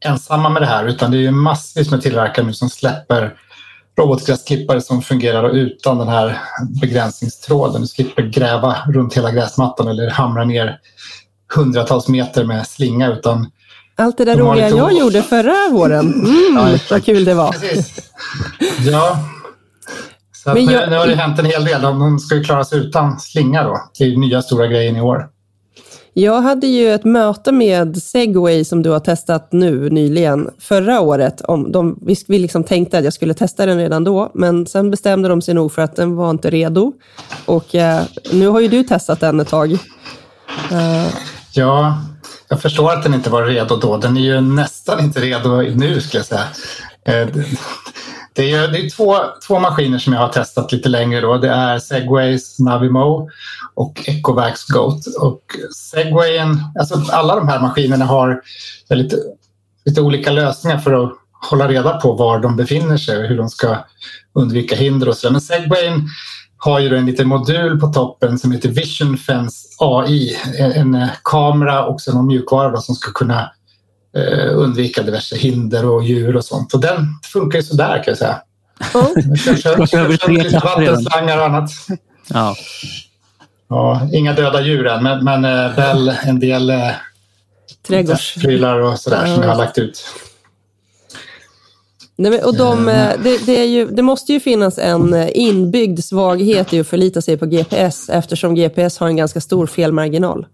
ensamma 0.00 0.48
med 0.48 0.62
det 0.62 0.66
här 0.66 0.84
utan 0.84 1.10
det 1.10 1.16
är 1.16 1.20
ju 1.20 1.30
massvis 1.30 1.90
med 1.90 2.02
tillverkare 2.02 2.46
nu 2.46 2.52
som 2.52 2.70
släpper 2.70 3.34
robotgräsklippare 3.98 4.80
som 4.80 5.02
fungerar 5.02 5.50
utan 5.50 5.98
den 5.98 6.08
här 6.08 6.38
begränsningstråden. 6.80 7.80
Du 7.80 7.86
slipper 7.86 8.22
gräva 8.22 8.76
runt 8.88 9.16
hela 9.16 9.30
gräsmattan 9.30 9.88
eller 9.88 10.10
hamra 10.10 10.44
ner 10.44 10.78
hundratals 11.54 12.08
meter 12.08 12.44
med 12.44 12.66
slinga 12.66 13.08
utan 13.12 13.50
Allt 13.96 14.18
det 14.18 14.24
där 14.24 14.36
De 14.36 14.42
roliga 14.48 14.68
jag 14.68 14.86
o- 14.86 14.98
gjorde 14.98 15.22
förra 15.22 15.54
våren. 15.72 16.12
Mm, 16.14 16.78
vad 16.90 17.04
kul 17.04 17.24
det 17.24 17.34
var. 17.34 17.52
Precis. 17.52 18.12
Ja. 18.86 19.18
Så 20.44 20.50
jag- 20.50 20.90
nu 20.90 20.96
har 20.96 21.06
det 21.06 21.14
hänt 21.14 21.38
en 21.38 21.44
hel 21.44 21.64
del. 21.64 21.82
De, 21.82 22.18
ska 22.18 22.34
ju 22.34 22.44
klara 22.44 22.64
sig 22.64 22.78
utan 22.78 23.20
slinga 23.20 23.62
då. 23.64 23.80
Det 23.98 24.04
är 24.04 24.16
nya 24.16 24.42
stora 24.42 24.66
grejen 24.66 24.96
i 24.96 25.00
år. 25.00 25.26
Jag 26.20 26.40
hade 26.42 26.66
ju 26.66 26.94
ett 26.94 27.04
möte 27.04 27.52
med 27.52 28.02
Segway 28.02 28.64
som 28.64 28.82
du 28.82 28.90
har 28.90 29.00
testat 29.00 29.52
nu 29.52 29.90
nyligen, 29.90 30.50
förra 30.58 31.00
året. 31.00 31.40
Om 31.40 31.72
de, 31.72 31.98
vi 32.02 32.16
vi 32.28 32.38
liksom 32.38 32.64
tänkte 32.64 32.98
att 32.98 33.04
jag 33.04 33.12
skulle 33.12 33.34
testa 33.34 33.66
den 33.66 33.78
redan 33.78 34.04
då, 34.04 34.30
men 34.34 34.66
sen 34.66 34.90
bestämde 34.90 35.28
de 35.28 35.42
sig 35.42 35.54
nog 35.54 35.72
för 35.72 35.82
att 35.82 35.96
den 35.96 36.16
var 36.16 36.30
inte 36.30 36.50
redo. 36.50 36.92
Och 37.46 37.74
eh, 37.74 38.02
nu 38.32 38.48
har 38.48 38.60
ju 38.60 38.68
du 38.68 38.82
testat 38.82 39.20
den 39.20 39.40
ett 39.40 39.48
tag. 39.48 39.72
Eh, 39.72 41.06
Ja, 41.52 41.98
jag 42.48 42.62
förstår 42.62 42.92
att 42.92 43.02
den 43.02 43.14
inte 43.14 43.30
var 43.30 43.44
redo 43.44 43.76
då. 43.76 43.96
Den 43.96 44.16
är 44.16 44.20
ju 44.20 44.40
nästan 44.40 45.00
inte 45.00 45.20
redo 45.20 45.56
nu 45.56 46.00
skulle 46.00 46.18
jag 46.18 46.26
säga. 46.26 46.44
Eh, 47.04 47.28
det- 48.38 48.52
är, 48.52 48.60
ju, 48.62 48.66
det 48.72 48.78
är 48.86 48.90
två, 48.90 49.16
två 49.46 49.58
maskiner 49.58 49.98
som 49.98 50.12
jag 50.12 50.20
har 50.20 50.28
testat 50.28 50.72
lite 50.72 50.88
längre. 50.88 51.20
Då. 51.20 51.36
Det 51.38 51.48
är 51.48 51.78
Segways 51.78 52.58
Navimo 52.58 53.28
och 53.74 54.02
Ecovacs 54.08 54.64
Goat. 54.66 55.06
Och 55.20 55.42
Segwayen, 55.74 56.60
alltså 56.78 57.02
alla 57.12 57.36
de 57.36 57.48
här 57.48 57.60
maskinerna 57.60 58.04
har 58.04 58.40
lite, 58.90 59.16
lite 59.84 60.00
olika 60.00 60.30
lösningar 60.30 60.78
för 60.78 61.04
att 61.04 61.12
hålla 61.50 61.68
reda 61.68 62.00
på 62.00 62.12
var 62.12 62.38
de 62.40 62.56
befinner 62.56 62.96
sig 62.96 63.18
och 63.18 63.28
hur 63.28 63.36
de 63.36 63.48
ska 63.48 63.76
undvika 64.34 64.76
hinder 64.76 65.08
och 65.08 65.16
så. 65.16 65.30
Men 65.30 65.40
Segwayen 65.40 66.08
har 66.58 66.80
ju 66.80 66.88
då 66.88 66.96
en 66.96 67.06
liten 67.06 67.28
modul 67.28 67.80
på 67.80 67.86
toppen 67.86 68.38
som 68.38 68.52
heter 68.52 68.68
Vision 68.68 69.16
Fence 69.16 69.68
AI. 69.78 70.36
En, 70.58 70.94
en 70.94 71.08
kamera 71.24 71.86
och 71.86 72.00
sen 72.00 72.26
mjukvara 72.26 72.70
då 72.70 72.80
som 72.80 72.94
ska 72.94 73.12
kunna 73.12 73.50
undvika 74.54 75.02
diverse 75.02 75.36
hinder 75.36 75.86
och 75.86 76.04
djur 76.04 76.36
och 76.36 76.44
sånt. 76.44 76.74
Och 76.74 76.80
den 76.80 77.06
funkar 77.32 77.58
ju 77.58 77.62
sådär 77.64 77.94
kan 77.94 78.04
jag 78.06 78.18
säga. 78.18 78.40
ja. 78.94 79.10
Jag 79.14 79.38
kör- 79.38 79.86
kör- 79.86 80.16
kör 80.16 80.60
vattenslangar 80.64 81.38
och 81.38 81.44
annat. 81.44 81.70
Ja. 82.28 82.56
Ja, 83.68 84.08
inga 84.12 84.32
döda 84.32 84.60
djur 84.60 84.86
än, 84.86 85.02
men, 85.02 85.24
men 85.24 85.44
eh, 85.44 85.76
väl 85.76 86.08
en 86.24 86.40
del 86.40 86.70
eh, 86.70 86.90
Trädgårds... 87.88 88.34
prylar 88.34 88.78
och 88.78 88.98
sådär 88.98 89.26
som 89.26 89.42
jag 89.42 89.50
har 89.50 89.56
lagt 89.56 89.78
ut. 89.78 90.04
Nej, 92.16 92.30
men, 92.30 92.44
och 92.44 92.56
de, 92.56 92.88
eh, 92.88 93.10
det, 93.24 93.46
det, 93.46 93.60
är 93.60 93.64
ju, 93.66 93.86
det 93.86 94.02
måste 94.02 94.32
ju 94.32 94.40
finnas 94.40 94.78
en 94.78 95.14
eh, 95.14 95.28
inbyggd 95.34 96.04
svaghet 96.04 96.72
i 96.72 96.80
att 96.80 96.86
förlita 96.86 97.22
sig 97.22 97.36
på 97.36 97.46
GPS 97.46 98.08
eftersom 98.08 98.54
GPS 98.54 98.98
har 98.98 99.06
en 99.06 99.16
ganska 99.16 99.40
stor 99.40 99.66
felmarginal. 99.66 100.46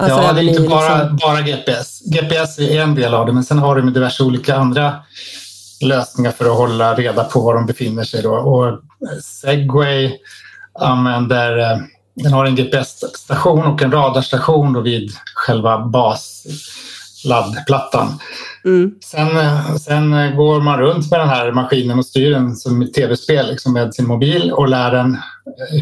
Alltså 0.00 0.22
ja, 0.22 0.32
det 0.32 0.40
är 0.40 0.42
inte 0.42 0.60
bara, 0.60 0.98
liksom- 1.02 1.16
bara 1.16 1.40
GPS. 1.40 2.00
GPS 2.04 2.58
är 2.58 2.80
en 2.80 2.94
del 2.94 3.14
av 3.14 3.26
det, 3.26 3.32
men 3.32 3.44
sen 3.44 3.58
har 3.58 3.76
de 3.76 3.92
diverse 3.92 4.22
olika 4.22 4.56
andra 4.56 4.94
lösningar 5.80 6.30
för 6.30 6.44
att 6.44 6.56
hålla 6.56 6.94
reda 6.94 7.24
på 7.24 7.40
var 7.40 7.54
de 7.54 7.66
befinner 7.66 8.04
sig. 8.04 8.22
Då. 8.22 8.32
Och 8.32 8.68
eh, 8.68 8.78
Segway 9.22 10.12
använder, 10.80 11.58
eh, 11.58 11.78
den 12.14 12.32
har 12.32 12.44
en 12.44 12.56
GPS-station 12.56 13.64
och 13.64 13.82
en 13.82 13.92
radarstation 13.92 14.72
då 14.72 14.80
vid 14.80 15.10
själva 15.34 15.86
bas, 15.86 16.46
laddplattan. 17.24 18.18
Mm. 18.64 18.94
Sen, 19.04 19.36
eh, 19.36 19.74
sen 19.76 20.36
går 20.36 20.60
man 20.60 20.78
runt 20.78 21.10
med 21.10 21.20
den 21.20 21.28
här 21.28 21.52
maskinen 21.52 21.98
och 21.98 22.06
styr 22.06 22.30
den 22.30 22.56
som 22.56 22.82
ett 22.82 22.94
tv-spel 22.94 23.46
liksom 23.46 23.72
med 23.72 23.94
sin 23.94 24.06
mobil 24.06 24.52
och 24.52 24.68
lär 24.68 24.90
den 24.90 25.18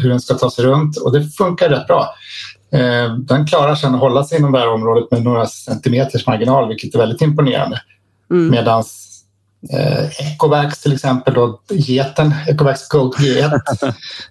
hur 0.01 0.09
den 0.09 0.19
ska 0.19 0.33
ta 0.33 0.51
sig 0.51 0.65
runt 0.65 0.97
och 0.97 1.11
det 1.11 1.29
funkar 1.29 1.69
rätt 1.69 1.87
bra. 1.87 2.15
Eh, 2.71 3.13
Den 3.13 3.47
klarar 3.47 3.75
sen 3.75 3.95
att 3.95 4.01
hålla 4.01 4.23
sig 4.23 4.37
inom 4.37 4.51
det 4.51 4.59
här 4.59 4.69
området 4.69 5.11
med 5.11 5.23
några 5.23 5.47
centimeters 5.47 6.27
marginal 6.27 6.67
vilket 6.67 6.95
är 6.95 6.99
väldigt 6.99 7.21
imponerande. 7.21 7.81
Mm. 8.31 8.51
Medan 8.51 8.83
eh, 9.73 10.33
Ecovacs 10.33 10.81
till 10.81 10.93
exempel, 10.93 11.33
då, 11.33 11.61
geten, 11.69 12.33
Ecovacs 12.47 12.87
Goat 12.87 13.15
G1, 13.15 13.59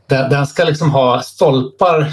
den, 0.07 0.31
den 0.31 0.47
ska 0.47 0.65
liksom 0.65 0.91
ha 0.91 1.21
stolpar 1.21 2.13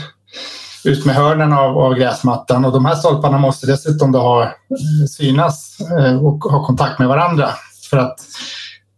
ut 0.83 1.05
med 1.05 1.15
hörnen 1.15 1.53
av, 1.53 1.77
av 1.77 1.93
gräsmattan 1.93 2.65
och 2.65 2.71
de 2.71 2.85
här 2.85 2.95
stolparna 2.95 3.37
måste 3.37 3.67
dessutom 3.67 4.11
då 4.11 4.19
ha, 4.19 4.43
eh, 4.43 4.49
synas 5.09 5.77
eh, 5.99 6.25
och 6.25 6.43
ha 6.43 6.65
kontakt 6.65 6.99
med 6.99 7.07
varandra 7.07 7.49
för 7.89 7.97
att 7.97 8.19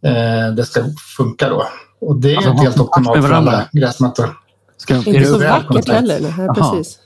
eh, 0.04 0.54
det 0.56 0.64
ska 0.64 0.84
funka 1.16 1.48
då. 1.48 1.66
Och 2.00 2.16
det 2.16 2.32
är 2.32 2.36
Alltså, 2.36 2.50
inte 2.50 2.62
helt 2.62 2.80
optimalt 2.80 3.26
för 3.26 3.32
alla 3.32 3.68
gräsmattor. 3.72 4.38
Ska, 4.76 4.94
är 4.94 5.08
Inte 5.08 5.24
så 5.24 5.38
vackert 5.38 5.88
heller. 5.88 6.34
Nej, 6.38 6.48
precis. 6.54 6.98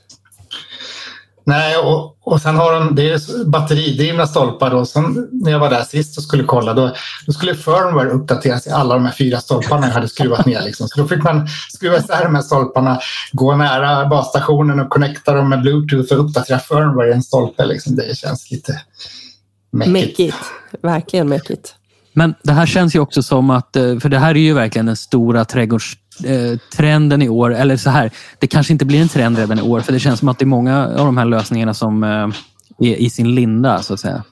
Nej, 1.45 1.77
och, 1.77 2.17
och 2.21 2.41
sen 2.41 2.55
har 2.55 2.73
de 2.73 2.95
det 2.95 3.09
är 3.09 3.45
batteridrivna 3.45 4.27
stolpar. 4.27 4.69
Då, 4.69 4.85
som 4.85 5.29
när 5.31 5.51
jag 5.51 5.59
var 5.59 5.69
där 5.69 5.83
sist 5.83 6.17
och 6.17 6.23
skulle 6.23 6.43
kolla, 6.43 6.73
då, 6.73 6.95
då 7.25 7.33
skulle 7.33 7.55
firmware 7.55 8.09
uppdateras 8.09 8.67
i 8.67 8.69
alla 8.69 8.93
de 8.93 9.05
här 9.05 9.11
fyra 9.11 9.39
stolparna 9.39 9.87
jag 9.87 9.93
hade 9.93 10.07
skruvat 10.07 10.45
ner. 10.45 10.61
Liksom. 10.61 10.87
Så 10.87 11.01
då 11.01 11.07
fick 11.07 11.23
man 11.23 11.47
skruva 11.73 11.97
isär 11.97 12.23
de 12.23 12.35
här 12.35 12.41
stolparna, 12.41 12.99
gå 13.31 13.55
nära 13.55 14.05
basstationen 14.05 14.79
och 14.79 14.89
connecta 14.89 15.33
dem 15.33 15.49
med 15.49 15.61
bluetooth 15.61 16.13
och 16.13 16.25
uppdatera 16.25 16.59
firmware 16.59 17.09
i 17.09 17.13
en 17.13 17.23
stolpe. 17.23 17.65
Liksom. 17.65 17.95
Det 17.95 18.17
känns 18.17 18.51
lite 18.51 18.81
mäckigt. 19.71 19.93
Mäckigt. 19.93 20.37
Verkligen 20.81 21.29
mäckigt 21.29 21.75
men 22.13 22.35
det 22.43 22.53
här 22.53 22.65
känns 22.65 22.95
ju 22.95 22.99
också 22.99 23.23
som 23.23 23.49
att, 23.49 23.75
eh, 23.75 23.99
för 23.99 24.09
det 24.09 24.19
här 24.19 24.35
är 24.35 24.39
ju 24.39 24.53
verkligen 24.53 24.85
den 24.85 24.95
stora 24.95 25.45
trädgårdstrenden 25.45 27.21
eh, 27.21 27.25
i 27.25 27.29
år. 27.29 27.55
Eller 27.55 27.77
så 27.77 27.89
här, 27.89 28.11
det 28.39 28.47
kanske 28.47 28.73
inte 28.73 28.85
blir 28.85 29.01
en 29.01 29.09
trend 29.09 29.37
redan 29.37 29.59
i 29.59 29.61
år, 29.61 29.81
för 29.81 29.93
det 29.93 29.99
känns 29.99 30.19
som 30.19 30.29
att 30.29 30.39
det 30.39 30.45
är 30.45 30.47
många 30.47 30.87
av 30.87 31.05
de 31.05 31.17
här 31.17 31.25
lösningarna 31.25 31.73
som 31.73 32.03
eh, 32.03 32.89
är 32.89 32.95
i 32.95 33.09
sin 33.09 33.35
linda, 33.35 33.83
så 33.83 33.93
att 33.93 33.99
säga. 33.99 34.23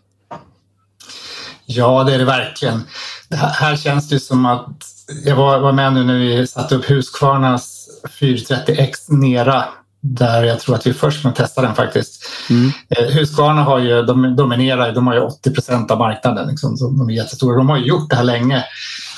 Ja, 1.65 2.03
det 2.03 2.13
är 2.13 2.19
det 2.19 2.25
verkligen. 2.25 2.83
Det 3.29 3.35
här, 3.35 3.49
här 3.49 3.75
känns 3.75 4.09
det 4.09 4.19
som 4.19 4.45
att 4.45 4.85
jag 5.25 5.35
var, 5.35 5.59
var 5.59 5.71
med 5.71 5.93
nu 5.93 6.03
när 6.03 6.17
vi 6.17 6.47
satte 6.47 6.75
upp 6.75 6.89
Husqvarnas 6.89 7.87
430X 8.19 8.93
Nera 9.07 9.65
där 10.01 10.43
jag 10.43 10.59
tror 10.59 10.75
att 10.75 10.85
vi 10.85 10.89
är 10.89 10.93
först 10.93 11.23
med 11.23 11.31
att 11.31 11.37
testa 11.37 11.61
den 11.61 11.75
faktiskt. 11.75 12.25
Mm. 12.49 12.71
Eh, 12.89 13.05
Husqvarna 13.05 13.63
har 13.63 13.79
ju, 13.79 14.01
de 14.01 14.35
dominerar, 14.35 14.93
de 14.93 15.07
har 15.07 15.13
ju 15.13 15.19
80 15.19 15.51
procent 15.51 15.91
av 15.91 15.97
marknaden. 15.97 16.47
Liksom, 16.47 16.77
så 16.77 16.89
de 16.89 17.09
är 17.09 17.13
jättestora. 17.13 17.57
De 17.57 17.69
har 17.69 17.77
ju 17.77 17.85
gjort 17.85 18.09
det 18.09 18.15
här 18.15 18.23
länge 18.23 18.65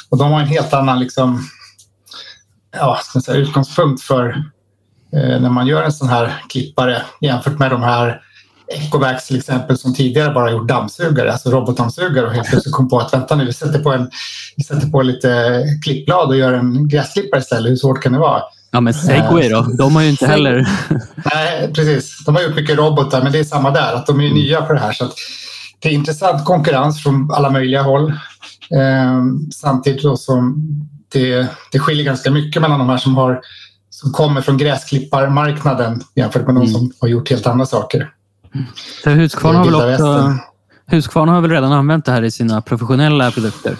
och 0.09 0.17
de 0.17 0.31
har 0.31 0.39
en 0.39 0.47
helt 0.47 0.73
annan 0.73 0.99
liksom, 0.99 1.43
ja, 2.77 2.99
säga, 3.25 3.37
utgångspunkt 3.37 4.03
för 4.03 4.29
eh, 5.13 5.41
när 5.41 5.49
man 5.49 5.67
gör 5.67 5.83
en 5.83 5.91
sån 5.91 6.09
här 6.09 6.43
klippare 6.49 7.01
jämfört 7.21 7.59
med 7.59 7.71
de 7.71 7.83
här 7.83 8.21
Ecovacs 8.67 9.27
till 9.27 9.37
exempel 9.37 9.77
som 9.77 9.93
tidigare 9.93 10.33
bara 10.33 10.51
gjort 10.51 10.67
dammsugare, 10.67 11.31
alltså 11.31 11.49
robotdammsugare 11.49 12.25
och 12.25 12.33
helt 12.33 12.49
plötsligt 12.49 12.75
kom 12.75 12.89
på 12.89 12.99
att 12.99 13.13
vänta 13.13 13.35
nu, 13.35 13.45
vi 13.45 13.53
sätter 13.53 13.79
på, 13.79 13.93
en, 13.93 14.09
vi 14.55 14.63
sätter 14.63 14.87
på 14.87 15.01
lite 15.01 15.63
klippblad 15.83 16.29
och 16.29 16.37
gör 16.37 16.53
en 16.53 16.87
gräsklippare 16.87 17.39
istället. 17.39 17.71
Hur 17.71 17.75
svårt 17.75 18.03
kan 18.03 18.13
det 18.13 18.19
vara? 18.19 18.41
Ja, 18.75 18.81
men 18.81 18.93
Segway 18.93 19.49
då? 19.49 19.61
De 19.61 19.95
har 19.95 20.03
ju 20.03 20.09
inte 20.09 20.27
heller... 20.27 20.67
Nej, 21.33 21.73
precis. 21.73 22.25
De 22.25 22.35
har 22.35 22.41
gjort 22.43 22.55
mycket 22.55 22.77
robotar, 22.77 23.23
men 23.23 23.31
det 23.31 23.39
är 23.39 23.43
samma 23.43 23.71
där, 23.71 23.93
att 23.93 24.05
de 24.07 24.19
är 24.21 24.33
nya 24.33 24.61
på 24.61 24.73
det 24.73 24.79
här. 24.79 24.93
Så 24.93 25.09
det 25.79 25.89
är 25.89 25.93
intressant 25.93 26.45
konkurrens 26.45 27.03
från 27.03 27.31
alla 27.31 27.49
möjliga 27.49 27.81
håll. 27.81 28.09
Eh, 28.71 29.23
samtidigt 29.55 30.19
som 30.19 30.55
det, 31.13 31.47
det 31.71 31.79
skiljer 31.79 32.05
ganska 32.05 32.31
mycket 32.31 32.61
mellan 32.61 32.79
de 32.79 32.89
här 32.89 32.97
som, 32.97 33.15
har, 33.17 33.41
som 33.89 34.11
kommer 34.11 34.41
från 34.41 34.57
gräsklipparmarknaden 34.57 36.01
jämfört 36.15 36.45
med 36.47 36.55
de 36.55 36.67
som 36.67 36.91
har 37.01 37.07
gjort 37.07 37.29
helt 37.29 37.47
andra 37.47 37.65
saker. 37.65 38.09
Så 39.03 39.09
Husqvarna 39.09 39.59
har, 39.59 39.65
väl 39.65 39.93
också. 39.93 40.37
Husqvarna 40.87 41.31
har 41.31 41.41
väl 41.41 41.51
redan 41.51 41.71
använt 41.71 42.05
det 42.05 42.11
här 42.11 42.23
i 42.23 42.31
sina 42.31 42.61
professionella 42.61 43.31
produkter? 43.31 43.77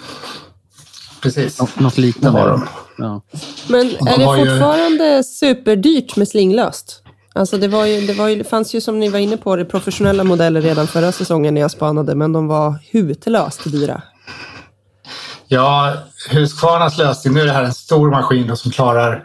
Precis, 1.22 1.60
Nå- 1.60 1.68
Något 1.74 1.94
det 1.94 2.02
liknande? 2.02 2.40
har 2.40 2.48
de. 2.48 2.64
Ja. 2.98 3.22
Men 3.68 3.80
är 3.90 4.18
det 4.18 4.24
har 4.24 4.36
ju- 4.36 4.44
fortfarande 4.50 5.24
superdyrt 5.24 6.16
med 6.16 6.28
slinglöst? 6.28 7.00
Alltså 7.36 7.58
det, 7.58 7.68
var 7.68 7.86
ju, 7.86 8.06
det 8.06 8.12
var 8.14 8.28
ju, 8.28 8.44
fanns 8.44 8.74
ju 8.74 8.80
som 8.80 9.00
ni 9.00 9.08
var 9.08 9.18
inne 9.18 9.36
på 9.36 9.56
det 9.56 9.64
professionella 9.64 10.24
modeller 10.24 10.60
redan 10.60 10.86
förra 10.86 11.12
säsongen 11.12 11.54
när 11.54 11.60
jag 11.60 11.70
spanade, 11.70 12.14
men 12.14 12.32
de 12.32 12.46
var 12.46 12.74
hutlöst 12.92 13.60
dyra. 13.72 14.02
Ja, 15.48 15.94
Husqvarnas 16.30 16.98
lösning, 16.98 17.34
nu 17.34 17.40
är 17.40 17.44
det 17.46 17.52
här 17.52 17.62
en 17.64 17.74
stor 17.74 18.10
maskin 18.10 18.56
som 18.56 18.70
klarar 18.70 19.24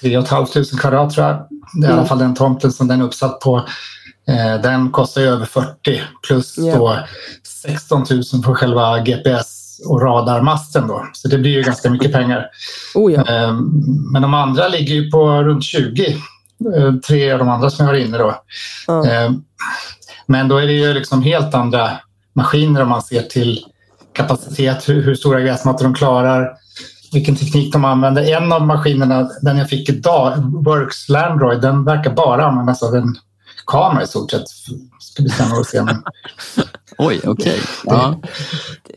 3 0.00 0.22
500 0.22 0.46
kvadrat 0.80 1.14
tror 1.14 1.26
jag. 1.26 1.46
Det 1.80 1.86
är 1.86 1.90
i 1.90 1.92
alla 1.92 2.06
fall 2.06 2.18
den 2.18 2.34
tomten 2.34 2.72
som 2.72 2.88
den 2.88 3.00
är 3.00 3.04
uppsatt 3.04 3.40
på. 3.40 3.56
Eh, 4.28 4.60
den 4.62 4.90
kostar 4.90 5.20
ju 5.20 5.26
över 5.26 5.46
40 5.46 6.02
plus 6.26 6.58
Ja. 6.58 6.76
då 6.76 6.98
16 7.62 8.04
000 8.10 8.22
för 8.44 8.54
själva 8.54 8.98
GPS 8.98 9.63
och 9.86 10.02
radarmasten 10.02 10.88
då. 10.88 11.06
Så 11.12 11.28
det 11.28 11.38
blir 11.38 11.50
ju 11.50 11.62
ganska 11.62 11.90
mycket 11.90 12.12
pengar. 12.12 12.46
Oh 12.94 13.12
ja. 13.12 13.20
Eh, 13.20 13.54
men 14.12 14.22
de 14.22 14.34
andra 14.34 14.68
ligger 14.68 14.94
ju 14.94 15.10
på 15.10 15.42
runt 15.42 15.64
20. 15.64 16.16
Eh, 16.76 16.94
tre 17.06 17.32
av 17.32 17.38
de 17.38 17.48
andra 17.48 17.70
som 17.70 17.86
jag 17.86 17.92
har 17.92 17.98
inne 18.00 18.18
då. 18.18 18.28
Eh, 18.28 19.30
Men 20.26 20.48
då 20.48 20.56
är 20.58 20.66
det 20.66 20.72
ju 20.72 20.94
liksom 20.94 21.22
helt 21.22 21.54
andra 21.54 21.90
maskiner 22.32 22.82
om 22.82 22.88
man 22.88 23.02
ser 23.02 23.22
till 23.22 23.64
kapacitet, 24.12 24.88
hur, 24.88 25.02
hur 25.02 25.14
stora 25.14 25.40
gräsmattor 25.40 25.84
de 25.84 25.94
klarar, 25.94 26.52
vilken 27.12 27.36
teknik 27.36 27.72
de 27.72 27.84
använder. 27.84 28.22
En 28.36 28.52
av 28.52 28.66
maskinerna, 28.66 29.30
den 29.42 29.58
jag 29.58 29.68
fick 29.68 29.88
idag, 29.88 30.32
Works 30.64 31.08
Landroid, 31.08 31.60
den 31.60 31.84
verkar 31.84 32.14
bara 32.14 32.46
användas 32.46 32.82
av 32.82 32.94
en 32.94 33.16
kamera 33.66 34.02
i 34.02 34.06
stort 34.06 34.30
sett. 34.30 34.48
Ska 35.00 35.22
bli 35.22 35.30
spännande 35.30 35.60
att 35.60 35.66
se. 35.66 35.82
Men, 35.82 36.02
Oj, 36.98 37.20
okej. 37.24 37.60
Ja. 37.84 38.20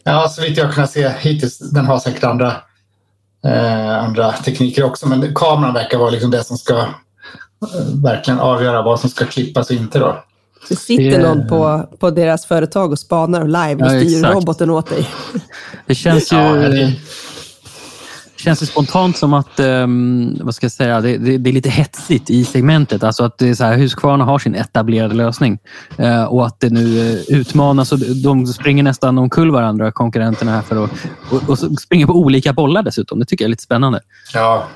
ja, 0.03 0.29
så 0.29 0.41
vitt 0.41 0.57
jag 0.57 0.73
kunnat 0.73 0.91
se 0.91 1.09
hittills, 1.19 1.59
den 1.59 1.85
har 1.85 1.99
säkert 1.99 2.23
andra, 2.23 2.53
eh, 3.45 4.03
andra 4.03 4.31
tekniker 4.31 4.83
också, 4.83 5.07
men 5.07 5.35
kameran 5.35 5.73
verkar 5.73 5.97
vara 5.97 6.09
liksom 6.09 6.31
det 6.31 6.43
som 6.43 6.57
ska 6.57 6.77
eh, 6.79 6.87
verkligen 8.03 8.39
avgöra 8.39 8.81
vad 8.81 8.99
som 8.99 9.09
ska 9.09 9.25
klippas 9.25 9.69
och 9.69 9.75
inte. 9.75 9.99
Då. 9.99 10.23
Det 10.69 10.75
sitter 10.75 11.21
någon 11.23 11.47
på, 11.47 11.89
på 11.99 12.09
deras 12.11 12.45
företag 12.45 12.91
och 12.91 12.99
spanar 12.99 13.45
live 13.45 13.85
och 13.85 13.95
Ja, 13.95 13.99
styr 14.01 14.17
exakt. 14.17 14.35
roboten 14.35 14.69
åt 14.69 14.89
dig. 14.89 15.09
Det 15.85 15.95
känns 15.95 16.33
ju... 16.33 16.37
Ja, 16.37 16.53
det- 16.53 16.93
känns 18.37 18.59
det 18.59 18.65
spontant 18.65 19.17
som 19.17 19.33
att 19.33 19.59
ehm, 19.59 20.37
vad 20.41 20.55
ska 20.55 20.65
jag 20.65 20.71
säga, 20.71 21.01
det, 21.01 21.17
det, 21.17 21.37
det 21.37 21.49
är 21.49 21.53
lite 21.53 21.69
hetsigt 21.69 22.29
i 22.29 22.45
segmentet. 22.45 23.03
Alltså 23.03 23.23
att 23.23 23.37
det 23.37 23.49
är 23.49 23.53
så 23.53 23.63
här, 23.63 23.77
Husqvarna 23.77 24.23
har 24.23 24.39
sin 24.39 24.55
etablerade 24.55 25.15
lösning 25.15 25.59
eh, 25.97 26.23
och 26.23 26.45
att 26.45 26.59
det 26.59 26.69
nu 26.69 26.99
eh, 26.99 27.37
utmanas. 27.37 27.91
Och 27.91 27.99
de 27.99 28.47
springer 28.47 28.83
nästan 28.83 29.17
omkull 29.17 29.51
varandra, 29.51 29.91
konkurrenterna 29.91 30.51
här, 30.51 30.61
för 30.61 30.83
att, 30.83 30.91
och, 31.29 31.49
och 31.49 31.59
springer 31.59 32.05
på 32.05 32.13
olika 32.13 32.53
bollar 32.53 32.83
dessutom. 32.83 33.19
Det 33.19 33.25
tycker 33.25 33.45
jag 33.45 33.47
är 33.47 33.51
lite 33.51 33.63
spännande. 33.63 33.99
Ja, 34.33 34.67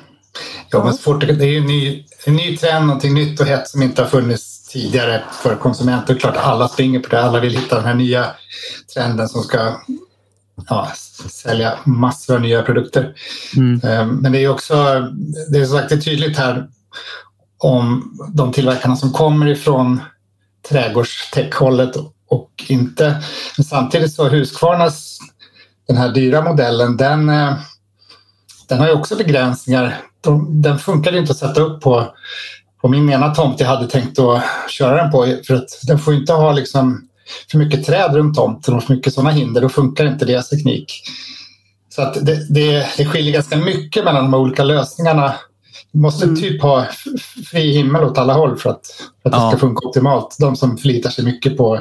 ja 0.70 0.84
men 0.84 0.94
fort, 0.94 1.22
det 1.22 1.46
är 1.46 1.58
en 1.58 1.66
ny, 1.66 2.06
en 2.26 2.36
ny 2.36 2.58
trend, 2.58 2.86
någonting 2.86 3.14
nytt 3.14 3.40
och 3.40 3.46
hett 3.46 3.68
som 3.68 3.82
inte 3.82 4.02
har 4.02 4.10
funnits 4.10 4.68
tidigare 4.68 5.24
för 5.44 5.56
konsumenter. 5.56 6.16
Klart 6.16 6.38
alla 6.38 6.68
springer 6.68 7.00
på 7.00 7.10
det, 7.10 7.24
alla 7.24 7.40
vill 7.40 7.58
hitta 7.58 7.76
den 7.76 7.86
här 7.86 7.94
nya 7.94 8.26
trenden 8.94 9.30
som 9.30 9.42
ska 9.42 9.76
ja, 10.68 10.92
sälja 11.30 11.74
massor 11.86 12.36
av 12.36 12.42
nya 12.42 12.62
produkter. 12.62 13.14
Mm. 13.58 13.82
Eh, 13.84 14.06
Men 14.06 14.32
det 14.32 14.44
är 14.44 14.50
också, 14.50 14.76
det 15.52 15.58
är 15.58 15.66
som 15.66 15.78
sagt 15.78 15.90
det 15.90 15.96
är 15.96 16.02
tydligt 16.02 16.38
här 16.38 16.68
om 17.58 18.14
de 18.34 18.52
tillverkarna 18.52 18.96
som 18.96 19.12
kommer 19.12 19.48
ifrån 19.48 20.02
trädgårdstech-hållet 20.70 21.96
och 22.30 22.52
inte. 22.68 23.24
Men 23.58 23.64
samtidigt 23.64 24.14
så 24.14 24.30
Husqvarnas, 24.30 25.20
den 25.88 25.98
här 25.98 26.10
dyra 26.10 26.42
modellen, 26.42 26.98
den, 26.98 27.30
eh, 27.30 27.54
den 28.68 28.80
har 28.80 28.88
ju 28.88 28.94
också 28.94 29.16
begränsningar. 29.16 29.98
De, 30.22 30.62
den 30.62 30.80
funkar 30.80 31.16
inte 31.16 31.32
att 31.32 31.38
sätta 31.38 31.62
upp 31.62 31.82
på, 31.82 32.16
på 32.82 32.88
min 32.88 33.10
ena 33.10 33.36
tomt 33.36 33.60
jag 33.60 33.68
hade 33.68 33.88
tänkt 33.88 34.20
att 34.20 34.44
köra 34.70 35.04
den 35.04 35.12
på 35.12 35.36
för 35.48 35.56
att 35.56 35.70
den 35.88 36.00
får 36.00 36.14
inte 36.14 36.34
ha 36.34 36.52
liksom 36.52 37.08
för 37.52 37.58
mycket 37.58 37.86
träd 37.86 38.16
runt 38.16 38.36
tomten 38.36 38.74
och 38.74 38.84
för 38.84 38.94
mycket 38.94 39.14
sådana 39.14 39.32
hinder. 39.32 39.62
Då 39.62 39.70
funkar 39.70 40.06
inte 40.06 40.26
deras 40.26 40.50
teknik. 40.50 41.04
Så 41.90 42.02
att 42.02 42.26
det, 42.26 42.54
det, 42.54 42.88
det 42.98 43.06
skiljer 43.06 43.34
ganska 43.34 43.58
mycket 43.58 44.04
mellan 44.06 44.24
de 44.32 44.34
olika 44.34 44.64
lösningarna. 44.64 45.34
Du 45.92 46.00
måste 46.00 46.26
Mm. 46.26 46.36
typ 46.42 46.62
ha 46.62 46.86
fri 47.52 47.72
himmel 47.72 48.04
åt 48.04 48.18
alla 48.18 48.34
håll 48.34 48.58
för 48.58 48.70
att, 48.70 48.86
för 49.22 49.30
att 49.30 49.34
det 49.36 49.42
Ja. 49.42 49.50
ska 49.52 49.60
funka 49.60 49.88
optimalt. 49.88 50.36
De 50.40 50.56
som 50.56 50.78
förlitar 50.78 51.10
sig 51.10 51.26
mycket 51.26 51.58
på 51.58 51.80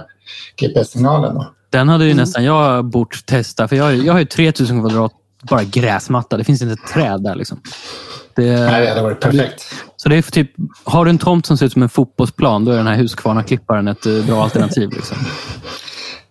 GPS-signalen. 0.61 1.45
Den 1.71 1.89
hade 1.89 2.05
Mm. 2.05 2.17
ju 2.17 2.23
nästan 2.23 2.45
jag 2.45 2.85
bort 2.85 3.27
testa, 3.27 3.69
för 3.69 3.77
jag, 3.77 3.85
har 3.85 3.91
ju- 3.91 4.03
jag 4.03 4.13
har 4.13 4.21
ju 4.21 4.27
3000 4.27 4.81
kvadrat 4.81 5.13
bara 5.43 5.65
gräsmatta. 5.65 6.37
Det 6.37 6.45
finns 6.45 6.63
inte 6.63 6.73
ett 6.75 6.93
träd 6.95 7.23
där. 7.23 7.35
Liksom. 7.35 7.61
Det, 8.37 8.43
Nej, 8.43 8.83
det 8.83 8.89
hade 8.89 9.03
varit 9.03 9.21
perfekt. 9.21 9.65
Så 10.03 10.09
det 10.09 10.17
är 10.17 10.23
typ, 10.23 10.51
har 10.85 11.05
du 11.05 11.11
en 11.11 11.19
tomt 11.19 11.47
som 11.47 11.59
ser 11.59 11.67
ut 11.67 11.73
som 11.73 11.83
en 11.83 11.89
fotbollsplan, 11.89 12.65
då 12.65 12.73
är 12.73 12.77
den 12.77 12.87
här 12.87 12.97
Husqvarna-klipparen 12.97 13.89
ett 13.89 14.07
eh, 14.07 14.27
bra 14.27 14.43
alternativ. 14.43 14.91
Liksom. 14.91 15.17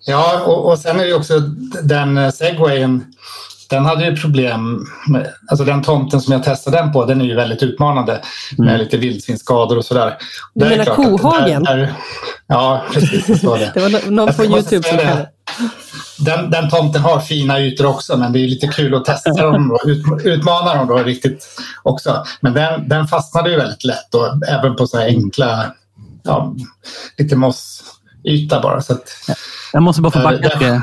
Ja, 0.05 0.43
och, 0.45 0.71
och 0.71 0.79
sen 0.79 0.99
är 0.99 1.05
det 1.05 1.13
också 1.13 1.39
den 1.83 2.17
eh, 2.17 2.31
segwayen. 2.31 3.03
Den 3.69 3.85
hade 3.85 4.05
ju 4.05 4.15
problem. 4.15 4.85
Med, 5.07 5.33
alltså 5.47 5.65
den 5.65 5.81
tomten 5.83 6.21
som 6.21 6.33
jag 6.33 6.43
testade 6.43 6.77
den 6.77 6.91
på, 6.91 7.05
den 7.05 7.21
är 7.21 7.25
ju 7.25 7.35
väldigt 7.35 7.63
utmanande 7.63 8.21
med 8.57 8.67
Mm. 8.69 8.79
lite 8.81 8.97
vildsvinsskador 8.97 9.77
och 9.77 9.85
sådär. 9.85 10.17
Du 10.53 10.65
menar 10.65 10.77
det 10.77 10.83
där- 10.83 10.95
kohagen? 10.95 11.63
där- 11.63 11.93
Ja, 12.47 12.83
precis. 12.93 13.41
Så 13.41 13.55
det. 13.55 13.71
Det 13.73 13.79
var 13.79 14.11
någon 14.11 14.33
på 14.33 14.45
YouTube 14.45 14.83
som 14.89 14.97
kallade 14.97 15.29
Den, 16.19 16.51
den 16.51 16.69
tomten 16.69 17.01
har 17.01 17.19
fina 17.19 17.59
ytor 17.59 17.85
också, 17.85 18.17
men 18.17 18.33
det 18.33 18.39
är 18.39 18.47
lite 18.47 18.67
kul 18.67 18.95
att 18.95 19.05
testa 19.05 19.33
dem 19.51 19.71
och 19.71 19.79
ut, 19.85 20.05
utmana 20.25 20.75
dem 20.75 20.87
då 20.87 20.97
riktigt 20.97 21.47
också. 21.83 22.23
Men 22.41 22.53
den, 22.53 22.89
den 22.89 23.07
fastnade 23.07 23.49
ju 23.51 23.57
väldigt 23.57 23.83
lätt 23.83 24.15
och 24.15 24.47
även 24.49 24.75
på 24.75 24.87
så 24.87 24.97
här 24.97 25.05
enkla, 25.07 25.65
ja, 26.23 26.55
lite 27.17 27.35
mossyta 27.35 28.61
bara. 28.61 28.81
Så 28.81 28.93
att, 28.93 29.03
Jag 29.73 29.83
måste 29.83 30.01
bara 30.01 30.11
få 30.11 30.19
Eh, 30.19 30.23
backa. 30.23 30.49
till- 30.59 30.81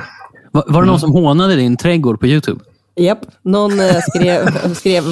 Var, 0.52 0.64
var 0.66 0.82
det 0.82 0.86
någon 0.88 1.00
som 1.00 1.12
hånade 1.12 1.56
din 1.56 1.76
trädgård 1.76 2.20
på 2.20 2.26
YouTube? 2.26 2.60
Japp, 3.00 3.18
någon 3.42 3.80
eh, 3.80 3.96
skrev, 4.08 4.74
skrev 4.74 5.02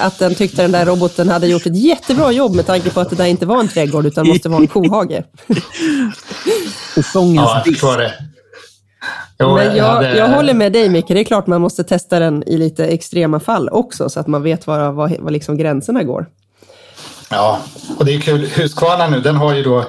att 0.00 0.18
den 0.18 0.34
tyckte 0.34 0.62
den 0.62 0.72
där 0.72 0.86
roboten 0.86 1.28
hade 1.28 1.46
gjort 1.46 1.66
ett 1.66 1.76
jättebra 1.76 2.32
jobb 2.32 2.54
med 2.54 2.66
tanke 2.66 2.90
på 2.90 3.00
att 3.00 3.10
det 3.10 3.16
där 3.16 3.26
inte 3.26 3.46
var 3.46 3.60
en 3.60 3.68
trädgård 3.68 4.06
utan 4.06 4.28
måste 4.28 4.48
vara 4.48 4.60
en 4.60 4.68
kohage. 4.68 5.22
Säsongens 6.94 7.36
ja, 7.36 7.56
jag 7.56 7.64
förstår 7.64 7.96
det. 7.98 8.14
Jo, 9.38 9.54
Men 9.54 9.76
jag, 9.76 9.84
hade- 9.84 10.16
jag 10.16 10.28
håller 10.28 10.54
med 10.54 10.72
dig 10.72 10.88
Micke, 10.88 11.08
det 11.08 11.20
är 11.20 11.24
klart 11.24 11.46
man 11.46 11.60
måste 11.60 11.84
testa 11.84 12.18
den 12.18 12.42
i 12.46 12.58
lite 12.58 12.86
extrema 12.86 13.40
fall 13.40 13.68
också 13.68 14.08
så 14.08 14.20
att 14.20 14.26
man 14.26 14.42
vet 14.42 14.66
var, 14.66 14.92
var, 14.92 15.16
var 15.20 15.30
liksom 15.30 15.56
gränserna 15.56 16.02
går. 16.02 16.26
Ja, 17.30 17.60
och 17.98 18.04
det 18.04 18.14
är 18.14 18.20
kul. 18.20 18.48
Huskvarna 18.56 19.06
nu, 19.08 19.20
den 19.20 19.36
har 19.36 19.54
ju 19.54 19.62
då, 19.62 19.84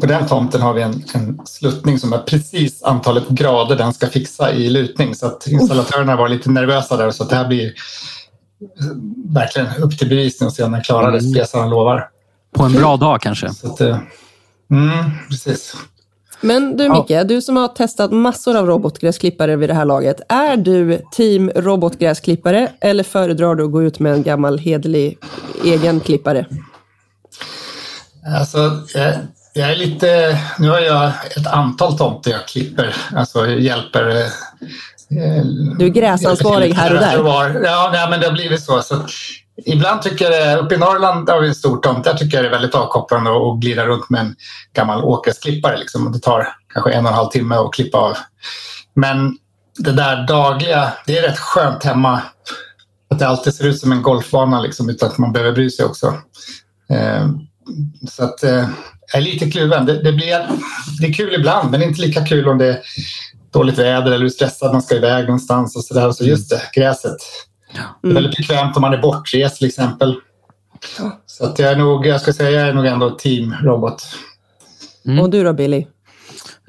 på 0.00 0.06
den 0.06 0.26
tomten 0.26 0.60
har 0.60 0.74
vi 0.74 0.82
en, 0.82 1.04
en 1.14 1.40
sluttning 1.46 1.98
som 1.98 2.12
är 2.12 2.18
precis 2.18 2.82
antalet 2.82 3.28
grader 3.28 3.76
den 3.76 3.92
ska 3.92 4.06
fixa 4.06 4.52
i 4.52 4.70
lutning. 4.70 5.14
Så 5.14 5.26
att 5.26 5.46
installatörerna 5.46 6.16
var 6.16 6.28
lite 6.28 6.50
nervösa 6.50 6.96
där 6.96 7.10
så 7.10 7.22
att 7.22 7.30
det 7.30 7.36
här 7.36 7.48
blir 7.48 7.66
eh, 7.66 7.72
verkligen 9.34 9.82
upp 9.82 9.98
till 9.98 10.08
bevisning 10.08 10.46
och 10.46 10.52
se 10.52 10.62
om 10.62 10.72
den 10.72 10.82
klarar 10.82 11.12
det, 11.12 11.20
spesaren 11.20 11.70
lovar. 11.70 12.08
På 12.54 12.62
en 12.62 12.72
bra 12.72 12.96
dag 12.96 13.20
kanske. 13.20 13.50
Så 13.50 13.66
att, 13.66 13.80
eh, 13.80 13.98
mm, 14.70 15.10
precis. 15.28 15.76
Men 16.40 16.76
du 16.76 16.84
Ja. 16.84 17.06
Micke, 17.08 17.28
du 17.28 17.42
som 17.42 17.56
har 17.56 17.68
testat 17.68 18.12
massor 18.12 18.56
av 18.56 18.66
robotgräsklippare 18.66 19.56
vid 19.56 19.68
det 19.68 19.74
här 19.74 19.84
laget. 19.84 20.20
Är 20.28 20.56
du 20.56 21.02
team 21.12 21.50
robotgräsklippare 21.56 22.72
eller 22.80 23.04
föredrar 23.04 23.54
du 23.54 23.64
att 23.64 23.72
gå 23.72 23.82
ut 23.82 23.98
med 23.98 24.12
en 24.12 24.22
gammal 24.22 24.58
hederlig 24.58 25.18
egen 25.64 26.00
klippare? 26.00 26.46
Alltså, 28.38 28.58
jag, 29.52 29.70
är 29.70 29.76
lite... 29.76 30.38
Nu 30.58 30.68
har 30.68 30.80
jag 30.80 31.12
ett 31.36 31.46
antal 31.46 31.98
tomter 31.98 32.30
jag 32.30 32.48
klipper, 32.48 32.96
alltså 33.16 33.46
hjälper... 33.50 34.08
eh, 34.10 35.44
Du 35.78 35.84
är 35.84 35.88
gräsansvarig 35.88 36.74
här 36.74 36.94
och 36.94 37.00
där. 37.00 37.16
Ja, 37.64 37.90
nej, 37.92 38.10
men 38.10 38.20
det 38.20 38.26
har 38.26 38.32
blivit 38.32 38.62
så. 38.64 38.82
så 38.82 39.06
ibland 39.66 40.02
tycker 40.02 40.30
jag 40.30 40.58
uppe 40.58 40.74
i 40.74 40.78
Norrland 40.78 41.30
har 41.30 41.40
vi 41.40 41.48
en 41.48 41.54
stor 41.54 41.76
tomt. 41.76 42.04
Där 42.04 42.14
tycker 42.14 42.36
jag 42.36 42.44
det 42.44 42.48
är 42.48 42.52
väldigt 42.52 42.74
avkopplande 42.74 43.30
att 43.30 43.60
glida 43.60 43.86
runt 43.86 44.10
med 44.10 44.20
en 44.20 44.36
gammal 44.72 45.04
åkgräsklippare. 45.04 45.78
Liksom. 45.78 46.12
Det 46.12 46.18
tar 46.18 46.48
kanske 46.74 46.92
en 46.92 47.04
och 47.04 47.10
en 47.10 47.16
halv 47.16 47.28
timme 47.28 47.54
att 47.54 47.72
klippa 47.72 47.98
av. 47.98 48.16
Men 48.94 49.36
det 49.78 49.92
där 49.92 50.26
dagliga, 50.26 50.92
det 51.06 51.18
är 51.18 51.22
rätt 51.22 51.38
skönt 51.38 51.84
hemma. 51.84 52.20
Att 53.10 53.18
det 53.18 53.28
alltid 53.28 53.54
ser 53.54 53.66
ut 53.66 53.80
som 53.80 53.92
en 53.92 54.02
golfbana 54.02 54.60
liksom, 54.60 54.90
utan 54.90 55.08
att 55.08 55.18
man 55.18 55.32
behöver 55.32 55.52
bry 55.52 55.70
sig 55.70 55.84
också. 55.84 56.06
Eh, 56.90 57.28
så 58.08 58.24
att 58.24 58.42
eh, 58.44 58.68
jag 59.12 59.22
är 59.22 59.24
lite 59.24 59.50
kluven. 59.50 59.86
Det, 59.86 60.02
det, 60.02 60.12
blir, 60.12 60.48
det 61.00 61.06
är 61.06 61.12
kul 61.12 61.34
ibland, 61.34 61.70
men 61.70 61.82
inte 61.82 62.00
lika 62.00 62.24
kul 62.24 62.48
om 62.48 62.58
det 62.58 62.66
är 62.66 62.78
dåligt 63.52 63.78
väder 63.78 64.06
eller 64.06 64.18
du 64.18 64.24
är 64.24 64.28
stressad, 64.28 64.72
man 64.72 64.82
ska 64.82 64.96
iväg 64.96 65.24
någonstans 65.24 65.76
och 65.76 65.84
sådär. 65.84 66.12
Så 66.12 66.24
just 66.24 66.50
det, 66.50 66.60
gräset. 66.74 67.16
Det 68.02 68.08
är 68.08 68.14
väldigt 68.14 68.36
bekvämt 68.36 68.76
om 68.76 68.82
man 68.82 68.94
är 68.94 69.02
bortrest 69.02 69.56
till 69.56 69.66
exempel. 69.66 70.16
Så 71.26 71.44
att 71.44 71.58
jag 71.58 71.72
är 71.72 71.76
nog, 71.76 72.06
jag 72.06 72.20
ska 72.20 72.32
säga, 72.32 72.50
jag 72.50 72.68
är 72.68 72.74
nog 72.74 72.86
ändå 72.86 73.10
team 73.10 73.54
robot. 73.62 74.02
Mm. 75.06 75.18
Och 75.18 75.30
du 75.30 75.44
då 75.44 75.52
Billy? 75.52 75.86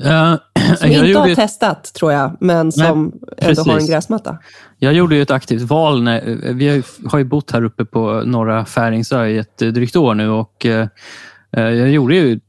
Eh, 0.03 0.35
Som 0.77 0.91
jag, 0.91 0.91
inte 0.91 1.07
gjorde, 1.07 1.19
har 1.19 1.27
ju- 1.27 1.35
testat 1.35 1.93
tror 1.93 2.11
jag, 2.11 2.37
men 2.39 2.71
som 2.71 3.11
ändå 3.37 3.61
har 3.61 3.79
en 3.79 3.87
gräsmatta. 3.87 4.37
jag 4.79 4.93
gjorde 4.93 5.15
ju 5.15 5.21
ett 5.21 5.31
aktivt 5.31 5.61
val. 5.61 6.03
När, 6.03 6.21
vi 6.53 6.83
har 7.09 7.19
ju, 7.19 7.25
bott 7.25 7.51
här 7.51 7.63
uppe 7.63 7.85
på 7.85 8.21
norra 8.25 8.65
Färingsö 8.65 9.25
i 9.25 9.37
ett 9.37 9.61
eh, 9.61 9.67
drygt 9.67 9.95
år 9.95 10.13
nu. 10.13 10.29
och 10.29 10.65
eh, 10.65 10.81
eh, 10.81 10.87
jag 11.51 11.89
gjorde 11.89 12.15
ju, 12.15 12.39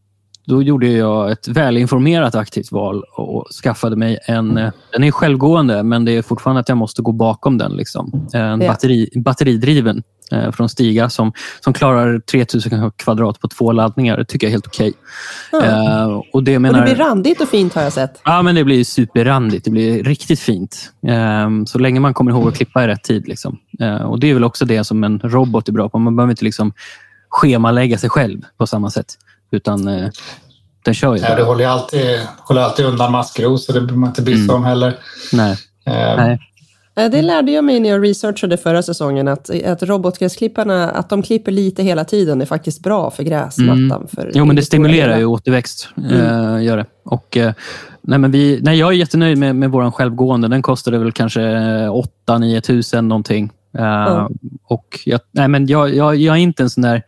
Då 0.47 0.63
gjorde 0.63 0.87
jag 0.87 1.31
ett 1.33 1.49
välinformerat 1.49 2.35
aktivt 2.35 2.73
val 2.73 3.03
och 3.17 3.47
skaffade 3.63 3.97
mig 3.97 4.19
en... 4.27 4.57
eh, 4.59 4.71
Den 4.93 5.05
är 5.05 5.11
självgående, 5.11 5.83
men 5.83 6.05
det 6.05 6.13
är 6.17 6.23
fortfarande 6.23 6.61
att 6.61 6.69
jag 6.69 6.79
måste 6.79 7.03
gå 7.03 7.13
bakom 7.13 7.59
den. 7.59 7.73
Liksom. 7.73 8.29
En 8.33 8.61
Ja. 8.61 8.69
batteri, 8.69 9.09
batteridriven 9.17 10.03
eh, 10.33 10.51
från 10.51 10.69
Stiga 10.69 11.09
som, 11.11 11.33
som 11.61 11.73
klarar 11.73 12.19
3000 12.19 12.91
kvadrat 12.97 13.41
på 13.41 13.49
två 13.49 13.73
laddningar. 13.73 14.17
Det 14.17 14.25
tycker 14.25 14.47
jag 14.47 14.49
är 14.51 14.55
helt 14.55 14.67
okej. 14.67 14.93
Ja. 15.53 15.65
Eh, 15.65 16.05
och 16.33 16.43
det 16.45 16.57
Och 16.57 16.63
det 16.63 16.83
blir 16.83 16.95
randigt 16.95 17.41
och 17.41 17.49
fint 17.49 17.75
har 17.75 17.83
jag 17.83 17.93
sett. 17.93 18.21
Ja, 18.25 18.43
men 18.43 18.55
det 18.55 18.65
blir 18.65 18.85
superrandigt. 18.85 19.65
Det 19.65 19.71
blir 19.71 20.05
riktigt 20.05 20.41
fint. 20.41 20.93
Ehm, 21.09 21.67
så 21.67 21.79
länge 21.79 22.01
man 22.01 22.15
kommer 22.15 22.31
ihåg 22.31 22.49
att 22.49 22.57
klippa 22.57 22.85
i 22.85 22.87
rätt 22.87 23.03
tid. 23.05 23.29
Liksom. 23.29 23.59
Ehm, 23.81 24.03
och 24.03 24.21
Det 24.21 24.31
är 24.31 24.35
väl 24.35 24.45
också 24.45 24.65
det 24.65 24.85
som 24.85 25.05
en 25.05 25.19
robot 25.19 25.69
är 25.69 25.73
bra 25.73 25.89
på. 25.89 25.99
Man 25.99 26.17
behöver 26.17 26.31
inte 26.31 26.45
liksom 26.45 26.73
schemalägga 27.33 27.99
sig 27.99 28.11
själv 28.11 28.41
på 28.59 28.67
samma 28.67 28.91
sätt. 28.91 29.15
Utan 29.51 29.89
eh, 29.89 30.09
den 30.85 30.95
kör 30.95 31.15
ju 31.15 31.21
Ja, 31.23 31.29
det 31.31 31.37
bara. 31.37 31.45
håller 31.45 31.65
ju 31.65 31.71
alltid, 31.71 32.21
håller 32.39 32.63
alltid 32.63 32.87
undan 32.87 33.13
maskros 33.13 33.67
så 33.67 33.73
det 33.73 33.81
behöver 33.81 33.97
man 33.99 34.09
inte 34.09 34.25
sig 34.25 34.35
Mm. 34.35 34.57
om 34.57 34.65
heller. 34.65 34.97
Nej. 35.33 35.53
Eh, 35.87 36.17
Nej. 36.17 36.39
Eh, 36.97 37.11
Det 37.11 37.23
lärde 37.23 37.53
jag 37.53 37.65
mig 37.65 37.81
när 37.81 37.89
jag 37.89 38.05
researchade 38.05 38.57
förra 38.57 38.83
säsongen, 38.83 39.29
att, 39.29 39.51
att 39.65 39.83
robotgräsklipparna 39.83 40.91
att 40.91 41.09
de 41.11 41.23
klipper 41.23 41.53
lite 41.53 41.83
hela 41.83 42.05
tiden 42.05 42.41
är 42.43 42.47
faktiskt 42.47 42.83
bra 42.83 43.11
för 43.11 43.23
gräsmattan. 43.23 44.09
För 44.15 44.23
Mm. 44.23 44.33
Jo, 44.35 44.45
men 44.45 44.57
det 44.57 44.63
stimulerar 44.63 45.19
ju 45.19 45.25
återväxt. 45.25 45.89
Eh, 46.11 46.63
gör 46.63 46.77
det. 46.77 46.87
Och, 47.05 47.37
eh, 47.37 47.53
nej, 48.03 48.19
men 48.19 48.31
vi, 48.31 48.59
nej, 48.63 48.79
jag 48.79 48.89
är 48.89 48.93
jättenöjd 48.97 49.39
med, 49.39 49.57
med 49.57 49.71
vår 49.71 49.91
självgående. 49.91 50.49
Den 50.49 50.63
kostade 50.63 50.99
väl 50.99 51.13
kanske 51.13 51.41
8-9 52.29 52.61
tusen 52.61 53.09
någonting. 53.09 53.51
Eh, 53.79 54.29
och 54.65 55.01
jag, 55.05 55.21
nej, 55.31 55.49
men 55.49 55.67
jag, 55.67 55.95
jag, 55.95 56.17
jag 56.17 56.37
är 56.37 56.41
inte 56.41 56.63
en 56.63 56.71
sån 56.71 56.83
där... 56.83 57.03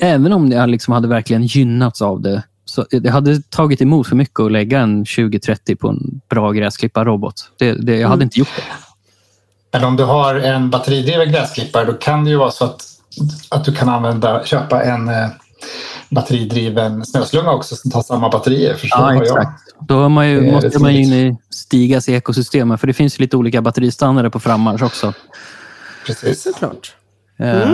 Även 0.00 0.32
om 0.32 0.52
jag 0.52 0.68
liksom 0.70 0.94
hade 0.94 1.08
verkligen 1.08 1.42
gynnats 1.42 2.02
av 2.02 2.20
det. 2.20 2.42
Så 2.64 2.86
det 2.90 3.08
hade 3.10 3.42
tagit 3.42 3.82
emot 3.82 4.06
för 4.08 4.16
mycket 4.16 4.40
att 4.40 4.52
lägga 4.52 4.80
en 4.80 5.04
20-30 5.04 5.76
på 5.76 5.88
en 5.88 6.20
bra 6.30 6.52
gräsklipparrobot. 6.52 7.50
Det, 7.58 7.72
det, 7.72 7.96
jag 7.96 8.08
hade 8.08 8.18
Mm. 8.18 8.22
inte 8.26 8.38
gjort 8.38 8.48
det. 8.56 8.62
Men 9.72 9.84
om 9.84 9.96
du 9.96 10.04
har 10.04 10.34
en 10.34 10.70
batteridriven 10.70 11.32
gräsklippare 11.32 11.84
då 11.84 11.92
kan 11.92 12.24
det 12.24 12.30
ju 12.30 12.36
vara 12.36 12.50
så 12.50 12.64
att, 12.64 12.82
att 13.48 13.64
du 13.64 13.72
kan 13.74 13.88
använda, 13.88 14.44
köpa 14.44 14.82
en 14.82 15.08
eh, 15.08 15.28
batteridriven 16.08 17.04
snöslunga 17.06 17.50
också 17.52 17.76
som 17.76 17.90
tar 17.90 18.02
samma 18.02 18.28
batterier. 18.28 18.74
Förstår 18.74 19.00
Ja, 19.00 19.04
vad 19.04 19.14
jag? 19.14 19.22
exakt. 19.22 19.60
Då 19.88 20.04
är 20.04 20.08
man 20.08 20.28
ju, 20.30 20.40
Det 20.40 20.48
är 20.48 20.52
måste 20.52 20.78
man 20.78 20.94
ju 20.94 21.02
in 21.02 21.12
i 21.12 21.36
Stigas 21.50 22.08
ekosystem. 22.08 22.78
För 22.78 22.86
det 22.86 22.92
finns 22.92 23.18
ju 23.18 23.22
lite 23.22 23.36
olika 23.36 23.62
batteristandarder 23.62 24.30
på 24.30 24.40
frammarsch 24.40 24.82
också. 24.82 25.12
Precis. 26.06 26.42
Såklart. 26.42 26.94
Eh, 27.38 27.72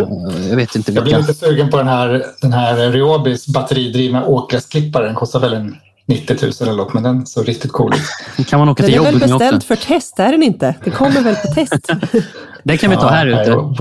Jag 0.49 0.57
vet 0.57 0.74
inte 0.76 0.93
Jag 0.93 1.05
blir 1.05 1.14
vilka. 1.16 1.28
lite 1.32 1.47
sugen 1.47 1.70
på 1.70 1.76
den 1.76 1.89
här, 1.89 2.24
den 2.41 2.53
här 2.53 2.76
Rheobis 2.91 3.47
batteridrivna 3.47 4.24
åkgräsklipparen. 4.24 5.07
Den 5.07 5.14
kostar 5.14 5.41
väl 5.41 5.53
en 5.55 5.76
90 6.09 6.37
000 6.43 6.53
eller 6.61 6.72
något, 6.72 6.95
men 6.95 7.03
den 7.03 7.26
såg 7.26 7.49
riktigt 7.49 7.72
cool 7.72 7.93
ut. 8.39 8.47
kan 8.49 8.59
man 8.59 8.68
åka 8.68 8.82
Den 8.82 8.91
till 8.93 9.01
är 9.01 9.05
väl 9.05 9.14
jobbet 9.14 9.28
med 9.28 9.34
också. 9.34 9.39
beställd 9.57 9.64
för 9.64 9.76
test, 9.87 10.18
är 10.18 10.32
den 10.32 10.43
inte? 10.43 10.74
Den 10.84 10.93
kommer 10.93 11.20
väl 11.20 11.34
på 11.34 11.47
test? 11.55 11.91
Det 12.64 12.76
kan 12.76 12.91
vi 12.91 12.97
ta 12.97 13.09
här 13.09 13.26
Ja, 13.26 13.41
ute. 13.43 13.51
jag. 13.51 13.76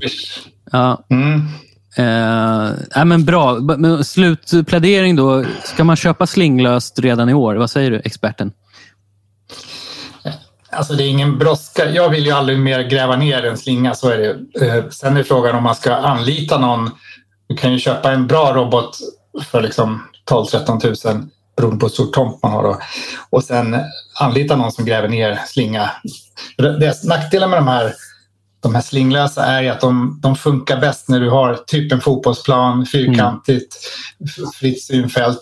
Ja. 0.72 1.06
Mm. 1.10 1.42
Eh, 1.96 2.68
äh, 2.96 3.06
men 3.06 3.26
bra. 3.26 3.54
Men 3.54 4.04
slutplädering 4.04 5.16
då. 5.16 5.46
Ska 5.64 5.84
man 5.84 5.96
köpa 5.96 6.28
slinglöst 6.28 7.00
redan 7.00 7.30
i 7.30 7.34
år? 7.34 7.56
Vad 7.56 7.72
säger 7.72 7.92
du, 7.92 8.02
experten? 8.06 8.52
Alltså 10.72 10.94
det 10.94 11.04
är 11.04 11.08
ingen 11.08 11.38
brådska. 11.38 11.90
Jag 11.90 12.10
vill 12.10 12.26
ju 12.26 12.32
aldrig 12.32 12.60
mer 12.60 12.84
gräva 12.84 13.16
ner 13.16 13.46
en 13.46 13.58
slinga, 13.58 13.96
så 13.96 14.10
är 14.10 14.18
det. 14.18 14.66
Eh, 14.68 14.90
Sen 14.90 15.18
är 15.18 15.24
frågan 15.24 15.56
om 15.56 15.64
man 15.64 15.76
ska 15.76 15.96
anlita 15.96 16.58
någon. 16.58 16.90
Du 17.48 17.56
kan 17.56 17.74
ju 17.74 17.80
köpa 17.80 18.12
en 18.12 18.28
bra 18.28 18.54
robot 18.54 18.98
för 19.46 19.62
liksom 19.62 20.04
12-13 20.30 21.14
000 21.14 21.28
beroende 21.58 21.80
på 21.80 21.86
hur 21.86 21.94
stor 21.94 22.06
tomt 22.06 22.44
man 22.44 22.52
har. 22.52 22.64
Då. 22.64 22.80
Och 23.30 23.44
sen 23.44 23.78
anlita 24.20 24.56
någon 24.56 24.72
som 24.72 24.86
gräver 24.86 25.08
ner 25.08 25.40
slinga. 25.48 25.92
Det, 26.58 27.04
nackdelen 27.04 27.50
med 27.50 27.60
de 27.60 27.68
här, 27.68 27.94
de 28.70 28.76
här 28.76 28.82
slinglösa 28.82 29.46
är 29.46 29.62
ju 29.62 29.70
att 29.70 29.82
de, 29.82 30.20
de 30.24 30.36
funkar 30.36 30.80
bäst 30.82 31.10
när 31.10 31.20
du 31.20 31.30
har 31.30 31.56
typ 31.68 31.92
en 31.92 32.02
fotbollsplan, 32.02 32.86
fyrkantigt, 32.86 33.76
f- 34.26 34.44
fritt 34.60 34.84
synfält. 34.84 35.40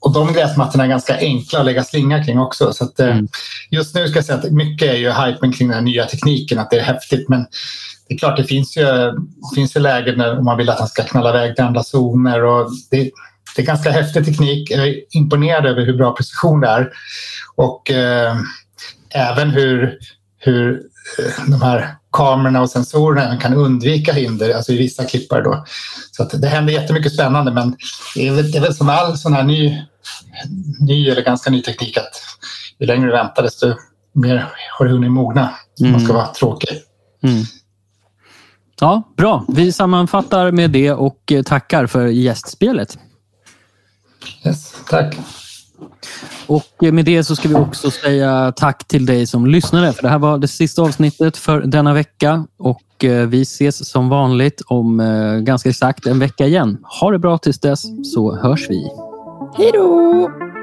Och 0.00 0.12
de 0.12 0.32
gräsmattorna 0.32 0.84
är 0.84 0.88
ganska 0.88 1.16
enkla 1.18 1.58
att 1.58 1.64
lägga 1.66 1.84
slinga 1.84 2.24
kring 2.24 2.38
också. 2.38 2.72
Så 2.72 2.84
att, 2.84 3.00
eh, 3.00 3.06
Mm. 3.06 3.28
Just 3.70 3.94
nu 3.94 4.08
ska 4.08 4.18
jag 4.18 4.24
säga 4.24 4.38
att 4.38 4.50
mycket 4.52 4.88
är 4.90 4.96
ju 4.96 5.10
hypen 5.12 5.52
kring 5.52 5.68
den 5.68 5.74
här 5.74 5.82
nya 5.82 6.06
tekniken, 6.06 6.58
att 6.58 6.70
det 6.70 6.78
är 6.78 6.82
häftigt. 6.84 7.28
Men 7.28 7.46
det 8.08 8.14
är 8.14 8.18
klart, 8.18 8.36
det 8.36 8.44
finns 8.44 8.76
ju, 8.76 8.82
det 8.84 9.54
finns 9.54 9.76
ju 9.76 9.80
lägen 9.80 10.18
när 10.18 10.38
om 10.38 10.44
man 10.44 10.56
vill 10.56 10.70
att 10.70 10.78
han 10.78 10.88
ska 10.88 11.02
knalla 11.02 11.28
iväg 11.30 11.56
till 11.56 11.64
andra 11.64 11.82
zoner. 11.82 12.44
Och 12.44 12.70
det, 12.90 13.10
det 13.56 13.62
är 13.62 13.66
ganska 13.66 13.90
häftig 13.90 14.24
teknik. 14.24 14.70
Jag 14.70 14.88
är 14.88 14.94
imponerad 15.10 15.66
över 15.66 15.86
hur 15.86 15.96
bra 15.96 16.12
precision 16.16 16.60
det 16.60 16.68
är. 16.68 16.90
Och 17.56 17.90
eh, 17.90 18.36
även 19.10 19.50
hur, 19.50 19.98
hur 20.38 20.80
eh, 21.18 21.44
de 21.46 21.62
här 21.62 21.94
kamerorna 22.16 22.62
och 22.62 22.70
sensorerna 22.70 23.36
kan 23.36 23.54
undvika 23.54 24.12
hinder, 24.12 24.54
alltså 24.54 24.72
i 24.72 24.78
vissa 24.78 25.04
klippar. 25.04 25.42
Då. 25.42 25.64
Så 26.12 26.36
det 26.36 26.48
händer 26.48 26.72
jättemycket 26.72 27.14
spännande 27.14 27.52
men 27.52 27.76
det 28.14 28.28
är 28.28 28.32
väl, 28.32 28.50
det 28.50 28.58
är 28.58 28.62
väl 28.62 28.74
som 28.74 28.88
all 28.88 29.18
sån 29.18 29.32
här 29.32 29.42
ny, 29.42 29.82
ny 30.80 31.08
eller 31.08 31.22
ganska 31.22 31.50
ny 31.50 31.62
teknik 31.62 31.96
att 31.96 32.22
ju 32.78 32.86
längre 32.86 33.06
du 33.06 33.12
väntar 33.12 33.42
desto 33.42 33.74
mer 34.12 34.52
har 34.78 34.86
du 34.86 34.92
hunnit 34.92 35.12
mogna. 35.12 35.50
Mm. 35.80 35.92
Man 35.92 36.00
ska 36.00 36.12
vara 36.12 36.26
tråkig. 36.26 36.70
Mm. 37.22 37.44
Ja, 38.80 39.02
bra. 39.16 39.44
Vi 39.48 39.72
sammanfattar 39.72 40.50
med 40.50 40.70
det 40.70 40.92
och 40.92 41.32
tackar 41.44 41.86
för 41.86 42.06
gästspelet. 42.06 42.98
Yes, 44.44 44.74
tack. 44.90 45.16
Och 46.46 46.92
med 46.92 47.04
det 47.04 47.24
så 47.24 47.36
ska 47.36 47.48
vi 47.48 47.54
också 47.54 47.90
säga 47.90 48.52
tack 48.56 48.88
till 48.88 49.06
dig 49.06 49.26
som 49.26 49.46
lyssnade. 49.46 49.92
För 49.92 50.02
Det 50.02 50.08
här 50.08 50.18
var 50.18 50.38
det 50.38 50.48
sista 50.48 50.82
avsnittet 50.82 51.36
för 51.36 51.60
denna 51.60 51.94
vecka 51.94 52.46
och 52.58 53.04
eh, 53.04 53.26
vi 53.26 53.42
ses 53.42 53.88
som 53.88 54.08
vanligt 54.08 54.62
om 54.66 55.00
eh, 55.00 55.38
ganska 55.38 55.68
exakt 55.68 56.06
en 56.06 56.18
vecka 56.18 56.46
igen. 56.46 56.78
Ha 57.00 57.10
det 57.10 57.18
bra 57.18 57.38
tills 57.38 57.60
dess 57.60 57.82
så 58.12 58.36
hörs 58.36 58.70
vi. 58.70 58.90
Hej 59.58 59.70
då! 59.74 60.55